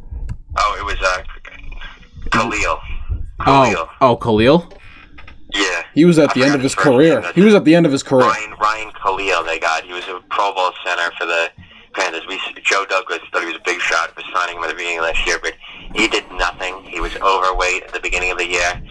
oh, 0.58 0.78
it 0.80 0.86
was 0.86 0.98
uh, 1.02 1.24
Kalil. 2.32 2.80
Oh, 3.42 3.44
Kalil. 3.44 3.90
oh, 4.02 4.16
Kalil. 4.18 4.72
Yeah. 5.54 5.84
He 5.94 6.06
was 6.06 6.20
at 6.20 6.32
I 6.32 6.34
the 6.34 6.44
end 6.44 6.56
of 6.56 6.62
his 6.62 6.76
career. 6.76 7.22
He 7.34 7.42
was 7.42 7.54
at 7.54 7.64
the 7.66 7.76
end 7.76 7.86
of 7.86 7.92
his 7.92 8.04
career. 8.04 8.28
Ryan 8.28 8.54
Ryan 8.60 8.92
Kalil. 8.92 9.44
They 9.46 9.60
got. 9.60 9.84
He 9.84 9.94
was 9.94 10.04
a 10.08 10.20
Pro 10.30 10.54
Bowl 10.54 10.72
center 10.86 11.12
for 11.18 11.26
the 11.26 11.50
Panthers. 11.96 12.26
We 12.28 12.40
Joe 12.64 12.86
Douglas 12.90 13.20
thought 13.32 13.42
he 13.42 13.48
was 13.48 13.56
a 13.56 13.64
big 13.66 13.80
shot 13.80 14.12
for 14.12 14.22
signing 14.34 14.58
him 14.58 14.64
at 14.64 14.70
the 14.70 14.76
beginning 14.76 15.00
of 15.00 15.06
last 15.06 15.26
year, 15.26 15.40
but 15.42 15.54
he 15.94 16.08
did 16.08 16.30
nothing. 16.34 16.84
He 16.84 17.00
was 17.00 17.16
overweight 17.18 17.84
at 17.84 17.94
the 17.94 18.00
beginning 18.00 18.32
of 18.32 18.38
the 18.38 18.48
year. 18.48 18.82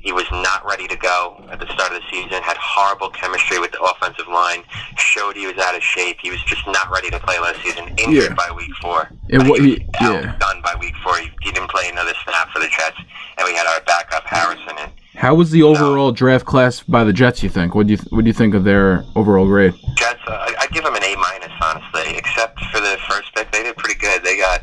He 0.00 0.12
was 0.12 0.24
not 0.30 0.64
ready 0.64 0.86
to 0.88 0.96
go 0.96 1.44
at 1.50 1.58
the 1.60 1.66
start 1.74 1.92
of 1.92 2.00
the 2.00 2.06
season. 2.10 2.40
Had 2.42 2.56
horrible 2.56 3.10
chemistry 3.10 3.58
with 3.58 3.72
the 3.72 3.80
offensive 3.82 4.28
line. 4.28 4.62
Showed 4.96 5.36
he 5.36 5.46
was 5.46 5.58
out 5.58 5.74
of 5.74 5.82
shape. 5.82 6.18
He 6.22 6.30
was 6.30 6.42
just 6.44 6.66
not 6.66 6.90
ready 6.90 7.10
to 7.10 7.18
play 7.18 7.38
last 7.40 7.60
season. 7.62 7.88
Injured 7.98 8.30
Yeah. 8.30 8.34
by 8.34 8.50
week 8.56 8.70
four. 8.80 9.10
It 9.28 9.40
Uh, 9.42 9.44
wa- 9.48 9.56
he 9.56 9.74
he- 9.74 9.86
yeah. 10.00 10.34
done 10.38 10.62
by 10.62 10.74
week 10.80 10.94
four. 11.02 11.16
He, 11.18 11.30
he 11.42 11.50
didn't 11.50 11.68
play 11.70 11.88
another 11.88 12.14
snap 12.24 12.50
for 12.52 12.60
the 12.60 12.68
Jets, 12.68 12.96
and 13.38 13.46
we 13.46 13.54
had 13.54 13.66
our 13.66 13.80
backup 13.80 14.24
Harrison 14.26 14.78
in. 14.78 14.90
How 15.18 15.34
was 15.34 15.50
the 15.50 15.62
overall 15.64 16.12
draft 16.12 16.44
class 16.46 16.80
by 16.82 17.02
the 17.04 17.12
Jets? 17.12 17.42
You 17.42 17.48
think? 17.48 17.74
What 17.74 17.86
do 17.88 17.94
you 17.94 17.98
What 18.10 18.22
do 18.24 18.28
you 18.28 18.34
think 18.34 18.54
of 18.54 18.64
their 18.64 19.04
overall 19.16 19.46
grade? 19.46 19.74
Jets, 19.96 20.20
uh, 20.26 20.30
I- 20.32 20.54
I'd 20.60 20.70
give 20.70 20.84
them 20.84 20.94
an 20.94 21.02
A 21.02 21.16
minus, 21.16 21.52
honestly. 21.60 22.16
Except 22.16 22.58
for 22.66 22.80
the 22.80 22.96
first 23.08 23.34
pick, 23.34 23.50
they 23.50 23.64
did 23.64 23.76
pretty 23.76 23.98
good. 23.98 24.22
They 24.22 24.36
got, 24.36 24.62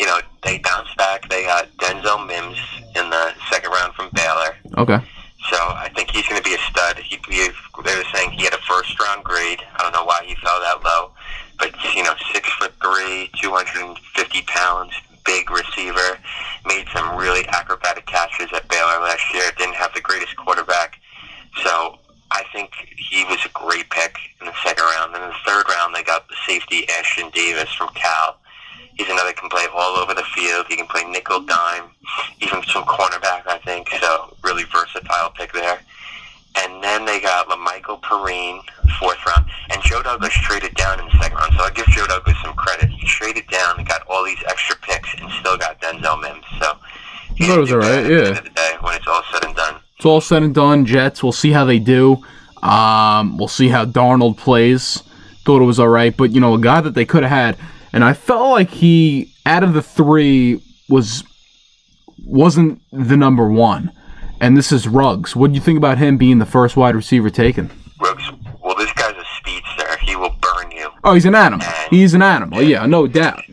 you 0.00 0.06
know, 0.06 0.18
they 0.42 0.58
bounced 0.58 0.96
back. 0.96 1.28
They 1.28 1.44
got 1.44 1.68
Denzel 1.78 2.26
Mims 2.26 2.58
in 2.96 3.10
the 3.10 3.32
second 3.50 3.70
round 3.70 3.94
from 3.94 4.10
Baylor, 4.12 4.56
Okay. 4.76 4.98
so 5.50 5.56
I 5.56 5.88
think 5.94 6.10
he's 6.10 6.26
going 6.26 6.42
to 6.42 6.48
be 6.48 6.54
a 6.54 6.58
stud. 6.58 6.98
He, 6.98 7.18
he, 7.28 7.48
they 7.84 7.96
were 7.96 8.04
saying 8.12 8.32
he 8.32 8.44
had 8.44 8.52
a 8.54 8.58
first 8.68 8.98
round 9.00 9.22
grade. 9.24 9.60
I 9.76 9.82
don't 9.82 9.92
know 9.92 10.04
why 10.04 10.20
he 10.26 10.34
fell 10.36 10.60
that 10.60 10.82
low, 10.84 11.12
but 11.60 11.70
you 11.94 12.02
know, 12.02 12.12
six 12.34 12.48
foot 12.54 12.72
three, 12.82 13.30
two 13.40 13.50
hundred 13.52 13.86
and 13.86 13.98
fifty 14.14 14.42
pounds, 14.42 14.92
big 15.24 15.50
receiver, 15.50 16.18
made 16.66 16.86
some 16.94 17.16
really 17.16 17.46
acrobatic 17.48 18.06
catches 18.06 18.48
at 18.52 18.68
Baylor 18.68 19.00
last 19.00 19.22
year. 19.32 19.44
Didn't 19.56 19.74
have 19.74 19.92
the 19.94 20.00
greatest 20.00 20.36
quarterback, 20.36 20.98
so 21.62 21.98
I 22.30 22.44
think 22.52 22.72
he 22.96 23.24
was 23.24 23.38
a 23.44 23.50
great 23.50 23.90
pick 23.90 24.16
in 24.40 24.46
the 24.46 24.54
second 24.64 24.84
round. 24.84 25.14
And 25.14 25.24
in 25.24 25.30
the 25.30 25.36
third 25.46 25.64
round, 25.68 25.94
they 25.94 26.02
got 26.02 26.28
the 26.28 26.34
safety 26.46 26.86
Ashtyn 26.86 27.32
Davis 27.32 27.72
from 27.74 27.88
Cal. 27.94 28.38
He's 28.94 29.08
another 29.08 29.32
can 29.32 29.48
play 29.48 29.66
all 29.74 29.96
over 29.96 30.14
the 30.14 30.24
field. 30.34 30.66
He 30.68 30.76
can 30.76 30.86
play 30.86 31.04
nickel, 31.04 31.40
dime, 31.40 31.84
even 32.40 32.62
some 32.64 32.84
cornerback, 32.84 33.46
I 33.46 33.58
think. 33.64 33.88
So 34.00 34.36
really 34.42 34.64
versatile 34.64 35.30
pick 35.30 35.52
there. 35.52 35.80
And 36.54 36.84
then 36.84 37.04
they 37.06 37.20
got 37.20 37.48
La'Mical 37.48 38.00
Perine, 38.02 38.60
fourth 39.00 39.24
round. 39.26 39.46
And 39.70 39.82
Joe 39.82 40.02
Douglas 40.02 40.32
traded 40.34 40.74
down 40.74 41.00
in 41.00 41.06
the 41.06 41.12
second 41.12 41.38
round. 41.38 41.54
So 41.56 41.64
I'll 41.64 41.70
give 41.72 41.86
Joe 41.86 42.06
Douglas 42.06 42.36
some 42.44 42.54
credit. 42.54 42.90
He 42.90 43.06
traded 43.06 43.46
down 43.48 43.78
and 43.78 43.88
got 43.88 44.02
all 44.08 44.24
these 44.24 44.42
extra 44.46 44.76
picks 44.76 45.14
and 45.18 45.30
still 45.40 45.56
got 45.56 45.80
Denzel 45.80 46.20
Mims. 46.20 46.44
So 46.58 46.76
he 47.36 47.50
I 47.50 47.54
it 47.54 47.58
was 47.58 47.72
at 47.72 47.80
the 47.80 47.86
yeah. 47.86 48.28
end 48.28 48.38
of 48.38 48.44
the 48.44 48.50
day 48.50 48.76
when 48.80 48.94
it's 48.94 49.06
all 49.06 49.22
said 49.32 49.44
and 49.44 49.56
done. 49.56 49.80
It's 49.96 50.04
all 50.04 50.20
said 50.20 50.42
and 50.42 50.54
done. 50.54 50.84
Jets. 50.84 51.22
We'll 51.22 51.32
see 51.32 51.52
how 51.52 51.64
they 51.64 51.78
do. 51.78 52.22
Um, 52.62 53.38
we'll 53.38 53.48
see 53.48 53.68
how 53.68 53.84
Darnold 53.84 54.36
plays. 54.36 55.02
Thought 55.44 55.62
it 55.62 55.66
was 55.66 55.80
all 55.80 55.88
right, 55.88 56.16
but 56.16 56.30
you 56.30 56.40
know, 56.40 56.54
a 56.54 56.60
guy 56.60 56.80
that 56.80 56.94
they 56.94 57.04
could 57.04 57.24
have 57.24 57.32
had, 57.32 57.58
and 57.92 58.04
I 58.04 58.12
felt 58.12 58.50
like 58.50 58.70
he, 58.70 59.32
out 59.44 59.64
of 59.64 59.74
the 59.74 59.82
three, 59.82 60.62
was 60.88 61.24
wasn't 62.24 62.80
the 62.92 63.16
number 63.16 63.48
one. 63.48 63.90
And 64.42 64.56
this 64.56 64.72
is 64.72 64.88
Ruggs. 64.88 65.36
What 65.36 65.52
do 65.52 65.54
you 65.54 65.60
think 65.60 65.76
about 65.76 65.98
him 65.98 66.16
being 66.16 66.40
the 66.40 66.44
first 66.44 66.76
wide 66.76 66.96
receiver 66.96 67.30
taken? 67.30 67.70
Rooks, 68.00 68.24
well, 68.60 68.74
this 68.74 68.92
guy's 68.94 69.14
a 69.14 69.24
speedster. 69.38 69.96
He 69.98 70.16
will 70.16 70.34
burn 70.40 70.72
you. 70.72 70.90
Oh, 71.04 71.14
he's 71.14 71.26
an 71.26 71.36
animal. 71.36 71.64
He's 71.90 72.12
an 72.12 72.22
animal. 72.22 72.60
Yeah, 72.60 72.84
no 72.86 73.06
doubt. 73.06 73.44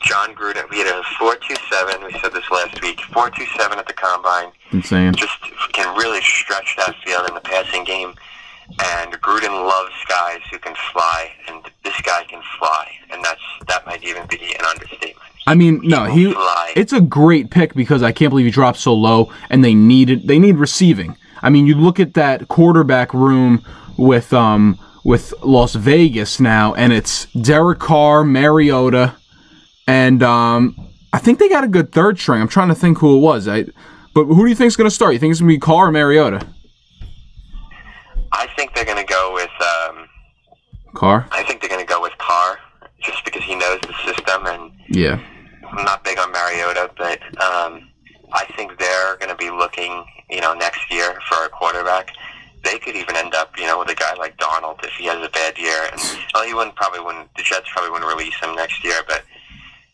Jon 0.00 0.34
Gruden, 0.34 0.68
we 0.68 0.78
had 0.78 0.88
a 0.88 1.00
4.27. 1.20 2.04
We 2.04 2.18
said 2.18 2.32
this 2.32 2.50
last 2.50 2.82
week. 2.82 2.98
4.27 2.98 3.76
at 3.76 3.86
the 3.86 3.92
combine. 3.92 4.50
Insane. 4.72 5.12
Just 5.14 5.40
can 5.72 5.96
really 5.96 6.22
stretch 6.22 6.74
that 6.76 6.96
field 7.04 7.28
in 7.28 7.36
the 7.36 7.40
passing 7.40 7.84
game. 7.84 8.14
And 8.96 9.12
Gruden 9.22 9.64
loves 9.64 9.94
guys 10.08 10.40
who 10.50 10.58
can 10.58 10.74
fly, 10.92 11.30
and 11.48 11.62
this 11.84 11.98
guy 12.00 12.24
can 12.24 12.42
fly, 12.58 12.90
and 13.10 13.24
that's 13.24 13.40
that 13.68 13.86
might 13.86 14.02
even 14.02 14.26
be 14.26 14.56
an 14.58 14.64
understatement. 14.64 15.22
I 15.48 15.54
mean, 15.54 15.80
no, 15.82 16.04
he. 16.04 16.34
It's 16.76 16.92
a 16.92 17.00
great 17.00 17.50
pick 17.50 17.74
because 17.74 18.02
I 18.02 18.12
can't 18.12 18.30
believe 18.30 18.46
he 18.46 18.52
dropped 18.52 18.78
so 18.78 18.94
low, 18.94 19.32
and 19.50 19.64
they 19.64 19.74
needed 19.74 20.28
they 20.28 20.38
need 20.38 20.56
receiving. 20.56 21.16
I 21.42 21.50
mean, 21.50 21.66
you 21.66 21.74
look 21.74 21.98
at 22.00 22.14
that 22.14 22.48
quarterback 22.48 23.14
room 23.14 23.64
with 23.96 24.32
um 24.32 24.78
with 25.04 25.32
Las 25.42 25.74
Vegas 25.74 26.38
now, 26.38 26.74
and 26.74 26.92
it's 26.92 27.26
Derek 27.32 27.78
Carr, 27.78 28.24
Mariota, 28.24 29.14
and 29.86 30.22
um 30.22 30.88
I 31.12 31.18
think 31.18 31.38
they 31.38 31.48
got 31.48 31.64
a 31.64 31.68
good 31.68 31.92
third 31.92 32.18
string. 32.18 32.40
I'm 32.42 32.48
trying 32.48 32.68
to 32.68 32.74
think 32.74 32.98
who 32.98 33.16
it 33.16 33.20
was. 33.20 33.48
I, 33.48 33.64
but 34.14 34.24
who 34.26 34.44
do 34.44 34.48
you 34.48 34.54
think's 34.54 34.76
going 34.76 34.88
to 34.88 34.94
start? 34.94 35.14
You 35.14 35.18
think 35.18 35.30
it's 35.30 35.40
going 35.40 35.48
to 35.48 35.54
be 35.54 35.60
Carr 35.60 35.88
or 35.88 35.92
Mariota? 35.92 36.46
I 38.32 38.46
think 38.56 38.74
they're 38.74 38.84
going 38.84 38.98
to 38.98 39.10
go 39.10 39.32
with. 39.32 39.50
Um, 39.60 40.08
Carr. 40.94 41.26
I 41.32 41.42
think 41.44 41.60
they're 41.60 41.70
going 41.70 41.84
to 41.84 41.90
go 41.90 42.02
with 42.02 42.12
Carr, 42.18 42.58
just 43.00 43.24
because 43.24 43.42
he 43.42 43.54
knows 43.54 43.80
the 43.82 43.94
system, 44.04 44.46
and 44.46 44.72
Yeah. 44.88 45.20
I'm 45.78 45.84
not 45.84 46.02
big 46.02 46.18
on 46.18 46.32
Mariota, 46.32 46.90
but 46.98 47.22
um, 47.40 47.88
I 48.32 48.44
think 48.56 48.78
they're 48.78 49.16
going 49.18 49.30
to 49.30 49.36
be 49.36 49.50
looking, 49.50 50.04
you 50.28 50.40
know, 50.40 50.52
next 50.54 50.90
year 50.92 51.18
for 51.28 51.44
a 51.44 51.48
quarterback. 51.48 52.10
They 52.64 52.78
could 52.80 52.96
even 52.96 53.14
end 53.14 53.34
up, 53.34 53.56
you 53.56 53.66
know, 53.66 53.78
with 53.78 53.88
a 53.88 53.94
guy 53.94 54.14
like 54.14 54.36
Darnold 54.38 54.84
if 54.84 54.90
he 54.98 55.06
has 55.06 55.24
a 55.24 55.30
bad 55.30 55.56
year. 55.56 55.88
And 55.92 56.00
well, 56.34 56.44
he 56.44 56.52
wouldn't 56.52 56.74
probably 56.74 57.00
wouldn't. 57.00 57.32
The 57.36 57.44
Jets 57.44 57.68
probably 57.72 57.92
wouldn't 57.92 58.10
release 58.10 58.34
him 58.42 58.56
next 58.56 58.82
year, 58.82 59.00
but 59.06 59.22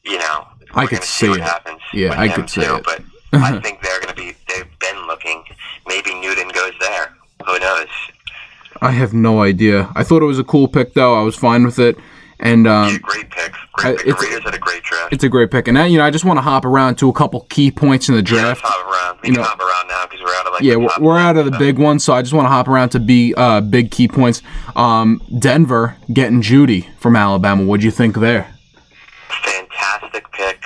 you 0.04 0.18
know, 0.18 0.46
I 0.72 0.84
we're 0.84 0.88
could 0.88 1.02
see 1.02 1.26
see 1.26 1.28
what 1.28 1.40
it. 1.40 1.44
happens. 1.44 1.80
Yeah, 1.92 2.18
I 2.18 2.28
could 2.28 2.48
see 2.48 2.62
too, 2.62 2.76
it. 2.76 2.84
But 2.84 3.02
I 3.34 3.60
think 3.60 3.82
they're 3.82 4.00
going 4.00 4.14
to 4.14 4.20
be. 4.20 4.34
They've 4.48 4.78
been 4.80 5.06
looking. 5.06 5.44
Maybe 5.86 6.14
Newton 6.14 6.48
goes 6.48 6.72
there. 6.80 7.14
Who 7.46 7.58
knows? 7.58 7.88
I 8.80 8.92
have 8.92 9.12
no 9.12 9.42
idea. 9.42 9.92
I 9.94 10.02
thought 10.02 10.22
it 10.22 10.26
was 10.26 10.38
a 10.38 10.44
cool 10.44 10.66
pick 10.66 10.94
though. 10.94 11.14
I 11.14 11.22
was 11.22 11.36
fine 11.36 11.64
with 11.64 11.78
it, 11.78 11.96
and 12.44 12.66
um, 12.68 12.96
great 13.02 13.28
pick. 13.30 13.52
Great 13.72 13.96
pick. 13.98 14.06
it's- 14.06 14.20
The 14.20 14.26
Raiders 14.28 14.44
had 14.44 14.54
a 14.54 14.58
great 14.58 14.82
draft. 14.84 15.12
it's 15.12 15.24
a 15.24 15.28
great 15.28 15.50
pick. 15.50 15.66
And 15.66 15.74
now, 15.74 15.84
you 15.84 15.98
know, 15.98 16.04
I 16.04 16.10
just 16.10 16.24
want 16.24 16.36
to 16.36 16.42
hop 16.42 16.64
around 16.64 16.96
to 16.96 17.08
a 17.08 17.12
couple 17.12 17.40
key 17.50 17.70
points 17.72 18.08
in 18.08 18.14
the 18.14 18.22
draft. 18.22 18.60
let's 18.62 18.74
hop 18.74 18.86
around. 18.86 19.18
We 19.22 19.28
you 19.30 19.34
can 19.34 19.42
know, 19.42 19.48
hop 19.48 19.58
around 19.58 19.88
now 19.88 20.04
because 20.06 20.20
we're 20.22 20.34
out 20.34 20.46
of 20.46 20.52
like 20.52 20.62
yeah, 20.62 20.76
we're, 21.00 21.18
out 21.18 21.36
of 21.36 21.46
the 21.46 21.52
so- 21.52 21.58
big 21.58 21.78
ones, 21.78 22.04
so 22.04 22.12
I 22.12 22.22
just 22.22 22.34
want 22.34 22.44
to 22.46 22.50
hop 22.50 22.68
around 22.68 22.90
to 22.90 23.00
be 23.00 23.34
uh, 23.36 23.60
big 23.60 23.90
key 23.90 24.06
points. 24.06 24.42
Um, 24.76 25.20
Denver 25.38 25.96
getting 26.12 26.42
Jeudy 26.42 26.86
from 26.98 27.16
Alabama. 27.16 27.64
What 27.64 27.80
do 27.80 27.86
you 27.86 27.92
think 27.92 28.16
there? 28.16 28.50
fantastic 29.42 30.30
pick. 30.32 30.62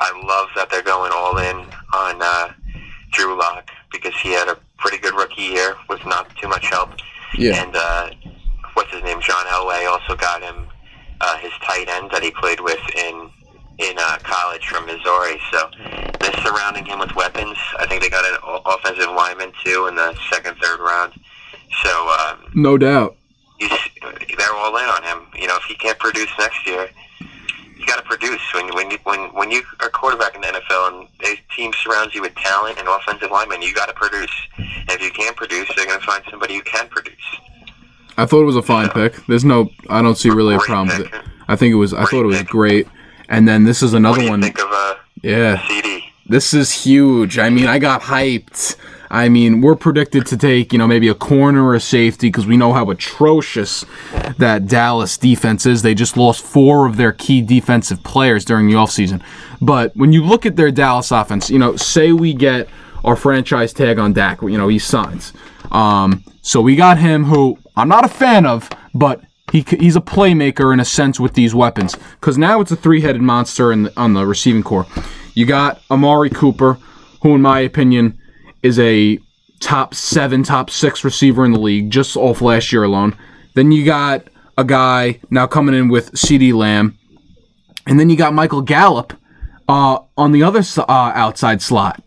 I 0.00 0.10
love 0.24 0.48
that 0.56 0.70
they're 0.70 0.82
going 0.82 1.12
all 1.14 1.38
in 1.38 1.56
on 1.94 2.20
uh, 2.20 2.52
Drew 3.12 3.36
Lock 3.38 3.70
because 3.92 4.14
he 4.20 4.30
had 4.32 4.48
a 4.48 4.56
pretty 4.78 4.98
good 4.98 5.14
rookie 5.14 5.42
year 5.42 5.76
with 5.88 6.04
not 6.06 6.34
too 6.36 6.48
much 6.48 6.66
help. 6.66 6.90
Yeah. 7.36 7.62
And 7.62 7.74
uh, 7.76 8.10
what's 8.74 8.92
his 8.92 9.02
name? 9.02 9.20
John 9.20 9.44
Elway 9.46 9.88
also 9.90 10.16
got 10.16 10.42
him 10.42 10.65
uh, 11.20 11.36
his 11.38 11.52
tight 11.64 11.88
end 11.88 12.10
that 12.12 12.22
he 12.22 12.30
played 12.30 12.60
with 12.60 12.80
in 12.96 13.30
in 13.78 13.94
uh, 13.98 14.16
college 14.22 14.66
from 14.68 14.86
Missouri. 14.86 15.38
So 15.52 15.68
they're 16.20 16.42
surrounding 16.42 16.86
him 16.86 16.98
with 16.98 17.14
weapons. 17.14 17.58
I 17.78 17.86
think 17.86 18.00
they 18.02 18.08
got 18.08 18.24
an 18.24 18.38
o- 18.42 18.62
offensive 18.64 19.10
lineman 19.14 19.52
too 19.62 19.86
in 19.86 19.94
the 19.96 20.14
second, 20.30 20.56
third 20.56 20.80
round. 20.80 21.12
So 21.82 22.08
um, 22.18 22.50
No 22.54 22.78
doubt. 22.78 23.16
they're 23.60 24.54
all 24.54 24.76
in 24.76 24.84
on 24.84 25.02
him. 25.02 25.26
You 25.38 25.46
know, 25.46 25.56
if 25.56 25.64
he 25.64 25.74
can't 25.74 25.98
produce 25.98 26.28
next 26.38 26.66
year, 26.66 26.88
you 27.76 27.84
got 27.86 27.96
to 27.96 28.02
produce. 28.02 28.40
When 28.54 28.74
when 28.74 28.90
you 28.90 28.98
when 29.04 29.20
when 29.34 29.50
you 29.50 29.62
are 29.80 29.90
quarterback 29.90 30.34
in 30.34 30.40
the 30.40 30.46
NFL 30.48 30.88
and 31.00 31.08
a 31.24 31.54
team 31.54 31.72
surrounds 31.82 32.14
you 32.14 32.22
with 32.22 32.34
talent 32.36 32.78
and 32.78 32.88
offensive 32.88 33.30
linemen, 33.30 33.60
you 33.62 33.74
got 33.74 33.86
to 33.88 33.94
produce. 33.94 34.32
And 34.58 34.90
if 34.90 35.02
you 35.02 35.10
can't 35.10 35.36
produce, 35.36 35.68
they're 35.76 35.86
going 35.86 36.00
to 36.00 36.06
find 36.06 36.22
somebody 36.30 36.54
who 36.54 36.62
can 36.62 36.88
produce. 36.88 37.14
I 38.16 38.26
thought 38.26 38.42
it 38.42 38.46
was 38.46 38.56
a 38.56 38.62
fine 38.62 38.88
pick. 38.90 39.14
There's 39.26 39.44
no, 39.44 39.70
I 39.88 40.02
don't 40.02 40.16
see 40.16 40.30
really 40.30 40.54
a 40.54 40.58
Great 40.58 40.66
problem 40.68 40.98
with 40.98 41.10
pick. 41.10 41.20
it. 41.20 41.26
I 41.48 41.56
think 41.56 41.72
it 41.72 41.76
was, 41.76 41.92
I 41.94 42.04
thought 42.06 42.22
it 42.22 42.26
was 42.26 42.38
pick. 42.38 42.48
great. 42.48 42.88
And 43.28 43.46
then 43.46 43.64
this 43.64 43.82
is 43.82 43.92
What 43.92 43.98
another 43.98 44.22
you 44.22 44.30
one. 44.30 44.42
think 44.42 44.58
of 44.58 44.68
uh, 44.70 44.94
Yeah. 45.22 45.66
CD? 45.68 46.04
This 46.28 46.52
is 46.54 46.72
huge. 46.72 47.38
I 47.38 47.50
mean, 47.50 47.66
I 47.66 47.78
got 47.78 48.02
hyped. 48.02 48.76
I 49.10 49.28
mean, 49.28 49.60
we're 49.60 49.76
predicted 49.76 50.26
to 50.26 50.36
take, 50.36 50.72
you 50.72 50.78
know, 50.80 50.88
maybe 50.88 51.06
a 51.08 51.14
corner 51.14 51.62
or 51.64 51.74
a 51.76 51.80
safety 51.80 52.26
because 52.28 52.46
we 52.46 52.56
know 52.56 52.72
how 52.72 52.90
atrocious 52.90 53.84
that 54.38 54.66
Dallas 54.66 55.16
defense 55.16 55.64
is. 55.66 55.82
They 55.82 55.94
just 55.94 56.16
lost 56.16 56.42
four 56.44 56.86
of 56.86 56.96
their 56.96 57.12
key 57.12 57.42
defensive 57.42 58.02
players 58.02 58.44
during 58.44 58.66
the 58.66 58.74
offseason. 58.74 59.22
But 59.60 59.94
when 59.96 60.12
you 60.12 60.24
look 60.24 60.44
at 60.44 60.56
their 60.56 60.72
Dallas 60.72 61.12
offense, 61.12 61.48
you 61.50 61.58
know, 61.60 61.76
say 61.76 62.10
we 62.12 62.34
get 62.34 62.68
our 63.04 63.14
franchise 63.14 63.72
tag 63.72 64.00
on 64.00 64.12
Dak, 64.12 64.42
you 64.42 64.58
know, 64.58 64.66
he 64.66 64.80
signs. 64.80 65.32
Um, 65.70 66.24
so 66.42 66.60
we 66.60 66.74
got 66.74 66.98
him 66.98 67.24
who 67.24 67.58
I'm 67.76 67.88
not 67.88 68.04
a 68.04 68.08
fan 68.08 68.46
of, 68.46 68.70
but 68.94 69.22
he, 69.52 69.64
he's 69.78 69.96
a 69.96 70.00
playmaker 70.00 70.72
in 70.72 70.80
a 70.80 70.84
sense 70.84 71.20
with 71.20 71.34
these 71.34 71.54
weapons 71.54 71.94
because 71.94 72.36
now 72.36 72.60
it's 72.60 72.72
a 72.72 72.76
three-headed 72.76 73.22
monster 73.22 73.72
in 73.72 73.84
the, 73.84 74.00
on 74.00 74.14
the 74.14 74.26
receiving 74.26 74.62
core. 74.62 74.86
You 75.34 75.46
got 75.46 75.82
Amari 75.90 76.30
Cooper, 76.30 76.78
who 77.22 77.34
in 77.34 77.42
my 77.42 77.60
opinion 77.60 78.18
is 78.62 78.78
a 78.78 79.18
top 79.60 79.94
seven, 79.94 80.42
top 80.42 80.70
six 80.70 81.04
receiver 81.04 81.44
in 81.44 81.52
the 81.52 81.60
league 81.60 81.90
just 81.90 82.16
off 82.16 82.40
last 82.40 82.72
year 82.72 82.84
alone. 82.84 83.16
Then 83.54 83.72
you 83.72 83.84
got 83.84 84.28
a 84.58 84.64
guy 84.64 85.20
now 85.30 85.46
coming 85.46 85.74
in 85.74 85.88
with 85.88 86.12
CeeDee 86.12 86.54
Lamb, 86.54 86.98
and 87.86 88.00
then 88.00 88.10
you 88.10 88.16
got 88.16 88.34
Michael 88.34 88.62
Gallup 88.62 89.12
uh, 89.68 89.98
on 90.16 90.32
the 90.32 90.42
other 90.42 90.62
uh, 90.78 90.84
outside 90.88 91.62
slot. 91.62 92.02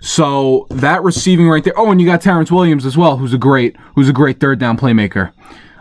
So 0.00 0.66
that 0.70 1.02
receiving 1.02 1.48
right 1.48 1.62
there. 1.62 1.78
Oh, 1.78 1.90
and 1.90 2.00
you 2.00 2.06
got 2.06 2.22
Terrance 2.22 2.50
Williams 2.50 2.86
as 2.86 2.96
well, 2.96 3.18
who's 3.18 3.34
a 3.34 3.38
great, 3.38 3.76
who's 3.94 4.08
a 4.08 4.12
great 4.12 4.40
third 4.40 4.58
down 4.58 4.78
playmaker. 4.78 5.32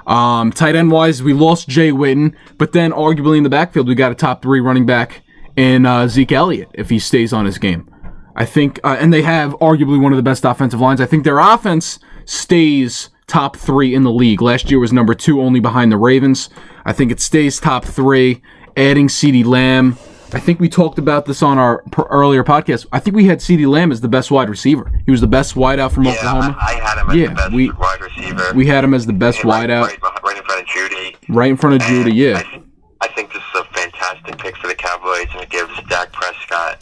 Um, 0.06 0.52
tight 0.52 0.76
end 0.76 0.92
wise, 0.92 1.22
we 1.22 1.34
lost 1.34 1.70
Jay 1.70 1.92
Witten, 1.92 2.36
but 2.58 2.74
then 2.74 2.92
arguably 2.92 3.38
in 3.38 3.44
the 3.44 3.50
backfield, 3.50 3.88
we 3.88 3.96
got 3.96 4.12
a 4.12 4.16
top 4.16 4.42
three 4.42 4.60
running 4.60 4.86
back 4.86 5.22
in 5.56 5.86
uh, 5.86 6.08
Zeke 6.08 6.32
Elliott 6.32 6.70
if 6.74 6.90
he 6.90 7.00
stays 7.00 7.32
on 7.32 7.46
his 7.46 7.58
game. 7.58 7.90
I 8.36 8.46
think, 8.46 8.80
uh, 8.84 8.98
and 9.00 9.14
they 9.14 9.22
have 9.22 9.52
arguably 9.60 10.02
one 10.02 10.12
of 10.12 10.18
the 10.18 10.24
best 10.24 10.46
offensive 10.46 10.80
lines. 10.80 11.00
I 11.00 11.06
think 11.06 11.24
their 11.26 11.40
offense 11.40 12.00
stays 12.26 13.10
top 13.28 13.56
three 13.56 13.94
in 13.94 14.04
the 14.04 14.12
league. 14.12 14.42
Last 14.42 14.72
year 14.72 14.80
was 14.80 14.92
number 14.92 15.14
two, 15.14 15.42
only 15.42 15.60
behind 15.60 15.92
the 15.92 15.98
Ravens. 15.98 16.50
I 16.86 16.94
think 16.94 17.12
it 17.12 17.20
stays 17.20 17.60
top 17.60 17.86
three. 17.86 18.42
Adding 18.78 19.10
CeeDee 19.10 19.46
Lamb. 19.46 19.98
I 20.32 20.40
think 20.40 20.60
we 20.60 20.70
talked 20.70 21.00
about 21.00 21.26
this 21.26 21.42
on 21.42 21.58
our 21.58 21.84
earlier 22.10 22.44
podcast. 22.44 22.86
I 22.92 23.00
think 23.00 23.16
we 23.16 23.26
had 23.26 23.40
CeeDee 23.40 23.68
Lamb 23.68 23.92
as 23.92 24.00
the 24.02 24.08
best 24.08 24.30
wide 24.30 24.50
receiver. 24.50 24.92
He 25.06 25.12
was 25.12 25.22
the 25.22 25.28
best 25.28 25.56
wideout 25.56 25.92
from 25.92 26.04
Yeah, 26.04 26.12
Oklahoma. 26.14 26.58
I, 26.62 26.66
I 26.66 26.74
had 26.80 26.98
him 27.02 27.10
as 27.10 27.16
Yeah, 27.16 27.28
the 27.30 27.34
best 27.36 27.52
we- 27.54 27.72
wide 27.72 28.02
receiver. 28.02 28.54
We 28.54 28.66
had 28.68 28.84
him 28.84 28.94
as 28.94 29.06
the 29.08 29.14
best 29.14 29.40
And 29.40 29.50
right, 29.50 29.68
wideout, 29.70 29.82
right, 29.88 30.00
beh- 30.00 30.22
right 30.24 30.38
in 30.38 30.44
front 30.44 30.62
of 30.62 30.68
Jeudy. 30.68 31.16
right 31.30 31.50
in 31.50 31.58
front 31.58 31.76
of 31.76 31.82
Jeudy. 31.88 32.14
Yeah, 32.14 32.38
I, 32.38 32.44
th- 32.44 32.64
I 33.02 33.08
think 33.08 33.34
this 33.34 33.42
is 33.42 33.62
a 33.62 33.64
fantastic 33.74 34.38
pick 34.38 34.56
for 34.58 34.68
the 34.68 34.76
Cowboys, 34.76 35.28
and 35.34 35.42
it 35.42 35.50
gives 35.50 35.72
Dak 35.90 36.12
Prescott 36.14 36.80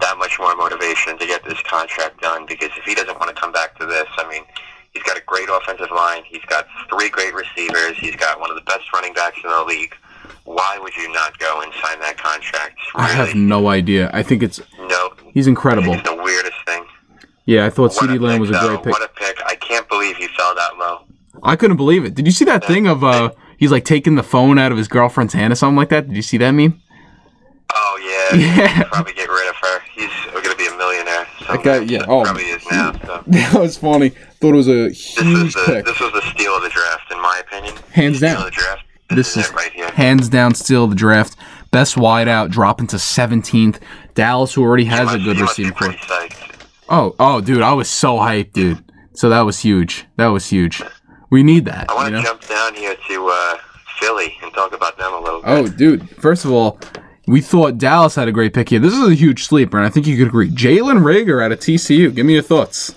that 0.00 0.18
much 0.18 0.38
more 0.38 0.54
motivation 0.54 1.16
to 1.18 1.26
get 1.26 1.42
this 1.44 1.60
contract 1.62 2.20
done. 2.20 2.44
Because 2.46 2.70
if 2.76 2.84
he 2.84 2.94
doesn't 2.94 3.18
want 3.18 3.34
to 3.34 3.40
come 3.40 3.52
back 3.52 3.78
to 3.78 3.86
this, 3.86 4.06
I 4.18 4.28
mean, 4.28 4.42
he's 4.92 5.02
got 5.04 5.16
a 5.16 5.22
great 5.26 5.48
offensive 5.50 5.90
line. 5.94 6.22
He's 6.26 6.44
got 6.48 6.66
three 6.90 7.08
great 7.08 7.32
receivers. 7.32 7.96
He's 7.98 8.16
got 8.16 8.38
one 8.40 8.50
of 8.50 8.56
the 8.56 8.62
best 8.62 8.92
running 8.92 9.14
backs 9.14 9.38
in 9.42 9.48
the 9.48 9.64
league. 9.64 9.94
Why 10.44 10.78
would 10.80 10.94
you 10.96 11.10
not 11.12 11.38
go 11.38 11.60
and 11.62 11.72
sign 11.82 11.98
that 12.00 12.16
contract? 12.18 12.78
I 12.94 13.08
have 13.08 13.34
no 13.34 13.68
idea. 13.68 14.10
I 14.12 14.22
think 14.22 14.42
it's 14.42 14.60
no. 14.78 15.12
he's 15.32 15.46
incredible. 15.46 15.94
It's 15.94 16.02
the 16.08 16.14
weirdest 16.16 16.56
thing. 16.66 16.84
Yeah, 17.46 17.66
I 17.66 17.70
thought 17.70 17.92
CeeDee 17.92 18.20
Lamb 18.20 18.40
was 18.40 18.50
a 18.50 18.54
though. 18.54 18.68
great 18.68 18.82
pick. 18.84 18.92
What 18.92 19.02
a 19.02 19.08
pick! 19.08 19.38
I 19.46 19.54
can't 19.56 19.88
believe 19.88 20.16
he 20.16 20.28
fell 20.28 20.54
that 20.54 20.76
low. 20.78 21.04
I 21.42 21.56
couldn't 21.56 21.76
believe 21.76 22.04
it. 22.04 22.14
Did 22.14 22.26
you 22.26 22.32
see 22.32 22.44
that 22.46 22.64
thing 22.64 22.86
of 22.86 23.02
uh 23.04 23.30
he's 23.58 23.70
like 23.72 23.84
taking 23.84 24.14
the 24.14 24.22
phone 24.22 24.58
out 24.58 24.72
of 24.72 24.78
his 24.78 24.88
girlfriend's 24.88 25.34
hand 25.34 25.52
or 25.52 25.56
something 25.56 25.76
like 25.76 25.88
that? 25.90 26.06
Did 26.08 26.16
you 26.16 26.22
see 26.22 26.38
that 26.38 26.52
meme? 26.52 26.80
Oh 27.74 28.30
yeah, 28.32 28.38
Yeah. 28.56 28.82
probably 28.84 29.12
get 29.14 29.28
rid 29.28 29.48
of 29.48 29.56
her. 29.56 29.80
He's 29.94 30.10
going 30.32 30.44
to 30.44 30.56
be 30.56 30.66
a 30.66 30.76
millionaire. 30.76 31.26
That 31.48 31.62
guy- 31.64 31.78
yeah, 31.80 32.04
oh. 32.06 32.22
probably 32.22 32.44
is 32.44 32.64
now. 32.70 32.92
So. 33.04 33.22
That 33.26 33.54
was 33.54 33.76
funny. 33.76 34.10
Thought 34.40 34.54
it 34.54 34.56
was 34.56 34.68
a 34.68 34.88
This 34.88 35.16
was 35.16 35.26
huge 35.26 35.54
the 35.54 35.62
pick. 35.66 35.84
this 35.84 35.98
was 36.00 36.12
the 36.12 36.22
steal 36.30 36.56
of 36.56 36.62
the 36.62 36.68
draft, 36.68 37.10
in 37.10 37.20
my 37.20 37.42
opinion. 37.44 37.74
Hands 37.92 38.16
Steal 38.16 38.30
down. 38.42 38.50
Of 39.18 39.24
the 39.24 39.32
draft. 39.32 39.36
This 39.36 39.46
is 39.48 39.52
right 39.52 39.90
hands 39.94 40.28
down 40.28 40.54
still 40.54 40.86
the 40.86 40.94
draft. 40.94 41.36
Best 41.70 41.96
wideout 41.96 42.50
dropping 42.50 42.86
to 42.88 42.96
17th. 42.96 43.80
Dallas, 44.14 44.54
who 44.54 44.62
already 44.62 44.84
has 44.84 45.12
a 45.12 45.18
good 45.18 45.36
you 45.36 45.44
must 45.44 45.58
receiving 45.58 45.72
core. 45.72 45.94
Oh, 46.88 47.16
oh, 47.18 47.40
dude, 47.40 47.62
I 47.62 47.72
was 47.72 47.88
so 47.88 48.16
hyped, 48.16 48.52
dude. 48.52 48.84
So 49.14 49.28
that 49.30 49.42
was 49.42 49.60
huge. 49.60 50.06
That 50.16 50.28
was 50.28 50.48
huge. 50.48 50.82
We 51.30 51.42
need 51.42 51.64
that. 51.64 51.90
I 51.90 51.94
want 51.94 52.10
you 52.10 52.16
to 52.16 52.22
know? 52.22 52.28
jump 52.28 52.46
down 52.46 52.74
here 52.74 52.94
to 53.08 53.28
uh, 53.28 53.58
Philly 53.98 54.36
and 54.42 54.52
talk 54.52 54.72
about 54.72 54.98
them 54.98 55.12
a 55.12 55.20
little 55.20 55.40
bit. 55.40 55.48
Oh, 55.48 55.66
dude. 55.66 56.08
First 56.10 56.44
of 56.44 56.52
all, 56.52 56.78
we 57.26 57.40
thought 57.40 57.78
Dallas 57.78 58.14
had 58.14 58.28
a 58.28 58.32
great 58.32 58.52
pick 58.52 58.68
here. 58.68 58.78
This 58.78 58.92
is 58.92 59.08
a 59.08 59.14
huge 59.14 59.44
sleeper, 59.44 59.78
and 59.78 59.86
I 59.86 59.90
think 59.90 60.06
you 60.06 60.16
could 60.16 60.28
agree. 60.28 60.50
Jalen 60.50 61.02
Reagor 61.02 61.42
out 61.42 61.52
of 61.52 61.58
TCU. 61.58 62.14
Give 62.14 62.26
me 62.26 62.34
your 62.34 62.42
thoughts. 62.42 62.94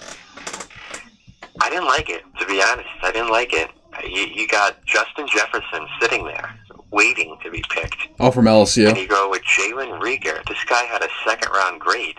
I 1.62 1.70
didn't 1.70 1.86
like 1.86 2.10
it, 2.10 2.24
to 2.40 2.46
be 2.46 2.62
honest. 2.62 2.90
I 3.02 3.12
didn't 3.12 3.32
like 3.32 3.54
it. 3.54 3.72
You, 4.04 4.22
you 4.26 4.48
got 4.48 4.84
Justin 4.86 5.28
Jefferson 5.28 5.88
sitting 6.02 6.26
there, 6.26 6.58
waiting 6.92 7.38
to 7.44 7.52
be 7.52 7.64
picked. 7.70 8.08
Oh, 8.20 8.32
from 8.32 8.46
LSU. 8.46 8.88
And 8.90 8.98
you 8.98 9.08
go 9.08 9.30
with 9.30 9.44
Jalen 9.44 10.02
Reagor. 10.02 10.46
This 10.48 10.64
guy 10.66 10.84
had 10.84 11.04
a 11.04 11.10
second 11.26 11.52
round 11.52 11.80
grade. 11.80 12.18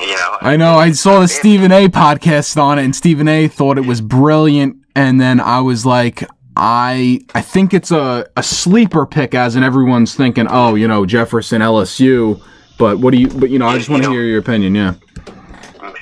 You 0.00 0.16
know, 0.16 0.38
I 0.40 0.56
know. 0.56 0.76
I 0.76 0.92
saw 0.92 1.20
the 1.20 1.28
Stephen 1.28 1.70
A. 1.70 1.88
podcast 1.88 2.60
on 2.60 2.78
it, 2.78 2.84
and 2.84 2.96
Stephen 2.96 3.28
A. 3.28 3.48
thought 3.48 3.78
it 3.78 3.86
was 3.86 4.00
brilliant. 4.00 4.76
And 4.96 5.20
then 5.20 5.40
I 5.40 5.60
was 5.60 5.86
like, 5.86 6.24
I 6.56 7.20
I 7.34 7.40
think 7.40 7.72
it's 7.74 7.90
a, 7.90 8.26
a 8.36 8.42
sleeper 8.42 9.06
pick, 9.06 9.34
as 9.34 9.56
in 9.56 9.62
everyone's 9.62 10.14
thinking, 10.14 10.46
oh, 10.48 10.74
you 10.74 10.88
know, 10.88 11.06
Jefferson, 11.06 11.62
LSU. 11.62 12.42
But 12.78 12.98
what 12.98 13.12
do 13.12 13.18
you? 13.18 13.28
But 13.28 13.50
you 13.50 13.58
know, 13.58 13.66
I 13.66 13.76
just 13.78 13.88
want 13.88 14.02
to 14.04 14.10
hear 14.10 14.22
your 14.22 14.38
opinion. 14.40 14.74
Yeah. 14.74 14.94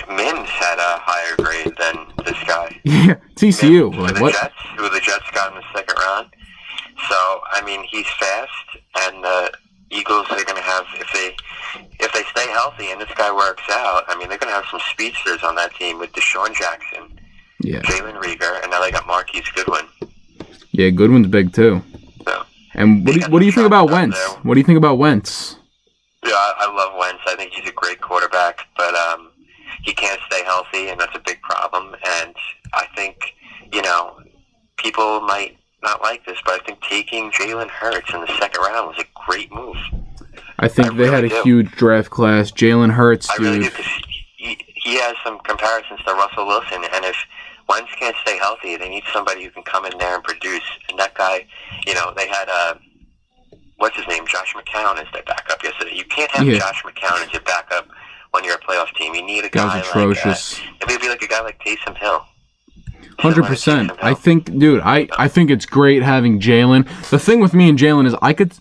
Mims 0.09 0.49
had 0.49 0.79
a 0.79 0.99
higher 1.01 1.35
grade 1.37 1.73
than 1.77 2.25
this 2.25 2.43
guy. 2.45 2.79
Yeah. 2.83 3.15
TCU. 3.47 3.91
Mims 3.91 4.11
Like 4.11 4.21
what? 4.21 4.33
Jets, 4.33 4.53
who 4.77 4.89
the 4.89 4.99
Jets 4.99 5.29
got 5.31 5.51
in 5.53 5.59
the 5.59 5.63
second 5.75 5.95
round. 5.99 6.27
So 7.09 7.15
I 7.51 7.61
mean, 7.65 7.83
he's 7.89 8.07
fast, 8.19 8.51
and 9.01 9.23
the 9.23 9.51
Eagles 9.91 10.25
are 10.31 10.43
going 10.43 10.55
to 10.55 10.61
have 10.61 10.85
if 10.95 11.07
they 11.13 11.35
if 11.99 12.11
they 12.13 12.23
stay 12.31 12.49
healthy 12.51 12.91
and 12.91 12.99
this 13.01 13.09
guy 13.15 13.31
works 13.31 13.63
out. 13.69 14.03
I 14.07 14.17
mean, 14.17 14.29
they're 14.29 14.37
going 14.37 14.49
to 14.51 14.55
have 14.55 14.65
some 14.71 14.79
speedsters 14.91 15.43
on 15.43 15.55
that 15.55 15.73
team 15.75 15.99
with 15.99 16.11
DeSean 16.13 16.53
Jackson, 16.55 17.19
Yeah. 17.61 17.79
Jalen 17.81 18.19
Reagor, 18.21 18.61
and 18.61 18.71
now 18.71 18.81
they 18.81 18.91
got 18.91 19.05
Marquise 19.07 19.47
Goodwin. 19.55 19.85
Yeah. 20.71 20.89
Goodwin's 20.89 21.27
big 21.27 21.53
too. 21.53 21.81
So 22.25 22.43
And 22.75 23.05
what 23.05 23.13
do 23.13 23.19
you, 23.19 23.25
what 23.27 23.39
do 23.39 23.45
you 23.45 23.51
think 23.51 23.67
about 23.67 23.89
Wentz? 23.91 24.17
What 24.43 24.53
do 24.55 24.59
you 24.59 24.65
think 24.65 24.77
about 24.77 24.97
Wentz? 24.97 25.57
yeah, 26.25 26.31
I, 26.33 26.53
I 26.67 26.73
love 26.75 26.93
Wentz. 26.99 27.21
I 27.27 27.35
think 27.35 27.51
he's 27.53 27.67
a 27.69 27.73
great 27.73 27.99
quarterback, 28.01 28.59
but 28.77 28.95
um, 28.95 29.31
he 29.83 29.93
can't 29.93 30.19
stay 30.31 30.43
healthy, 30.43 30.89
and 30.89 30.99
that's 30.99 31.15
a 31.15 31.21
big 31.25 31.41
problem. 31.41 31.95
And 32.21 32.35
I 32.73 32.85
think 32.95 33.33
you 33.71 33.81
know 33.81 34.19
people 34.77 35.21
might 35.21 35.57
not 35.83 36.01
like 36.01 36.25
this, 36.25 36.37
but 36.45 36.61
I 36.61 36.65
think 36.65 36.81
taking 36.81 37.29
Jalen 37.31 37.69
Hurts 37.69 38.13
in 38.13 38.21
the 38.21 38.37
second 38.39 38.61
round 38.61 38.87
was 38.87 38.97
a 38.99 39.05
great 39.25 39.51
move. 39.53 39.75
I 40.59 40.67
think 40.67 40.91
I 40.93 40.95
they 40.95 41.07
had 41.07 41.23
a 41.25 41.29
do. 41.29 41.41
huge 41.43 41.71
draft 41.71 42.09
class. 42.09 42.51
Jalen 42.51 42.91
Hurts, 42.91 43.29
I 43.29 43.35
really 43.41 43.59
do 43.59 43.69
because 43.69 43.85
he, 44.37 44.57
he 44.75 44.95
has 44.99 45.15
some 45.23 45.39
comparisons 45.39 45.99
to 46.05 46.13
Russell 46.13 46.47
Wilson, 46.47 46.83
and 46.93 47.05
if 47.05 47.15
Wentz 47.67 47.91
can't 47.99 48.15
stay 48.21 48.37
healthy, 48.37 48.77
they 48.77 48.89
need 48.89 49.03
somebody 49.11 49.43
who 49.43 49.49
can 49.51 49.63
come 49.63 49.85
in 49.85 49.97
there 49.97 50.15
and 50.15 50.23
produce. 50.23 50.63
And 50.89 50.97
that 50.99 51.13
guy, 51.15 51.45
you 51.87 51.93
know, 51.93 52.13
they 52.15 52.27
had 52.27 52.47
uh, 52.49 52.75
what's 53.77 53.95
his 53.97 54.07
name, 54.07 54.25
Josh 54.27 54.53
McCown 54.53 54.97
as 54.97 55.07
their 55.13 55.23
backup 55.23 55.63
yesterday. 55.63 55.95
You 55.95 56.05
can't 56.05 56.31
have 56.31 56.47
Yeah. 56.47 56.59
Josh 56.59 56.83
McCown 56.83 57.25
as 57.25 57.31
your 57.33 57.41
backup 57.41 57.87
when 58.33 58.43
you're 58.43 58.55
a 58.55 58.59
playoff 58.59 58.93
team. 58.95 59.13
You 59.13 59.23
need 59.23 59.39
a 59.39 59.43
That 59.43 59.51
guy 59.53 59.77
was 59.77 59.87
atrocious. 59.87 60.59
like 60.59 60.69
uh, 60.81 60.85
maybe 60.87 61.07
like 61.07 61.21
a 61.21 61.27
guy 61.27 61.41
like 61.41 61.59
Taysom 61.59 61.95
Hill. 61.97 62.25
Hundred 63.19 63.45
percent. 63.45 63.91
I 64.01 64.13
think, 64.15 64.45
dude, 64.57 64.81
I 64.81 65.07
I 65.17 65.27
think 65.27 65.49
it's 65.51 65.65
great 65.67 66.01
having 66.03 66.39
Jalen. 66.39 66.87
The 67.09 67.19
thing 67.19 67.39
with 67.39 67.53
me 67.53 67.69
and 67.69 67.77
Jalen 67.77 68.07
is 68.07 68.15
I 68.21 68.33
could. 68.33 68.53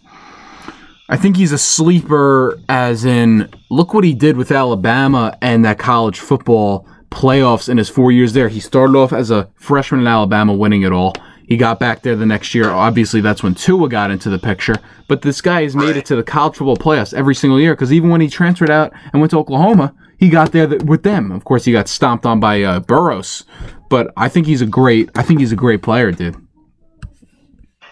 I 1.08 1.16
think 1.16 1.36
he's 1.36 1.52
a 1.52 1.58
sleeper, 1.58 2.58
as 2.70 3.04
in, 3.04 3.50
look 3.70 3.92
what 3.92 4.04
he 4.04 4.14
did 4.14 4.36
with 4.36 4.50
Alabama 4.50 5.36
and 5.42 5.62
that 5.64 5.78
college 5.78 6.20
football 6.20 6.86
playoffs 7.10 7.68
in 7.68 7.76
his 7.76 7.90
four 7.90 8.10
years 8.12 8.32
there. 8.32 8.48
He 8.48 8.60
started 8.60 8.96
off 8.96 9.12
as 9.12 9.30
a 9.30 9.50
freshman 9.56 10.00
in 10.00 10.06
Alabama, 10.06 10.54
winning 10.54 10.82
it 10.82 10.92
all. 10.92 11.12
He 11.52 11.58
got 11.58 11.78
back 11.78 12.00
there 12.00 12.16
the 12.16 12.24
next 12.24 12.54
year. 12.54 12.70
Obviously, 12.70 13.20
that's 13.20 13.42
when 13.42 13.54
Tua 13.54 13.86
got 13.86 14.10
into 14.10 14.30
the 14.30 14.38
picture. 14.38 14.74
But 15.06 15.20
this 15.20 15.42
guy 15.42 15.64
has 15.64 15.76
made 15.76 15.98
it 15.98 16.06
to 16.06 16.16
the 16.16 16.22
college 16.22 16.56
football 16.56 16.78
playoffs 16.78 17.12
every 17.12 17.34
single 17.34 17.60
year 17.60 17.74
because 17.74 17.92
even 17.92 18.08
when 18.08 18.22
he 18.22 18.30
transferred 18.30 18.70
out 18.70 18.90
and 19.12 19.20
went 19.20 19.32
to 19.32 19.38
Oklahoma, 19.38 19.94
he 20.16 20.30
got 20.30 20.52
there 20.52 20.66
th- 20.66 20.84
with 20.84 21.02
them. 21.02 21.30
Of 21.30 21.44
course, 21.44 21.66
he 21.66 21.72
got 21.72 21.88
stomped 21.88 22.24
on 22.24 22.40
by 22.40 22.62
uh, 22.62 22.80
Burrows. 22.80 23.44
But 23.90 24.14
I 24.16 24.30
think 24.30 24.46
he's 24.46 24.62
a 24.62 24.66
great. 24.66 25.10
I 25.14 25.22
think 25.22 25.40
he's 25.40 25.52
a 25.52 25.56
great 25.56 25.82
player, 25.82 26.10
dude. 26.10 26.36
Right. 26.36 26.40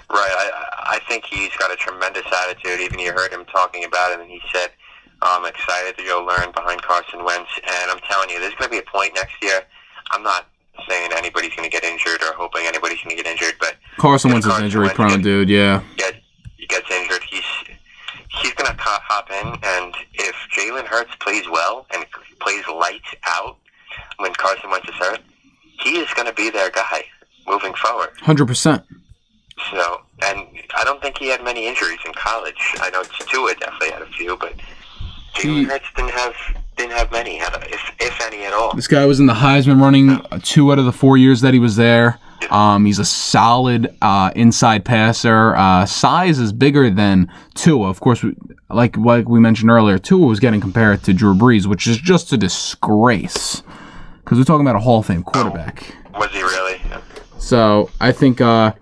I, 0.08 0.96
I 0.96 1.00
think 1.06 1.26
he's 1.26 1.54
got 1.58 1.70
a 1.70 1.76
tremendous 1.76 2.24
attitude. 2.44 2.80
Even 2.80 2.98
you 2.98 3.12
heard 3.12 3.30
him 3.30 3.44
talking 3.44 3.84
about 3.84 4.12
it, 4.12 4.20
and 4.20 4.30
he 4.30 4.40
said, 4.54 4.70
"I'm 5.20 5.44
excited 5.44 5.98
to 5.98 6.04
go 6.04 6.24
learn 6.24 6.50
behind 6.52 6.80
Carson 6.80 7.22
Wentz." 7.26 7.50
And 7.62 7.90
I'm 7.90 8.00
telling 8.08 8.30
you, 8.30 8.40
there's 8.40 8.54
going 8.54 8.70
to 8.70 8.74
be 8.74 8.78
a 8.78 8.90
point 8.90 9.12
next 9.16 9.34
year. 9.42 9.60
I'm 10.12 10.22
not 10.22 10.46
saying 10.90 11.10
anybody's 11.16 11.54
going 11.54 11.68
to 11.68 11.72
get 11.72 11.84
injured 11.84 12.20
or 12.22 12.32
hoping 12.34 12.66
anybody's 12.66 12.98
going 13.02 13.16
to 13.16 13.22
get 13.22 13.30
injured, 13.30 13.54
but 13.60 13.76
Carson 13.98 14.32
Wentz 14.32 14.46
is 14.46 14.58
injury 14.60 14.82
Wentz 14.86 14.96
prone, 14.96 15.08
gets- 15.10 15.22
dude. 15.22 15.48
Yeah. 15.48 15.82
get 15.96 16.16
he 16.56 16.66
gets 16.66 16.90
injured, 16.90 17.22
he's 17.30 17.44
he's 18.42 18.52
going 18.54 18.66
to 18.70 18.76
hop 18.80 19.30
in. 19.30 19.46
And 19.62 19.94
if 20.14 20.34
Jalen 20.56 20.86
Hurts 20.86 21.14
plays 21.20 21.44
well 21.50 21.86
and 21.94 22.04
plays 22.40 22.64
lights 22.68 23.14
out 23.24 23.56
when 24.18 24.32
Carson 24.34 24.70
Wentz 24.70 24.88
is 24.88 24.94
hurt, 24.96 25.20
he 25.82 25.98
is 25.98 26.12
going 26.14 26.26
to 26.26 26.34
be 26.34 26.50
their 26.50 26.70
guy 26.70 27.04
moving 27.46 27.74
forward. 27.74 28.10
Hundred 28.20 28.46
percent. 28.46 28.84
So, 29.70 30.00
and 30.24 30.46
I 30.76 30.84
don't 30.84 31.02
think 31.02 31.18
he 31.18 31.28
had 31.28 31.44
many 31.44 31.66
injuries 31.66 31.98
in 32.06 32.12
college. 32.14 32.74
I 32.80 32.90
know 32.90 33.02
Tua 33.28 33.54
definitely 33.56 33.90
had 33.90 34.02
a 34.02 34.06
few, 34.06 34.36
but 34.36 34.54
Jalen 35.34 35.66
Hurts 35.66 35.86
didn't 35.96 36.12
have 36.12 36.34
didn't 36.80 36.96
have 36.96 37.12
many, 37.12 37.38
if 37.38 37.94
if 38.00 38.20
any 38.26 38.44
at 38.44 38.52
all. 38.52 38.74
This 38.74 38.88
guy 38.88 39.04
was 39.04 39.20
in 39.20 39.26
the 39.26 39.34
Heisman 39.34 39.80
running 39.80 40.10
uh, 40.10 40.40
two 40.42 40.72
out 40.72 40.78
of 40.78 40.84
the 40.84 40.92
four 40.92 41.16
years 41.16 41.40
that 41.42 41.52
he 41.54 41.60
was 41.60 41.76
there. 41.76 42.18
Um, 42.50 42.86
he's 42.86 42.98
a 42.98 43.04
solid 43.04 43.94
uh, 44.00 44.30
inside 44.34 44.84
passer. 44.84 45.54
Uh, 45.54 45.84
size 45.84 46.38
is 46.38 46.52
bigger 46.52 46.90
than 46.90 47.30
Tua. 47.54 47.88
Of 47.88 48.00
course, 48.00 48.22
we, 48.22 48.34
like 48.70 48.96
like 48.96 49.28
we 49.28 49.40
mentioned 49.40 49.70
earlier, 49.70 49.98
Tua 49.98 50.26
was 50.26 50.40
getting 50.40 50.60
compared 50.60 51.02
to 51.04 51.12
Drew 51.12 51.34
Brees, 51.34 51.66
which 51.66 51.86
is 51.86 51.98
just 51.98 52.32
a 52.32 52.36
disgrace. 52.36 53.62
Because 54.24 54.38
we're 54.38 54.44
talking 54.44 54.66
about 54.66 54.76
a 54.76 54.80
Hall 54.80 55.00
of 55.00 55.06
Fame 55.06 55.22
quarterback. 55.22 55.94
Was 56.18 56.30
he 56.30 56.42
really? 56.42 56.80
So 57.38 57.90
I 58.00 58.12
think 58.12 58.40
uh, 58.40 58.72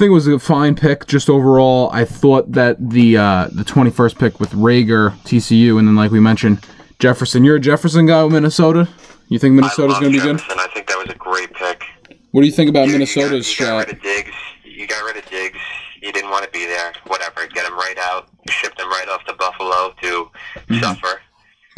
think 0.00 0.08
it 0.10 0.14
was 0.14 0.26
a 0.26 0.38
fine 0.38 0.74
pick. 0.74 1.06
Just 1.06 1.28
overall, 1.30 1.90
I 1.92 2.04
thought 2.04 2.52
that 2.52 2.76
the 2.90 3.16
uh, 3.18 3.48
the 3.52 3.62
21st 3.64 4.18
pick 4.18 4.40
with 4.40 4.50
Reagor, 4.52 5.10
TCU, 5.24 5.78
and 5.78 5.86
then 5.86 5.94
like 5.96 6.10
we 6.10 6.20
mentioned, 6.20 6.64
Jefferson. 6.98 7.44
You're 7.44 7.56
a 7.56 7.60
Jefferson 7.60 8.06
guy 8.06 8.24
with 8.24 8.32
Minnesota. 8.32 8.88
You 9.28 9.38
think 9.38 9.54
Minnesota's 9.54 9.98
going 10.00 10.12
to 10.12 10.18
be 10.18 10.24
good? 10.24 10.40
I 10.58 10.66
think 10.74 10.88
that 10.88 10.98
was 10.98 11.14
a 11.14 11.18
great 11.18 11.52
pick. 11.52 11.84
What 12.32 12.40
do 12.40 12.46
you 12.46 12.52
think 12.52 12.68
about 12.70 12.86
You- 12.88 12.92
Minnesota's 12.94 13.48
you 13.60 13.64
got, 13.66 13.86
you 13.86 13.86
shot? 13.86 13.86
got 13.86 13.86
rid 13.86 13.96
of 13.96 14.02
Diggs. 14.02 14.36
You 14.64 14.86
got 14.86 15.04
rid 15.04 15.16
of 15.18 15.30
Diggs. 15.30 15.58
You 16.02 16.12
didn't 16.12 16.30
want 16.30 16.44
to 16.44 16.50
be 16.50 16.64
there. 16.66 16.92
Whatever. 17.06 17.46
Get 17.48 17.66
him 17.66 17.74
right 17.74 17.98
out. 17.98 18.28
Ship 18.48 18.72
him 18.78 18.88
right 18.88 19.08
off 19.08 19.24
to 19.26 19.34
Buffalo 19.34 19.92
to 20.02 20.30
Mm-hmm. 20.68 20.80
suffer. 20.80 21.20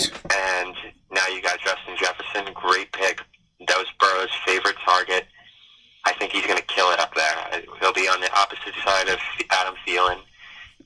And 0.00 0.74
now 1.10 1.26
you 1.34 1.42
got 1.42 1.58
Justin 1.60 1.94
Jefferson. 1.98 2.52
Great 2.54 2.92
pick. 2.92 3.20
That 3.68 3.76
was 3.78 3.86
Burrow's 4.00 4.30
favorite 4.46 4.76
target. 4.84 5.24
I 6.04 6.12
think 6.14 6.32
he's 6.32 6.46
going 6.46 6.58
to 6.58 6.64
kill 6.64 6.90
it 6.90 6.98
up 6.98 7.14
there. 7.14 7.62
He'll 7.80 7.92
be 7.92 8.08
on 8.08 8.20
the 8.20 8.32
opposite 8.36 8.74
side 8.84 9.08
of 9.08 9.18
Adam 9.50 9.74
Thielen. 9.86 10.18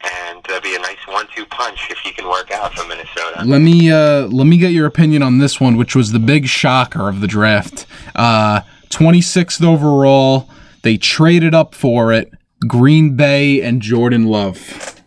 And 0.03 0.45
there'll 0.45 0.61
be 0.61 0.77
a 0.77 0.79
nice 0.79 0.99
one-two 1.09 1.47
punch 1.47 1.91
if 1.91 1.97
he 1.99 2.13
can 2.13 2.29
work 2.29 2.51
out 2.51 2.75
for 2.75 2.87
Minnesota. 2.87 3.43
Let 3.47 3.63
me 3.63 3.91
uh, 3.91 4.27
let 4.27 4.45
me 4.45 4.59
get 4.59 4.73
your 4.73 4.85
opinion 4.85 5.23
on 5.23 5.39
this 5.39 5.59
one, 5.59 5.79
which 5.79 5.97
was 5.97 6.13
the 6.13 6.19
big 6.19 6.47
shocker 6.49 7.09
of 7.09 7.23
the 7.23 7.27
draft. 7.27 7.87
Uh, 8.15 8.61
26th 8.91 9.65
overall, 9.65 10.51
they 10.83 10.99
traded 10.99 11.55
up 11.55 11.75
for 11.75 12.13
it. 12.13 12.31
Green 12.69 13.17
Bay 13.17 13.63
and 13.63 13.81
Jordan 13.81 14.27
Love. 14.27 15.01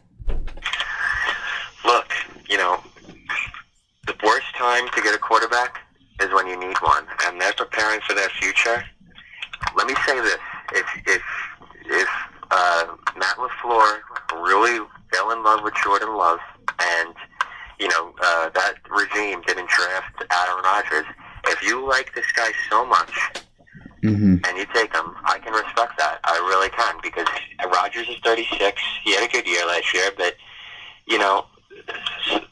Look, 1.85 2.11
you 2.49 2.57
know, 2.57 2.81
the 4.07 4.15
worst 4.23 4.55
time 4.55 4.87
to 4.89 5.01
get 5.01 5.13
a 5.13 5.19
quarterback 5.19 5.79
is 6.21 6.33
when 6.33 6.47
you 6.47 6.59
need 6.59 6.77
one, 6.81 7.05
and 7.25 7.39
they're 7.39 7.53
preparing 7.53 7.99
for 8.01 8.15
their 8.15 8.29
future. 8.29 8.83
Let 9.75 9.87
me 9.87 9.95
say 10.05 10.19
this: 10.19 10.37
if 10.73 10.85
if 11.05 11.21
if 11.85 12.09
uh, 12.51 12.87
Matt 13.17 13.37
LaFleur 13.37 13.99
really 14.41 14.85
fell 15.13 15.31
in 15.31 15.43
love 15.43 15.63
with 15.63 15.73
Jordan 15.83 16.15
Love, 16.15 16.39
and 16.79 17.13
you 17.79 17.87
know 17.87 18.13
uh, 18.21 18.49
that 18.49 18.75
regime 18.89 19.41
didn't 19.47 19.69
draft 19.69 20.23
Aaron 20.31 20.63
Rodgers, 20.63 21.05
if 21.47 21.63
you 21.63 21.87
like 21.87 22.13
this 22.15 22.31
guy 22.33 22.51
so 22.69 22.85
much 22.85 23.11
Mm-hmm. 24.01 24.37
and 24.47 24.57
you 24.57 24.65
take 24.73 24.95
him, 24.95 25.13
I 25.25 25.39
can 25.39 25.51
respect 25.51 25.97
that. 25.97 26.19
I 26.23 26.37
really 26.47 26.69
can 26.69 26.95
because 27.03 27.27
Rodgers 27.65 28.07
is 28.07 28.15
36. 28.23 28.81
He 29.03 29.13
had 29.13 29.27
a 29.27 29.31
good 29.31 29.45
year 29.45 29.65
last 29.67 29.93
year, 29.93 30.09
but 30.15 30.35
you 31.05 31.17
know, 31.17 31.45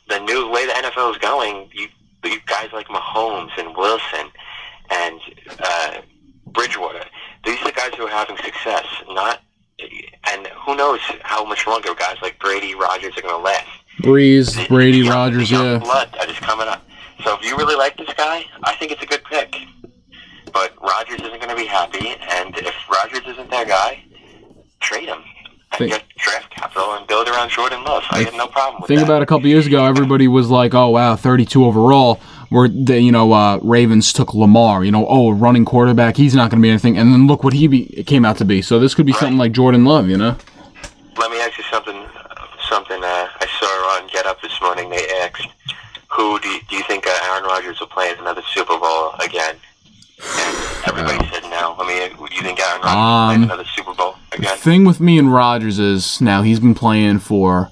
the 0.09 0.20
new 0.20 0.49
way 0.49 0.65
the 0.65 0.74
NFL 0.74 1.11
is 1.11 1.18
going, 1.20 1.70
you, 1.74 1.88
you 2.26 2.39
guys 2.47 2.68
like 2.74 2.88
Mahomes 2.88 3.51
and 3.57 3.78
Wilson 3.78 4.28
and 4.89 5.22
uh, 5.59 6.01
Bridgewater. 6.58 7.03
These 7.45 7.62
are 7.62 7.66
the 7.66 7.72
guys 7.72 7.91
who 7.95 8.03
are 8.08 8.10
having 8.10 8.36
success. 8.38 8.86
Not, 9.10 9.39
and 10.34 10.47
who 10.66 10.76
knows 10.76 10.99
how 11.22 11.45
much 11.45 11.66
longer 11.68 11.93
guys 11.93 12.18
like 12.22 12.39
Brady, 12.39 12.74
Rodgers 12.76 13.18
are 13.18 13.22
going 13.22 13.36
to 13.36 13.41
last. 13.41 13.68
Brees, 14.01 14.55
The- 14.55 14.68
Brady, 14.68 14.97
young- 14.99 15.10
Rodgers, 15.10 15.49
yeah. 15.51 15.78
blood 15.78 16.10
that 16.20 16.30
is 16.30 16.38
coming 16.39 16.68
up. 16.68 16.84
So 17.24 17.36
if 17.36 17.45
you 17.45 17.55
really 17.58 17.76
like 17.76 17.95
this 17.97 18.10
guy, 18.18 18.43
I 18.64 18.76
think 18.76 18.91
it's 18.91 19.01
a 19.01 19.05
good 19.05 19.24
pick. 19.24 19.55
But 20.53 20.74
Rodgers 20.82 21.20
isn't 21.22 21.38
going 21.41 21.49
to 21.49 21.55
be 21.55 21.66
happy, 21.66 22.10
and 22.10 22.58
if 22.58 22.74
Rodgers 22.91 23.22
isn't 23.28 23.49
their 23.51 23.66
guy, 23.66 24.03
trade 24.80 25.08
him 25.10 25.20
and 25.72 25.78
Think- 25.80 25.91
get 25.91 26.03
draft 26.18 26.49
capital 26.51 26.93
and 26.93 27.05
build 27.08 27.28
around 27.28 27.49
Jordan 27.49 27.84
Love. 27.84 28.03
I 28.10 28.24
have 28.24 28.34
no 28.34 28.47
problem 28.47 28.82
with 28.82 28.88
Think 28.88 28.99
that. 28.99 29.05
Think 29.05 29.10
about 29.10 29.22
a 29.22 29.26
couple 29.26 29.47
years 29.47 29.68
ago, 29.68 29.86
everybody 29.86 30.28
was 30.28 30.49
like, 30.49 30.74
"Oh 30.74 30.89
wow, 30.89 31.16
32 31.16 31.66
overall." 31.66 32.20
Where 32.50 32.68
the 32.70 33.02
you 33.02 33.12
know 33.12 33.34
uh, 33.34 33.60
Ravens 33.62 34.14
took 34.14 34.34
Lamar, 34.34 34.84
you 34.84 34.91
know, 34.91 35.06
oh 35.08 35.32
running 35.32 35.66
quarterback, 35.66 36.16
he's 36.16 36.34
not 36.34 36.50
going 36.50 36.62
to 36.62 36.66
be 36.66 36.70
anything. 36.70 36.98
And 36.98 37.12
then 37.12 37.28
look 37.28 37.43
what 37.43 37.54
he 37.54 37.68
be, 37.68 37.86
came 38.06 38.24
out 38.24 38.38
to 38.38 38.45
be. 38.45 38.62
So 38.62 38.80
this 38.80 38.95
could 38.95 39.06
be 39.06 39.12
something 39.14 39.38
like 39.38 39.52
Jordan 39.52 39.84
Love, 39.86 40.08
you 40.08 40.18
know. 40.18 40.38
Let 41.18 41.32
me 41.32 41.39
ask 41.41 41.58
you 41.58 41.64
something. 41.72 42.06
Something 42.70 43.02
uh, 43.04 43.28
I 43.39 43.48
saw 43.60 44.02
on 44.02 44.10
Get 44.12 44.26
Up 44.26 44.41
this 44.41 44.60
morning. 44.62 44.89
They 44.89 45.08
asked, 45.22 45.48
"Who 46.10 46.39
do 46.39 46.48
you, 46.50 46.60
do 46.70 46.76
you 46.76 46.84
think 46.84 47.06
uh, 47.08 47.20
Aaron 47.32 47.43
Rodgers 47.43 47.80
will 47.80 47.88
play 47.88 48.12
in 48.12 48.18
another 48.20 48.41
Super 48.54 48.78
Bowl 48.78 49.12
again?" 49.24 49.56
And 50.20 50.58
everybody 50.88 51.26
said 51.30 51.43
no. 51.43 51.76
I 51.78 51.88
mean, 51.88 52.18
do 52.18 52.36
you 52.36 52.41
think 52.41 52.60
Aaron 52.60 52.82
Rodgers 52.82 52.95
will 52.95 53.28
play 53.28 53.36
Um, 53.36 53.43
another 53.43 53.66
Super 53.66 53.93
Bowl 53.93 54.16
again? 54.32 54.56
The 54.56 54.62
thing 54.62 54.84
with 54.86 55.00
me 55.00 55.18
and 55.20 55.32
Rodgers 55.34 55.80
is 55.80 56.20
now 56.22 56.41
he's 56.41 56.60
been 56.60 56.76
playing 56.76 57.20
for 57.20 57.70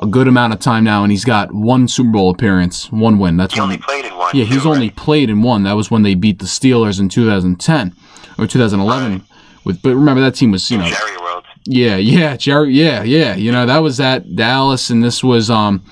a 0.00 0.06
good 0.06 0.26
amount 0.28 0.52
of 0.52 0.60
time 0.60 0.84
now, 0.84 1.02
and 1.02 1.12
he's 1.12 1.24
got 1.24 1.52
one 1.52 1.86
Super 1.86 2.10
Bowl 2.10 2.30
appearance, 2.30 2.90
one 2.90 3.18
win. 3.18 3.36
That's 3.36 3.54
He 3.54 3.60
only 3.60 3.78
played 3.78 4.04
in 4.06 4.16
one. 4.16 4.34
Yeah, 4.34 4.44
he's 4.44 4.62
too, 4.62 4.68
only 4.70 4.88
right? 4.88 4.96
played 4.96 5.30
in 5.30 5.42
one. 5.42 5.62
That 5.64 5.74
was 5.74 5.90
when 5.90 6.02
they 6.02 6.14
beat 6.14 6.38
the 6.38 6.46
Steelers 6.46 6.98
in 7.00 7.08
2010 7.08 7.94
or 8.38 8.46
2011. 8.46 9.22
With 9.64 9.82
but 9.82 9.94
remember 9.94 10.22
that 10.22 10.34
team 10.34 10.52
was 10.52 10.70
you 10.70 10.78
know 10.78 10.88
Jerry 10.88 11.16
World. 11.18 11.44
yeah 11.66 11.96
yeah 11.96 12.34
Jerry 12.36 12.72
yeah 12.72 13.02
yeah 13.02 13.34
you 13.34 13.52
know 13.52 13.66
that 13.66 13.78
was 13.78 14.00
at 14.00 14.34
Dallas 14.34 14.88
and 14.88 15.04
this 15.04 15.22
was 15.22 15.50
um 15.50 15.84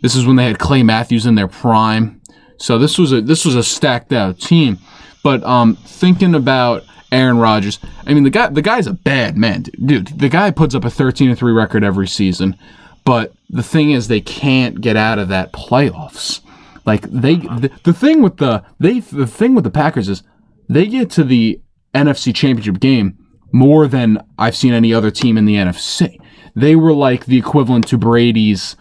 this 0.00 0.16
is 0.16 0.26
when 0.26 0.34
they 0.34 0.44
had 0.44 0.58
Clay 0.58 0.82
Matthews 0.82 1.24
in 1.24 1.36
their 1.36 1.46
prime. 1.46 2.20
So 2.58 2.78
this 2.78 2.98
was 2.98 3.12
a 3.12 3.20
this 3.20 3.44
was 3.44 3.54
a 3.54 3.62
stacked 3.62 4.12
out 4.12 4.40
team. 4.40 4.78
But 5.22 5.44
um 5.44 5.76
thinking 5.76 6.34
about 6.34 6.82
Aaron 7.12 7.38
Rodgers, 7.38 7.78
I 8.08 8.12
mean 8.12 8.24
the 8.24 8.30
guy 8.30 8.48
the 8.48 8.60
guy's 8.62 8.88
a 8.88 8.92
bad 8.92 9.36
man, 9.36 9.62
dude. 9.62 10.08
The 10.18 10.28
guy 10.28 10.50
puts 10.50 10.74
up 10.74 10.84
a 10.84 10.90
13 10.90 11.28
and 11.30 11.38
3 11.38 11.52
record 11.52 11.84
every 11.84 12.08
season. 12.08 12.56
But 13.04 13.32
the 13.50 13.62
thing 13.62 13.90
is 13.90 14.08
they 14.08 14.20
can't 14.20 14.80
get 14.80 14.96
out 14.96 15.18
of 15.18 15.28
that 15.28 15.52
playoffs. 15.52 16.40
Like 16.84 17.02
they 17.02 17.36
the, 17.36 17.70
the 17.84 17.92
thing 17.92 18.22
with 18.22 18.38
the 18.38 18.64
they 18.80 19.00
the 19.00 19.26
thing 19.26 19.54
with 19.54 19.64
the 19.64 19.70
Packers 19.70 20.08
is 20.08 20.22
they 20.68 20.86
get 20.86 21.10
to 21.12 21.24
the 21.24 21.60
NFC 21.94 22.34
Championship 22.34 22.80
game 22.80 23.18
more 23.52 23.86
than 23.86 24.24
I've 24.38 24.56
seen 24.56 24.72
any 24.72 24.92
other 24.92 25.10
team 25.10 25.36
in 25.36 25.44
the 25.44 25.56
NFC. 25.56 26.18
They 26.56 26.74
were 26.74 26.92
like 26.92 27.26
the 27.26 27.38
equivalent 27.38 27.86
to 27.88 27.98
Brady's 27.98 28.76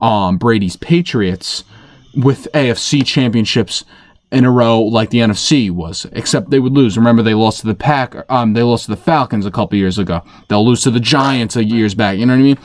um 0.00 0.36
Brady's 0.36 0.76
Patriots 0.76 1.64
with 2.14 2.48
AFC 2.52 3.04
championships 3.06 3.84
in 4.32 4.44
a 4.44 4.50
row 4.50 4.80
like 4.80 5.10
the 5.10 5.18
NFC 5.18 5.70
was, 5.70 6.06
except 6.12 6.50
they 6.50 6.58
would 6.58 6.72
lose. 6.72 6.98
Remember 6.98 7.22
they 7.22 7.34
lost 7.34 7.60
to 7.60 7.66
the 7.66 7.74
Pack 7.74 8.16
um 8.30 8.52
they 8.52 8.62
lost 8.62 8.84
to 8.84 8.90
the 8.90 8.96
Falcons 8.98 9.46
a 9.46 9.50
couple 9.50 9.78
years 9.78 9.98
ago. 9.98 10.22
They'll 10.48 10.66
lose 10.66 10.82
to 10.82 10.90
the 10.90 11.00
Giants 11.00 11.56
a 11.56 11.64
years 11.64 11.94
back, 11.94 12.18
you 12.18 12.26
know 12.26 12.34
what 12.34 12.40
I 12.40 12.42
mean? 12.42 12.58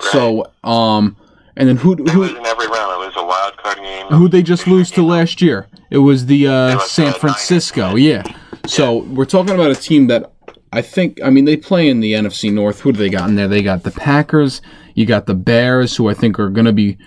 So, 0.00 0.50
um, 0.64 1.16
And 1.56 1.68
then 1.68 1.76
who 1.76 1.94
who 1.96 2.22
in 2.24 2.46
every 2.46 2.66
round. 2.66 3.02
It 3.02 3.06
was 3.06 3.16
a 3.16 3.24
wild 3.24 3.56
card 3.58 3.78
game. 3.78 4.06
who 4.06 4.28
they 4.28 4.42
just 4.42 4.66
lose 4.66 4.90
to 4.92 5.02
last 5.02 5.42
year? 5.42 5.68
It 5.90 5.98
was 5.98 6.26
the 6.26 6.46
uh, 6.48 6.76
was, 6.76 6.90
San 6.90 7.08
uh, 7.08 7.12
Francisco. 7.12 7.88
Niners. 7.88 8.02
Yeah. 8.02 8.22
So 8.66 8.98
we're 9.04 9.24
talking 9.24 9.54
about 9.54 9.70
a 9.70 9.74
team 9.74 10.06
that 10.06 10.32
I 10.72 10.82
think. 10.82 11.18
I 11.22 11.30
mean, 11.30 11.44
they 11.44 11.56
play 11.56 11.88
in 11.88 12.00
the 12.00 12.12
NFC 12.12 12.52
North. 12.52 12.80
Who 12.80 12.92
do 12.92 12.98
they 12.98 13.10
got 13.10 13.28
in 13.28 13.36
there? 13.36 13.48
They 13.48 13.62
got 13.62 13.82
the 13.82 13.90
Packers. 13.90 14.62
You 14.94 15.06
got 15.06 15.26
the 15.26 15.34
Bears, 15.34 15.96
who 15.96 16.08
I 16.08 16.14
think 16.14 16.38
are 16.38 16.50
going 16.50 16.66
to 16.66 16.72
be. 16.72 16.98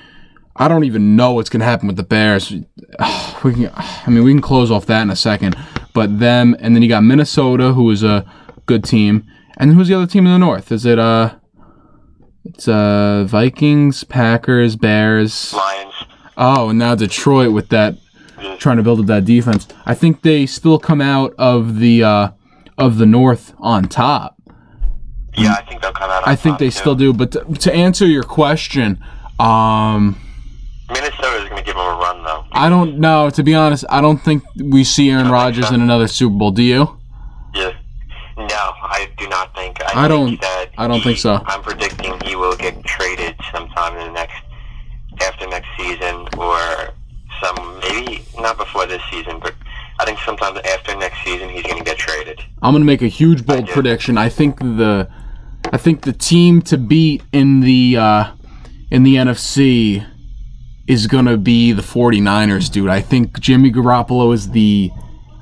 I 0.56 0.68
don't 0.68 0.84
even 0.84 1.16
know 1.16 1.32
what's 1.34 1.50
going 1.50 1.62
to 1.62 1.66
happen 1.66 1.88
with 1.88 1.98
the 1.98 2.04
Bears. 2.04 2.54
We 3.44 3.54
can, 3.54 3.72
I 3.76 4.10
mean, 4.10 4.24
we 4.24 4.32
can 4.32 4.39
close 4.41 4.72
off 4.72 4.86
that 4.86 5.02
in 5.02 5.10
a 5.10 5.18
second. 5.18 5.58
But 5.94 6.20
them, 6.20 6.56
and 6.60 6.74
then 6.74 6.82
you 6.82 6.88
got 6.88 7.04
Minnesota, 7.04 7.74
who 7.74 7.91
is 7.91 8.02
a 8.02 8.26
good 8.68 8.86
team. 8.86 9.26
And 9.58 9.74
who's 9.74 9.89
the 9.89 9.96
other 9.96 10.08
team 10.08 10.26
in 10.26 10.32
the 10.32 10.39
North? 10.39 10.72
Is 10.72 10.86
it 10.86 10.98
uh? 10.98 11.36
It's 12.46 12.68
uh 12.68 13.26
Vikings, 13.28 14.04
Packers, 14.04 14.76
Bears. 14.76 15.54
Lions. 15.54 15.94
Oh, 16.38 16.70
and 16.70 16.80
now 16.80 16.96
Detroit 16.96 17.54
with 17.54 17.70
that 17.70 17.98
trying 18.60 18.78
to 18.78 18.84
build 18.84 19.00
up 19.00 19.06
that 19.08 19.26
defense. 19.26 19.68
I 19.86 19.94
think 19.94 20.22
they 20.22 20.46
still 20.46 20.80
come 20.80 21.02
out 21.02 21.34
of 21.38 21.80
the 21.80 22.04
uh, 22.04 22.30
of 22.78 22.98
the 22.98 23.06
North 23.06 23.54
on 23.60 23.88
top. 23.88 24.38
Yeah, 25.36 25.54
I 25.54 25.66
think 25.66 25.82
they'll 25.82 25.91
come 25.91 26.10
out. 26.10 26.24
On 26.24 26.30
I 26.30 26.36
think 26.36 26.60
they 26.60 26.68
too. 26.68 26.72
still 26.72 26.96
do. 26.96 27.14
But 27.14 27.32
to, 27.32 27.44
to 27.46 27.74
answer 27.74 28.06
your 28.06 28.24
question, 28.24 29.04
um, 29.39 30.20
Minnesota 30.89 31.38
is 31.44 31.50
going 31.50 31.58
to 31.58 31.64
give 31.64 31.76
them 31.76 31.86
a 31.86 31.98
run, 31.98 32.24
though. 32.24 32.46
I 32.52 32.70
don't 32.70 33.00
know. 33.00 33.30
To 33.30 33.44
be 33.44 33.56
honest, 33.56 33.86
I 33.89 34.02
don't 34.02 34.20
think 34.20 34.44
we 34.56 34.84
see 34.84 35.10
Aaron 35.10 35.30
Rodgers 35.30 35.72
in 35.72 35.82
another 35.82 36.08
Super 36.08 36.36
Bowl. 36.36 36.52
Do 36.52 36.62
you? 36.62 37.00
Yeah. 37.54 37.74
No, 38.38 38.46
I 38.50 39.10
do 39.18 39.28
not 39.30 39.54
think. 39.56 39.82
I, 39.82 40.06
I 40.06 40.08
think 40.08 40.10
don't- 40.10 40.42
That 40.42 40.66
I 40.78 40.88
don't 40.88 40.98
he- 40.98 41.04
think 41.04 41.18
so. 41.20 41.40
I'm 41.46 41.62
predicting 41.62 42.20
he 42.26 42.36
will 42.36 42.56
get 42.56 42.84
traded 42.84 43.36
sometime 43.52 43.98
in 43.98 44.08
the 44.08 44.14
next 44.14 44.36
after 45.22 45.48
next 45.48 45.68
season, 45.78 46.28
or 46.38 46.90
some 47.42 47.80
maybe 47.80 48.24
not 48.40 48.58
before 48.58 48.86
this 48.88 49.02
season, 49.12 49.40
but 49.40 49.54
I 50.00 50.06
think 50.06 50.18
sometime 50.26 50.58
after 50.66 50.96
next 50.98 51.24
season 51.24 51.50
he's 51.50 51.62
going 51.64 51.78
to 51.78 51.84
get 51.84 51.98
traded. 51.98 52.40
I'm 52.64 52.74
gonna 52.74 52.86
make 52.86 53.02
a 53.04 53.08
huge 53.08 53.46
bold 53.46 53.68
do. 53.68 53.74
prediction. 53.74 54.18
I 54.18 54.30
think 54.30 54.58
the 54.60 55.08
I 55.72 55.78
think 55.78 56.02
the 56.02 56.14
team 56.14 56.62
to 56.64 56.78
beat 56.78 57.22
in 57.32 57.60
the 57.60 57.98
uh, 57.98 58.32
in 58.90 59.04
the 59.04 59.16
NFC 59.16 60.06
is 60.88 61.06
gonna 61.08 61.38
be 61.38 61.72
the 61.72 61.82
49ers, 61.84 62.72
dude. 62.72 62.90
I 62.90 63.02
think 63.02 63.40
Jimmy 63.40 63.72
Garoppolo 63.72 64.34
is 64.34 64.50
the 64.50 64.92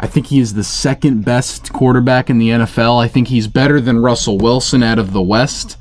I 0.01 0.07
think 0.07 0.27
he 0.27 0.39
is 0.39 0.53
the 0.55 0.63
second 0.63 1.23
best 1.23 1.71
quarterback 1.73 2.29
in 2.29 2.39
the 2.39 2.49
NFL. 2.49 3.01
I 3.01 3.07
think 3.07 3.27
he's 3.27 3.47
better 3.47 3.79
than 3.79 3.99
Russell 4.01 4.37
Wilson 4.37 4.81
out 4.83 4.97
of 4.99 5.13
the 5.13 5.21
West. 5.21 5.77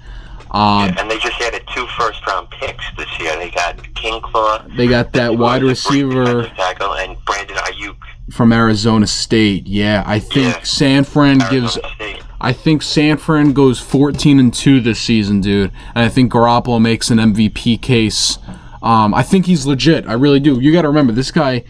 Uh, 0.51 0.93
And 0.99 1.11
they 1.11 1.17
just 1.19 1.41
added 1.41 1.63
two 1.75 1.87
first 1.99 2.27
round 2.27 2.51
picks 2.51 2.85
this 2.99 3.09
year. 3.19 3.35
They 3.39 3.51
got 3.51 3.77
Kinlaw. 3.95 4.77
they 4.77 4.87
got 4.89 5.13
that 5.15 5.39
wide 5.39 5.63
was 5.63 5.85
a 5.87 5.89
great 5.89 6.03
receiver 6.05 6.45
tackle, 6.57 6.93
and 6.95 7.17
Brandon 7.25 7.57
Aiyuk. 7.57 7.97
from 8.33 8.53
Arizona 8.53 9.07
State. 9.07 9.67
Yeah, 9.67 10.03
I 10.07 10.19
think 10.19 10.55
Yeah. 10.57 10.63
San 10.65 11.05
Fran 11.05 11.39
gives 11.51 11.73
State. 11.97 12.23
I 12.43 12.53
think 12.53 12.83
San 12.83 13.17
Fran 13.17 13.53
goes 13.53 13.81
14 13.81 14.39
and 14.41 14.53
2 14.53 14.81
this 14.81 14.99
season, 15.01 15.41
dude. 15.41 15.71
And 15.95 16.05
I 16.05 16.09
think 16.09 16.33
Garoppolo 16.33 16.81
makes 16.81 17.11
an 17.11 17.19
MVP 17.19 17.77
case. 17.81 18.39
Um, 18.83 19.13
I 19.15 19.23
think 19.23 19.47
he's 19.47 19.67
legit. 19.67 20.07
I 20.09 20.15
really 20.15 20.41
do. 20.41 20.59
You 20.61 20.73
got 20.73 20.83
to 20.83 20.89
remember, 20.89 21.13
this 21.13 21.31
guy 21.31 21.65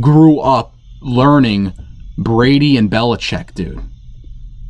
grew 0.00 0.40
up 0.40 0.74
learning 1.00 1.72
Brady 2.16 2.76
and 2.76 2.90
Belichick, 2.90 3.54
dude. 3.54 3.80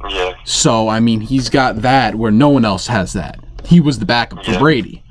Yeah, 0.08 0.34
So, 0.44 0.88
I 0.88 1.00
mean, 1.00 1.20
he's 1.20 1.48
got 1.50 1.82
that 1.82 2.14
where 2.14 2.30
no 2.30 2.48
one 2.50 2.64
else 2.64 2.86
has 2.86 3.12
that. 3.14 3.40
He 3.64 3.80
was 3.80 3.98
the 3.98 4.06
backup 4.06 4.44
for 4.44 4.52
Yeah. 4.52 4.58
Brady. 4.60 5.02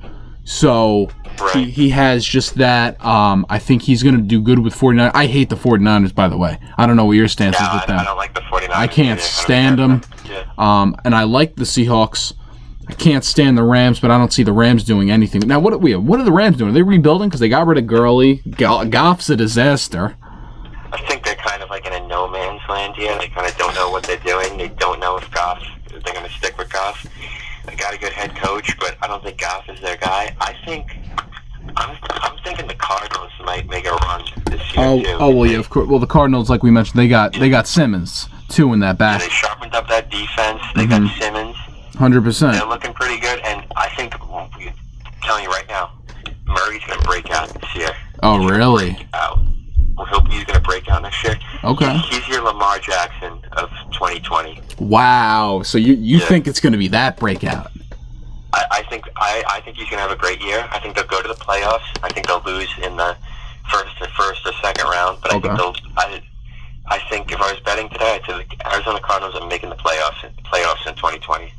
So, 0.45 1.09
he, 1.09 1.43
Right. 1.43 1.67
he 1.67 1.89
has 1.89 2.23
just 2.25 2.55
that. 2.55 3.03
Um, 3.05 3.45
I 3.49 3.59
think 3.59 3.81
he's 3.83 4.01
going 4.01 4.15
to 4.15 4.21
do 4.21 4.41
good 4.41 4.59
with 4.59 4.73
49. 4.73 5.11
I 5.13 5.25
hate 5.27 5.49
the 5.49 5.55
49ers, 5.57 6.15
by 6.15 6.27
the 6.29 6.37
way. 6.37 6.57
I 6.77 6.87
don't 6.87 6.95
know 6.95 7.05
what 7.05 7.11
your 7.17 7.27
stance 7.27 7.59
no, 7.59 7.65
is 7.67 7.73
with 7.73 7.83
I, 7.83 7.85
them. 7.87 7.99
I 7.99 8.03
don't 8.05 8.17
like 8.17 8.33
the 8.33 8.41
49ers. 8.41 8.69
I 8.71 8.87
can't 8.87 9.19
either. 9.19 9.21
Stand 9.21 9.77
care. 9.77 9.87
them. 9.87 10.01
Yeah. 10.29 10.43
Um, 10.57 10.95
and 11.03 11.13
I 11.13 11.23
like 11.23 11.55
the 11.57 11.63
Seahawks. 11.65 12.33
I 12.87 12.93
can't 12.93 13.25
stand 13.25 13.57
the 13.57 13.63
Rams, 13.63 13.99
but 13.99 14.09
I 14.09 14.17
don't 14.17 14.31
see 14.31 14.43
the 14.43 14.53
Rams 14.53 14.85
doing 14.85 15.11
anything. 15.11 15.41
Now, 15.45 15.59
what 15.59 15.73
are 15.73 15.77
we? 15.77 15.93
What 15.95 16.21
are 16.21 16.23
the 16.23 16.31
Rams 16.31 16.55
doing? 16.57 16.69
Are 16.69 16.73
they 16.73 16.81
rebuilding 16.81 17.27
because 17.27 17.41
they 17.41 17.49
got 17.49 17.67
rid 17.67 17.77
of 17.77 17.85
Gurley? 17.85 18.41
Goff's 18.55 19.29
a 19.29 19.35
disaster. 19.35 20.15
I 20.93 21.01
think 21.09 21.25
they're 21.25 21.35
kind 21.35 21.61
of 21.61 21.69
like 21.69 21.85
in 21.85 21.91
a 22.69 22.71
no 22.71 22.75
man's 22.75 22.89
land 22.89 22.95
here. 22.95 23.17
They 23.19 23.27
kind 23.29 23.47
of 23.47 23.57
don't 23.57 23.73
know 23.75 23.89
what 23.89 24.03
they're 24.03 24.17
doing. 24.17 24.57
They 24.57 24.69
don't 24.69 24.99
know 24.99 25.17
if 25.17 25.29
Goff, 25.31 25.61
if 25.93 26.03
they're 26.03 26.13
going 26.13 26.25
to 26.25 26.31
stick 26.31 26.57
with 26.57 26.71
Goff. 26.71 27.05
They 27.65 27.75
got 27.75 27.93
a 27.93 27.97
good 27.97 28.13
head 28.13 28.35
coach, 28.35 28.77
but 28.79 28.95
I 29.01 29.07
don't 29.07 29.23
think 29.23 29.39
Goff 29.39 29.67
is 29.69 29.79
their 29.81 29.97
guy. 29.97 30.35
I 30.39 30.55
think, 30.65 30.97
I'm, 31.75 31.97
I'm 32.09 32.37
thinking 32.43 32.67
the 32.67 32.75
Cardinals 32.75 33.31
might 33.43 33.67
make 33.69 33.85
a 33.85 33.91
run 33.91 34.23
this 34.45 34.61
year, 34.75 34.85
Oh, 34.85 35.01
too. 35.01 35.17
oh 35.19 35.35
well, 35.35 35.45
yeah, 35.49 35.57
of 35.59 35.69
course. 35.69 35.87
Well, 35.89 35.99
the 35.99 36.07
Cardinals, 36.07 36.49
like 36.49 36.63
we 36.63 36.71
mentioned, 36.71 36.97
they 36.99 37.07
got 37.09 37.33
they 37.33 37.49
got 37.49 37.67
Simmons 37.67 38.29
too 38.49 38.71
in 38.73 38.79
that 38.79 38.97
back. 38.97 39.21
They 39.21 39.27
sharpened 39.29 39.75
up 39.75 39.87
that 39.89 40.09
defense. 40.09 40.61
They 40.75 40.85
Mm-hmm. 40.85 41.05
got 41.07 41.17
Simmons. 41.21 41.55
Hundred 41.97 42.23
percent. 42.23 42.53
They're 42.53 42.65
looking 42.67 42.93
pretty 42.93 43.19
good, 43.19 43.39
and 43.43 43.65
I 43.75 43.89
think, 43.97 44.13
I'm 44.21 44.49
telling 45.23 45.43
you 45.43 45.49
right 45.49 45.67
now, 45.67 45.91
Murray's 46.45 46.83
going 46.85 46.99
to 46.99 47.05
break 47.05 47.29
out 47.31 47.49
this 47.49 47.75
year. 47.75 47.89
Oh, 48.23 48.47
really? 48.47 48.95
Out. 49.99 50.05
We 50.05 50.09
hope 50.11 50.27
he's 50.29 50.43
going 50.43 50.57
to 50.59 50.63
break 50.65 50.87
out 50.89 51.01
next 51.01 51.23
year. 51.23 51.37
Okay. 51.63 51.97
He's 52.09 52.27
your 52.27 52.41
Lamar 52.43 52.79
Jackson 52.79 53.33
of 53.53 53.69
2020. 53.93 54.61
Wow. 54.79 55.61
So 55.63 55.77
you 55.77 55.93
you 55.93 56.19
Yeah. 56.19 56.25
think 56.27 56.47
it's 56.47 56.59
going 56.59 56.73
to 56.73 56.79
be 56.79 56.87
that 56.89 57.17
breakout? 57.17 57.71
I, 58.53 58.63
I 58.71 58.83
think 58.83 59.05
I, 59.17 59.43
I 59.49 59.61
think 59.61 59.75
he's 59.77 59.89
gonna 59.89 60.01
have 60.01 60.11
a 60.11 60.15
great 60.15 60.41
year. 60.41 60.67
I 60.71 60.79
think 60.79 60.95
they'll 60.95 61.05
go 61.05 61.21
to 61.21 61.27
the 61.27 61.33
playoffs. 61.35 61.83
I 62.01 62.09
think 62.13 62.27
they'll 62.27 62.41
lose 62.45 62.69
in 62.81 62.95
the 62.95 63.15
first 63.69 63.99
or 64.01 64.07
first 64.09 64.45
or 64.47 64.53
second 64.63 64.85
round, 64.89 65.19
but 65.21 65.33
Okay. 65.35 65.49
I 65.49 65.57
think 65.57 65.59
they'll. 65.59 65.91
I, 65.97 66.21
I 66.87 66.99
think 67.09 67.29
if 67.31 67.41
I 67.41 67.51
was 67.51 67.59
betting 67.61 67.89
today, 67.89 68.15
I'd 68.15 68.25
say 68.25 68.45
the 68.57 68.73
Arizona 68.73 68.99
Cardinals 69.01 69.35
are 69.35 69.45
making 69.47 69.69
the 69.69 69.75
playoffs 69.75 70.23
playoffs 70.45 70.87
in 70.87 70.95
2020. 70.95 71.51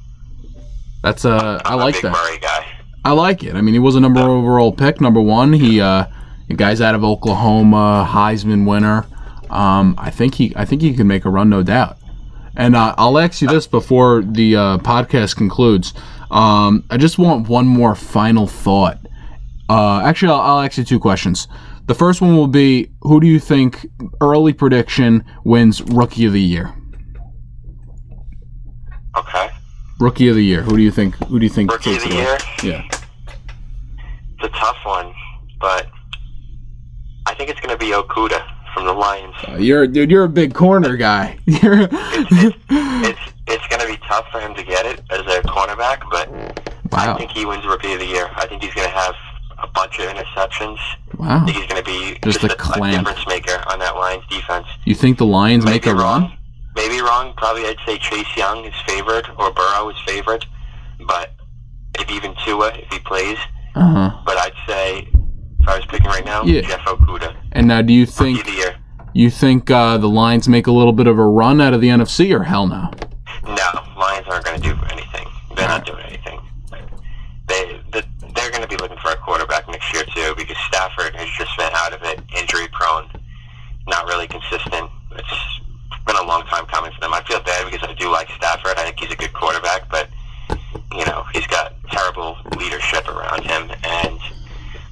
That's 1.03 1.25
uh, 1.27 1.61
I 1.65 1.73
I'm 1.75 1.79
a 1.81 1.85
like 1.85 2.01
that. 2.01 2.11
Murray 2.13 2.39
guy. 2.39 2.67
I 3.05 3.13
like 3.13 3.45
it. 3.45 3.55
I 3.55 3.61
mean, 3.61 3.75
he 3.75 3.79
was 3.81 3.95
a 3.95 4.01
number 4.01 4.21
overall 4.21 4.73
pick, 4.73 5.01
number 5.01 5.21
one. 5.21 5.53
He, 5.53 5.81
uh, 5.81 6.07
the 6.49 6.55
guy's 6.55 6.81
out 6.81 6.95
of 6.95 7.05
Oklahoma, 7.05 8.09
Heisman 8.11 8.67
winner. 8.67 9.07
Um, 9.51 9.95
I 9.99 10.11
think 10.11 10.35
he, 10.35 10.53
I 10.57 10.65
think 10.65 10.83
he 10.83 10.95
can 10.95 11.07
make 11.07 11.25
a 11.25 11.31
run, 11.31 11.49
no 11.49 11.63
doubt. 11.63 11.99
And 12.57 12.75
uh, 12.75 12.95
I'll 12.99 13.19
ask 13.19 13.41
you 13.41 13.49
this 13.49 13.67
before 13.67 14.23
the 14.23 14.57
uh, 14.57 14.79
podcast 14.79 15.37
concludes. 15.37 15.95
Um, 16.31 16.85
I 16.91 16.97
just 16.97 17.19
want 17.19 17.49
one 17.49 17.67
more 17.67 17.95
final 17.95 18.47
thought. 18.47 18.99
Uh, 19.71 20.01
actually, 20.01 20.33
I'll, 20.33 20.41
I'll 20.41 20.61
ask 20.61 20.77
you 20.77 20.85
two 20.85 20.99
questions. 20.99 21.47
The 21.87 21.95
first 21.95 22.21
one 22.21 22.37
will 22.37 22.49
be: 22.49 22.91
Who 23.03 23.21
do 23.21 23.27
you 23.27 23.39
think 23.39 23.87
early 24.21 24.53
prediction 24.53 25.25
wins 25.45 25.81
Rookie 25.83 26.27
of 26.27 26.33
the 26.33 26.41
Year? 26.41 26.75
Okay, 29.17 29.51
Rookie 30.01 30.29
of 30.29 30.35
the 30.35 30.45
Year. 30.45 30.63
Who 30.63 30.77
do 30.77 30.83
you 30.83 30.91
think? 30.91 31.15
Who 31.27 31.39
do 31.39 31.47
you 31.47 31.51
think 31.51 31.71
Rookie 31.71 31.97
of 31.97 32.03
the 32.03 32.15
year. 32.15 32.39
Yeah. 32.63 32.83
It's 34.41 34.45
a 34.45 34.49
tough 34.49 34.77
one, 34.85 35.13
but 35.61 35.89
think 37.39 37.49
it's 37.51 37.61
gonna 37.61 37.79
be 37.79 37.93
Okudah 37.93 38.45
from 38.75 38.85
the 38.85 38.93
Lions. 38.93 39.35
Uh, 39.47 39.57
You're 39.57 39.87
dude. 39.87 40.11
You're 40.11 40.25
a 40.25 40.29
big 40.29 40.55
corner 40.55 40.97
guy. 40.97 41.39
You're 41.47 41.89
It's 41.91 43.21
it's 43.47 43.67
gonna 43.69 43.87
be 43.87 43.97
tough 44.07 44.27
for 44.31 44.41
him 44.41 44.55
to 44.55 44.63
get 44.63 44.85
it 44.85 45.01
as 45.11 45.21
a 45.21 45.41
cornerback, 45.43 46.03
but 46.11 46.29
I 46.93 47.17
think 47.17 47.31
he 47.31 47.47
wins 47.47 47.65
Rookie 47.65 47.95
of 47.95 48.01
the 48.01 48.07
Year. 48.07 48.29
I 48.35 48.47
think 48.47 48.63
he's 48.63 48.75
gonna 48.75 48.89
have 48.89 49.15
a 49.59 49.67
bunch 49.69 49.99
of 49.99 50.07
interceptions. 50.07 50.79
Wow. 51.17 51.43
I 51.43 51.45
think 51.45 51.57
he's 51.57 51.67
going 51.67 51.83
to 51.83 51.85
be 51.85 52.19
Just 52.23 52.41
just, 52.41 52.45
a 52.45 52.81
a, 52.81 52.91
difference 52.91 53.27
maker 53.27 53.63
on 53.71 53.81
that 53.81 53.97
Lions 53.97 54.25
defense. 54.31 54.67
You 54.85 54.95
think 54.95 55.19
the 55.19 55.27
Lions 55.27 55.65
make 55.65 55.87
a 55.87 55.95
wrong. 55.95 56.23
run? 56.23 56.39
Maybe 56.77 57.01
wrong. 57.01 57.35
Probably 57.37 57.65
I'd 57.65 57.77
say 57.85 57.99
Chase 57.99 58.37
Young 58.37 58.65
is 58.65 58.75
favored 58.87 59.27
or 59.37 59.51
Burrow 59.51 59.89
is 59.89 59.97
favored, 60.07 60.47
but 61.09 61.33
if 61.99 62.09
even 62.11 62.35
Tua 62.45 62.69
if 62.69 62.89
he 62.93 63.01
plays. 63.01 63.39
Uh 63.75 64.11
huh. 64.11 64.23
But 64.25 64.37
I'd 64.39 64.53
say 64.67 65.09
was 65.77 65.87
picking 65.87 66.07
right 66.07 66.25
now, 66.25 66.43
Yeah. 66.45 66.63
Jeff 66.63 66.81
Okudah, 66.81 67.35
And 67.53 67.69
now, 67.69 67.83
do 67.83 67.93
you 67.93 68.07
think 68.07 68.45
the 68.45 68.75
you 69.15 69.31
think 69.31 69.71
uh, 69.71 69.99
the 69.99 70.09
Lions 70.09 70.49
make 70.49 70.67
a 70.67 70.73
little 70.73 70.93
bit 70.93 71.07
of 71.07 71.19
a 71.19 71.25
run 71.27 71.61
out 71.61 71.75
of 71.75 71.81
the 71.81 71.89
NFC, 71.89 72.33
or 72.39 72.45
hell 72.45 72.67
no? 72.67 72.91
No, 73.45 73.83
Lions 73.99 74.27
aren't 74.29 74.45
going 74.45 74.61
to 74.61 74.63
do 74.63 74.79
anything. 74.91 75.27
They're 75.57 75.69
not 75.69 75.85
doing 75.87 76.05
anything. 76.05 76.41
They 77.49 77.81
the, 77.93 78.05
they're 78.35 78.51
going 78.51 78.63
to 78.63 78.69
be 78.69 78.77
looking 78.77 78.99
for 78.99 79.11
a 79.11 79.17
quarterback 79.17 79.69
next 79.69 79.93
year 79.93 80.05
too 80.15 80.35
because 80.37 80.57
Stafford 80.69 81.17
has 81.17 81.29
just 81.37 81.57
been 81.57 81.71
out 81.75 81.93
of 81.95 82.03
it, 82.03 82.21
injury 82.39 82.69
prone, 82.73 83.09
not 83.89 84.07
really 84.07 84.27
consistent. 84.29 84.91
It's 85.17 85.61
been 86.07 86.17
a 86.17 86.23
long 86.25 86.45
time 86.45 86.67
coming 86.67 86.93
for 86.93 87.01
them. 87.01 87.15
I 87.15 87.23
feel 87.25 87.41
bad 87.41 87.71
because 87.71 87.89
I 87.89 87.95
do 87.95 88.11
like 88.11 88.29
Stafford. 88.37 88.77
I 88.77 88.85
think 88.85 89.01
he's 89.01 89.11
a 89.13 89.17
good 89.17 89.33
quarterback, 89.33 89.89
but 89.91 90.09
you 90.93 91.05
know 91.07 91.25
he's 91.33 91.47
got 91.47 91.75
terrible 91.91 92.37
leadership 92.59 93.09
around 93.09 93.43
him, 93.45 93.71
and 93.83 94.19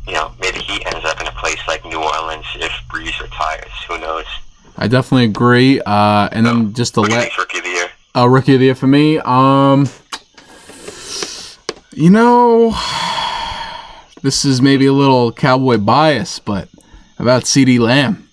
you 0.07 0.15
know 0.15 0.33
maybe 0.41 0.59
he 0.59 0.85
ends 0.87 1.05
up 1.05 1.21
in 1.21 1.27
a 1.27 1.33
place 1.33 1.61
like 1.67 1.85
New 1.85 2.03
Orleans 2.03 2.47
if 2.57 2.73
Brees 2.89 3.21
retires. 3.21 3.73
Who 3.89 3.99
knows? 3.99 4.27
I 4.77 4.89
definitely 4.89 5.25
agree. 5.25 5.81
Uh, 5.81 6.29
and 6.33 6.45
then 6.45 6.75
just 6.75 6.95
to 6.95 7.01
let 7.01 7.37
rookie 7.37 7.59
of 7.59 7.65
the 7.65 7.71
year? 7.71 7.89
a 8.15 8.29
rookie 8.29 8.55
of 8.55 8.61
the 8.61 8.67
year 8.67 8.75
for 8.75 8.87
me. 8.87 9.19
Um, 9.19 9.89
you 11.93 12.11
know, 12.11 12.71
this 14.23 14.45
is 14.45 14.61
maybe 14.61 14.87
a 14.87 14.93
little 14.93 15.33
cowboy 15.33 15.79
bias, 15.79 16.39
but 16.39 16.69
about 17.19 17.45
CeeDee 17.45 17.79
Lamb. 17.79 18.29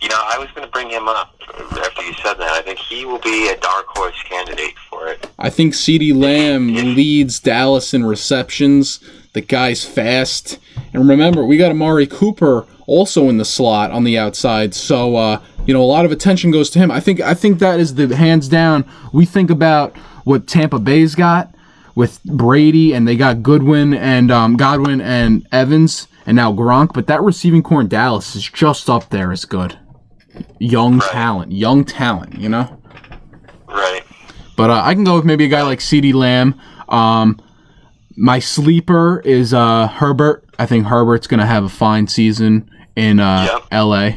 You 0.00 0.08
know, 0.08 0.20
I 0.20 0.38
was 0.38 0.48
going 0.50 0.66
to 0.66 0.72
bring 0.72 0.90
him 0.90 1.08
up 1.08 1.34
after 1.58 2.02
you 2.02 2.12
said 2.14 2.34
that. 2.34 2.52
I 2.52 2.62
think 2.62 2.78
he 2.78 3.04
will 3.04 3.18
be 3.20 3.48
a 3.48 3.56
dark 3.58 3.86
horse 3.88 4.20
candidate 4.24 4.76
for 4.90 5.08
it. 5.08 5.28
I 5.38 5.50
think 5.50 5.74
CeeDee 5.74 6.14
Lamb 6.14 6.74
leads 6.74 7.40
Dallas 7.40 7.94
in 7.94 8.04
receptions. 8.04 9.00
The 9.38 9.46
guy's 9.46 9.84
fast. 9.84 10.58
And 10.92 11.08
remember, 11.08 11.44
we 11.44 11.58
got 11.58 11.70
Amari 11.70 12.08
Cooper 12.08 12.66
also 12.88 13.28
in 13.28 13.38
the 13.38 13.44
slot 13.44 13.92
on 13.92 14.02
the 14.02 14.18
outside. 14.18 14.74
So 14.74 15.14
uh, 15.14 15.40
you 15.64 15.72
know, 15.72 15.80
a 15.80 15.86
lot 15.86 16.04
of 16.04 16.10
attention 16.10 16.50
goes 16.50 16.70
to 16.70 16.80
him. 16.80 16.90
I 16.90 16.98
think 16.98 17.20
I 17.20 17.34
think 17.34 17.60
that 17.60 17.78
is 17.78 17.94
the 17.94 18.16
hands 18.16 18.48
down. 18.48 18.84
We 19.12 19.24
think 19.26 19.48
about 19.48 19.96
what 20.24 20.48
Tampa 20.48 20.80
Bay's 20.80 21.14
got 21.14 21.54
with 21.94 22.20
Brady, 22.24 22.92
and 22.92 23.06
they 23.06 23.14
got 23.14 23.44
Goodwin 23.44 23.94
and 23.94 24.32
um, 24.32 24.56
Godwin 24.56 25.00
and 25.00 25.46
Evans, 25.52 26.08
and 26.26 26.34
now 26.34 26.52
Gronk. 26.52 26.92
But 26.92 27.06
that 27.06 27.22
receiving 27.22 27.62
core 27.62 27.80
in 27.82 27.86
Dallas 27.86 28.34
is 28.34 28.42
just 28.50 28.90
up 28.90 29.10
there 29.10 29.30
as 29.30 29.44
good. 29.44 29.78
Young 30.58 30.98
Right. 30.98 31.10
talent, 31.12 31.52
young 31.52 31.84
talent. 31.84 32.40
You 32.40 32.48
know. 32.48 32.76
Right. 33.68 34.02
But 34.56 34.70
uh, 34.70 34.82
I 34.84 34.94
can 34.94 35.04
go 35.04 35.14
with 35.14 35.24
maybe 35.24 35.44
a 35.44 35.48
guy 35.48 35.62
like 35.62 35.78
CeeDee 35.78 36.12
Lamb. 36.12 36.60
Um, 36.88 37.40
my 38.18 38.38
sleeper 38.40 39.20
is 39.24 39.54
uh, 39.54 39.86
Herbert. 39.88 40.44
I 40.58 40.66
think 40.66 40.86
Herbert's 40.86 41.26
going 41.28 41.40
to 41.40 41.46
have 41.46 41.62
a 41.64 41.68
fine 41.68 42.08
season 42.08 42.68
in 42.96 43.20
uh, 43.20 43.60
Yep. 43.70 43.84
LA. 43.84 44.10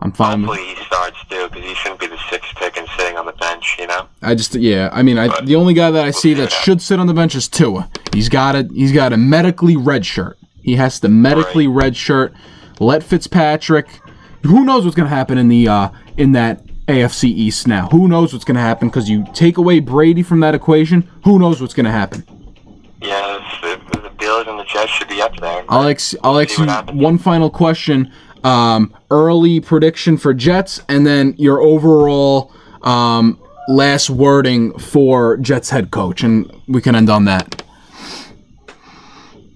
I'm 0.00 0.12
fine 0.12 0.42
with 0.42 0.50
Hopefully 0.50 0.74
he 0.76 0.84
starts 0.84 1.16
too, 1.28 1.48
because 1.48 1.64
he 1.68 1.74
shouldn't 1.74 1.98
be 2.00 2.06
the 2.06 2.18
sixth 2.30 2.54
pick 2.54 2.76
and 2.76 2.86
sitting 2.96 3.16
on 3.16 3.26
the 3.26 3.32
bench. 3.32 3.76
You 3.80 3.88
know. 3.88 4.06
I 4.22 4.36
just 4.36 4.54
yeah, 4.54 4.90
I 4.92 5.02
mean, 5.02 5.18
I, 5.18 5.40
the 5.40 5.56
only 5.56 5.74
guy 5.74 5.90
that 5.90 6.04
I 6.04 6.12
see 6.12 6.34
that 6.34 6.52
should 6.52 6.80
sit 6.80 7.00
on 7.00 7.08
the 7.08 7.14
bench 7.14 7.34
is 7.34 7.48
Tua. 7.48 7.90
He's 8.12 8.28
got 8.28 8.54
a 8.54 8.68
he's 8.72 8.92
got 8.92 9.12
a 9.12 9.16
medically 9.16 9.76
red 9.76 10.06
shirt. 10.06 10.38
He 10.62 10.76
has 10.76 11.00
to 11.00 11.08
medically 11.08 11.66
red 11.66 11.96
shirt. 11.96 12.32
Let 12.78 13.02
Fitzpatrick. 13.02 13.88
Who 14.44 14.64
knows 14.64 14.84
what's 14.84 14.96
gonna 14.96 15.08
happen 15.08 15.36
in 15.36 15.48
the 15.48 15.66
uh 15.66 15.88
in 16.16 16.30
that 16.32 16.64
AFC 16.86 17.24
East 17.24 17.66
now? 17.66 17.88
Who 17.88 18.06
knows 18.06 18.32
what's 18.32 18.44
gonna 18.44 18.60
happen? 18.60 18.88
Because 18.88 19.10
you 19.10 19.26
take 19.34 19.58
away 19.58 19.80
Brady 19.80 20.22
from 20.22 20.38
that 20.40 20.54
equation. 20.54 21.10
Who 21.24 21.40
knows 21.40 21.60
what's 21.60 21.74
gonna 21.74 21.90
happen? 21.90 22.24
Yeah, 23.00 23.38
the, 23.62 24.00
the 24.00 24.10
Bills 24.18 24.46
and 24.48 24.58
the 24.58 24.64
Jets 24.64 24.90
should 24.90 25.08
be 25.08 25.22
up 25.22 25.36
there. 25.36 25.64
I'll 25.68 25.86
ex 25.86 26.14
I'll 26.24 26.38
ex 26.38 26.56
See 26.56 26.62
what 26.62 26.68
happens. 26.68 27.00
one 27.00 27.18
final 27.18 27.48
question. 27.50 28.12
Um, 28.44 28.94
early 29.10 29.60
prediction 29.60 30.16
for 30.16 30.32
Jets, 30.34 30.82
and 30.88 31.06
then 31.06 31.34
your 31.38 31.60
overall 31.60 32.52
um 32.82 33.38
last 33.68 34.08
wording 34.10 34.76
for 34.78 35.36
Jets 35.36 35.70
head 35.70 35.90
coach, 35.90 36.22
and 36.22 36.50
we 36.66 36.80
can 36.80 36.94
end 36.94 37.08
on 37.10 37.24
that. 37.26 37.62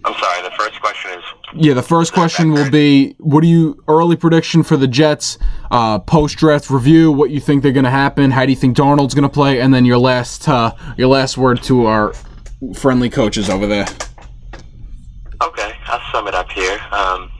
I'm 0.04 0.14
sorry. 0.14 0.42
The 0.42 0.50
first 0.58 0.80
question 0.80 1.10
is 1.12 1.24
Yeah, 1.54 1.74
the 1.74 1.82
first 1.82 2.12
question 2.12 2.52
will 2.52 2.70
be: 2.70 3.14
What 3.18 3.40
do 3.42 3.48
you 3.48 3.82
early 3.88 4.16
prediction 4.16 4.62
for 4.62 4.76
the 4.76 4.88
Jets? 4.88 5.38
Uh, 5.70 5.98
Post 5.98 6.36
draft 6.38 6.70
review. 6.70 7.10
What 7.12 7.30
you 7.30 7.40
think 7.40 7.62
they're 7.62 7.72
going 7.72 7.84
to 7.84 7.90
happen? 7.90 8.30
How 8.32 8.44
do 8.44 8.50
you 8.52 8.56
think 8.56 8.76
Darnold's 8.76 9.14
going 9.14 9.22
to 9.28 9.28
play? 9.32 9.60
And 9.60 9.72
then 9.72 9.84
your 9.84 9.98
last 9.98 10.48
uh, 10.48 10.74
your 10.96 11.08
last 11.08 11.38
word 11.38 11.62
to 11.64 11.86
our 11.86 12.12
friendly 12.74 13.10
coaches 13.10 13.48
over 13.50 13.66
there. 13.66 13.86
Okay, 15.42 15.74
I'll 15.86 16.12
sum 16.12 16.28
it 16.28 16.34
up 16.34 16.50
here. 16.50 16.78
Um, 16.92 17.30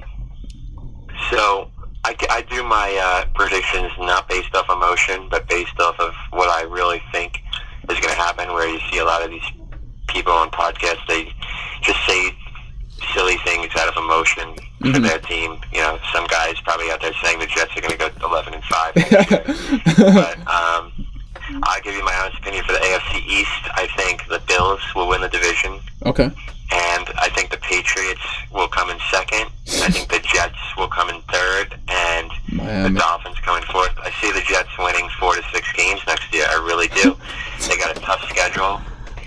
so 1.30 1.70
I, 2.04 2.16
I 2.30 2.42
do 2.42 2.62
my 2.64 2.98
uh, 3.00 3.26
predictions 3.34 3.92
not 3.98 4.28
based 4.28 4.54
off 4.54 4.68
emotion, 4.68 5.28
but 5.30 5.48
based 5.48 5.78
off 5.78 5.98
of 6.00 6.12
what 6.30 6.48
I 6.48 6.62
really 6.62 7.00
think 7.12 7.40
is 7.88 7.98
going 8.00 8.14
to 8.14 8.20
happen. 8.20 8.52
Where 8.52 8.68
you 8.68 8.80
see 8.90 8.98
a 8.98 9.04
lot 9.04 9.22
of 9.22 9.30
these 9.30 9.44
people 10.08 10.32
on 10.32 10.50
podcasts, 10.50 11.06
they 11.06 11.32
just 11.82 11.98
say 12.06 12.34
silly 13.14 13.36
things 13.44 13.68
out 13.76 13.88
of 13.88 13.96
emotion 13.96 14.54
for 14.80 14.98
their 14.98 15.18
team. 15.20 15.58
You 15.72 15.80
know, 15.80 15.98
some 16.12 16.26
guys 16.26 16.54
probably 16.64 16.90
out 16.90 17.00
there 17.00 17.12
saying 17.22 17.38
the 17.38 17.46
Jets 17.46 17.76
are 17.76 17.80
going 17.80 17.92
to 17.92 17.98
go 17.98 18.10
11 18.26 18.54
and 18.54 18.64
five. 18.64 18.94
but 19.96 20.48
um, 20.48 20.91
Mm-hmm. 21.52 21.64
I'll 21.64 21.82
give 21.82 21.94
you 21.94 22.04
my 22.04 22.14
honest 22.16 22.38
opinion 22.38 22.64
for 22.64 22.72
the 22.72 22.78
AFC 22.78 23.26
East. 23.28 23.62
I 23.74 23.86
think 23.96 24.26
the 24.28 24.40
Bills 24.48 24.80
will 24.96 25.08
win 25.08 25.20
the 25.20 25.28
division 25.28 25.80
Okay. 26.06 26.24
and 26.24 27.04
I 27.20 27.28
think 27.34 27.50
the 27.50 27.58
Patriots 27.58 28.24
will 28.50 28.68
come 28.68 28.88
in 28.88 28.98
second. 29.10 29.52
I 29.84 29.90
think 29.90 30.08
the 30.08 30.20
Jets 30.20 30.56
will 30.76 30.88
come 30.88 31.10
in 31.10 31.20
third, 31.28 31.76
and 31.88 32.30
Miami. 32.52 32.94
the 32.94 33.00
Dolphins 33.00 33.38
coming 33.40 33.62
fourth. 33.70 33.92
I 34.00 34.10
see 34.20 34.32
the 34.32 34.40
Jets 34.40 34.70
winning 34.78 35.08
four 35.20 35.34
to 35.34 35.42
six 35.52 35.70
games 35.72 36.00
next 36.06 36.32
year. 36.32 36.46
I 36.48 36.56
really 36.64 36.88
do. 36.88 37.16
They 37.68 37.76
got 37.76 37.96
a 37.96 38.00
tough 38.00 38.20
schedule. 38.28 38.80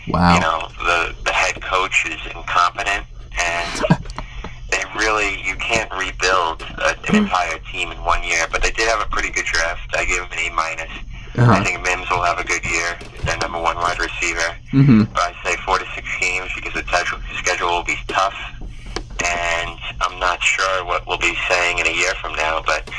Wow. 0.09 0.36
You 0.36 0.41
know, 0.41 0.67
the 0.84 1.15
the 1.23 1.32
head 1.32 1.61
coach 1.61 2.05
is 2.05 2.19
incompetent, 2.36 3.05
and 3.39 3.82
they 4.71 4.84
really 4.99 5.41
you 5.41 5.55
can't 5.55 5.89
rebuild 5.93 6.61
a, 6.61 6.89
an 6.89 6.95
hmm. 7.07 7.15
entire 7.15 7.59
team 7.71 7.93
in 7.93 8.03
one 8.03 8.23
year. 8.23 8.45
But 8.51 8.61
they 8.61 8.71
did 8.71 8.89
have 8.89 8.99
a 8.99 9.09
pretty 9.09 9.32
good 9.32 9.45
draft. 9.45 9.95
I 9.95 10.03
give 10.03 10.17
them 10.17 10.28
an 10.34 10.51
A 10.51 10.53
minus. 10.53 10.91
Uh-huh. 11.38 11.51
I 11.51 11.63
think 11.63 11.81
Mims 11.83 12.09
will 12.09 12.23
have 12.23 12.39
a 12.39 12.43
good 12.43 12.63
year. 12.65 12.97
Their 13.23 13.38
number 13.39 13.59
one 13.61 13.75
wide 13.77 13.99
receiver. 13.99 14.55
hmm 14.71 15.03
But 15.13 15.19
I 15.21 15.36
say 15.43 15.55
four 15.65 15.79
to 15.79 15.86
six 15.95 16.07
games 16.19 16.49
because 16.55 16.73
the 16.73 16.83
schedule 16.83 17.19
schedule 17.38 17.67
will 17.69 17.83
be 17.83 17.97
tough, 18.07 18.36
and 18.61 19.79
I'm 20.01 20.19
not 20.19 20.41
sure 20.41 20.86
what 20.86 21.05
we'll 21.07 21.17
be 21.17 21.36
saying 21.49 21.79
in 21.79 21.88
a 21.88 21.91
year 21.91 22.13
from 22.21 22.33
now. 22.36 22.61
But 22.65 22.89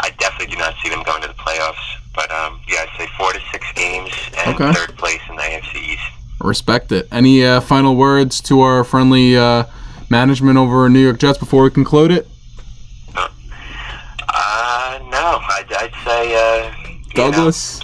I 0.00 0.10
definitely 0.18 0.54
do 0.54 0.58
not 0.58 0.74
see 0.82 0.90
them 0.90 1.02
going 1.02 1.22
to 1.22 1.28
the 1.28 1.34
playoffs. 1.34 1.82
But 2.14 2.30
um, 2.30 2.60
yeah, 2.68 2.84
I'd 2.84 2.98
say 2.98 3.06
four 3.16 3.32
to 3.32 3.40
six 3.52 3.64
games 3.74 4.12
and 4.38 4.54
Okay. 4.54 4.72
third 4.72 4.96
place 4.98 5.20
in 5.30 5.36
the 5.36 5.42
AFC 5.42 5.76
East. 5.94 6.02
Respect 6.40 6.92
it. 6.92 7.08
Any 7.10 7.44
uh, 7.44 7.60
final 7.60 7.96
words 7.96 8.40
to 8.42 8.60
our 8.60 8.84
friendly 8.84 9.36
uh, 9.36 9.64
management 10.10 10.56
over 10.58 10.88
New 10.88 11.00
York 11.00 11.18
Jets 11.18 11.38
before 11.38 11.62
we 11.64 11.70
conclude 11.70 12.10
it? 12.10 12.28
Uh, 14.30 14.98
no, 15.10 15.40
I'd, 15.50 15.72
I'd 15.72 15.94
say 16.04 16.34
uh, 17.16 17.22
you 17.22 17.30
know, 17.30 17.36
Douglas. 17.36 17.80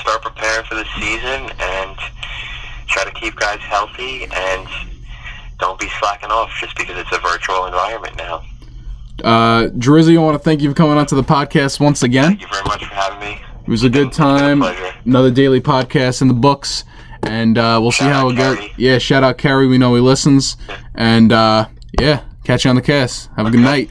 start 0.00 0.22
preparing 0.22 0.64
for 0.66 0.74
the 0.74 0.84
season 0.96 1.50
and 1.60 1.96
try 2.86 3.04
to 3.04 3.10
keep 3.12 3.36
guys 3.36 3.60
healthy 3.60 4.24
and 4.32 4.66
don't 5.58 5.78
be 5.78 5.88
slacking 5.98 6.30
off 6.30 6.50
just 6.60 6.76
because 6.76 6.96
it's 6.98 7.12
a 7.12 7.18
virtual 7.20 7.66
environment 7.66 8.16
now. 8.16 8.42
Uh, 9.24 9.68
Drizzy, 9.70 10.16
I 10.16 10.20
want 10.20 10.36
to 10.36 10.38
thank 10.38 10.62
you 10.62 10.70
for 10.70 10.74
coming 10.74 10.96
onto 10.96 11.16
the 11.16 11.24
podcast 11.24 11.80
once 11.80 12.02
again. 12.02 12.24
Thank 12.36 12.42
you 12.42 12.48
very 12.48 12.64
much 12.64 12.84
for 12.84 12.94
having 12.94 13.18
me. 13.20 13.40
It 13.66 13.68
was 13.70 13.82
a 13.82 13.90
good 13.90 14.08
a 14.08 14.10
time. 14.10 14.60
pleasure. 14.60 14.94
Another 15.04 15.30
daily 15.30 15.60
podcast 15.60 16.22
in 16.22 16.28
the 16.28 16.34
books, 16.34 16.84
and 17.24 17.58
uh, 17.58 17.78
we'll 17.82 17.92
see 17.92 18.04
how 18.04 18.28
it 18.30 18.36
goes. 18.36 18.58
Yeah, 18.76 18.98
shout 18.98 19.24
out 19.24 19.36
Kerry. 19.36 19.66
We 19.66 19.76
know 19.76 19.94
he 19.94 20.00
listens, 20.00 20.56
and 20.94 21.32
uh, 21.32 21.68
yeah, 22.00 22.22
catch 22.44 22.64
you 22.64 22.70
on 22.70 22.76
the 22.76 22.82
cast. 22.82 23.28
Have 23.36 23.46
a 23.46 23.50
good 23.50 23.60
night. 23.60 23.90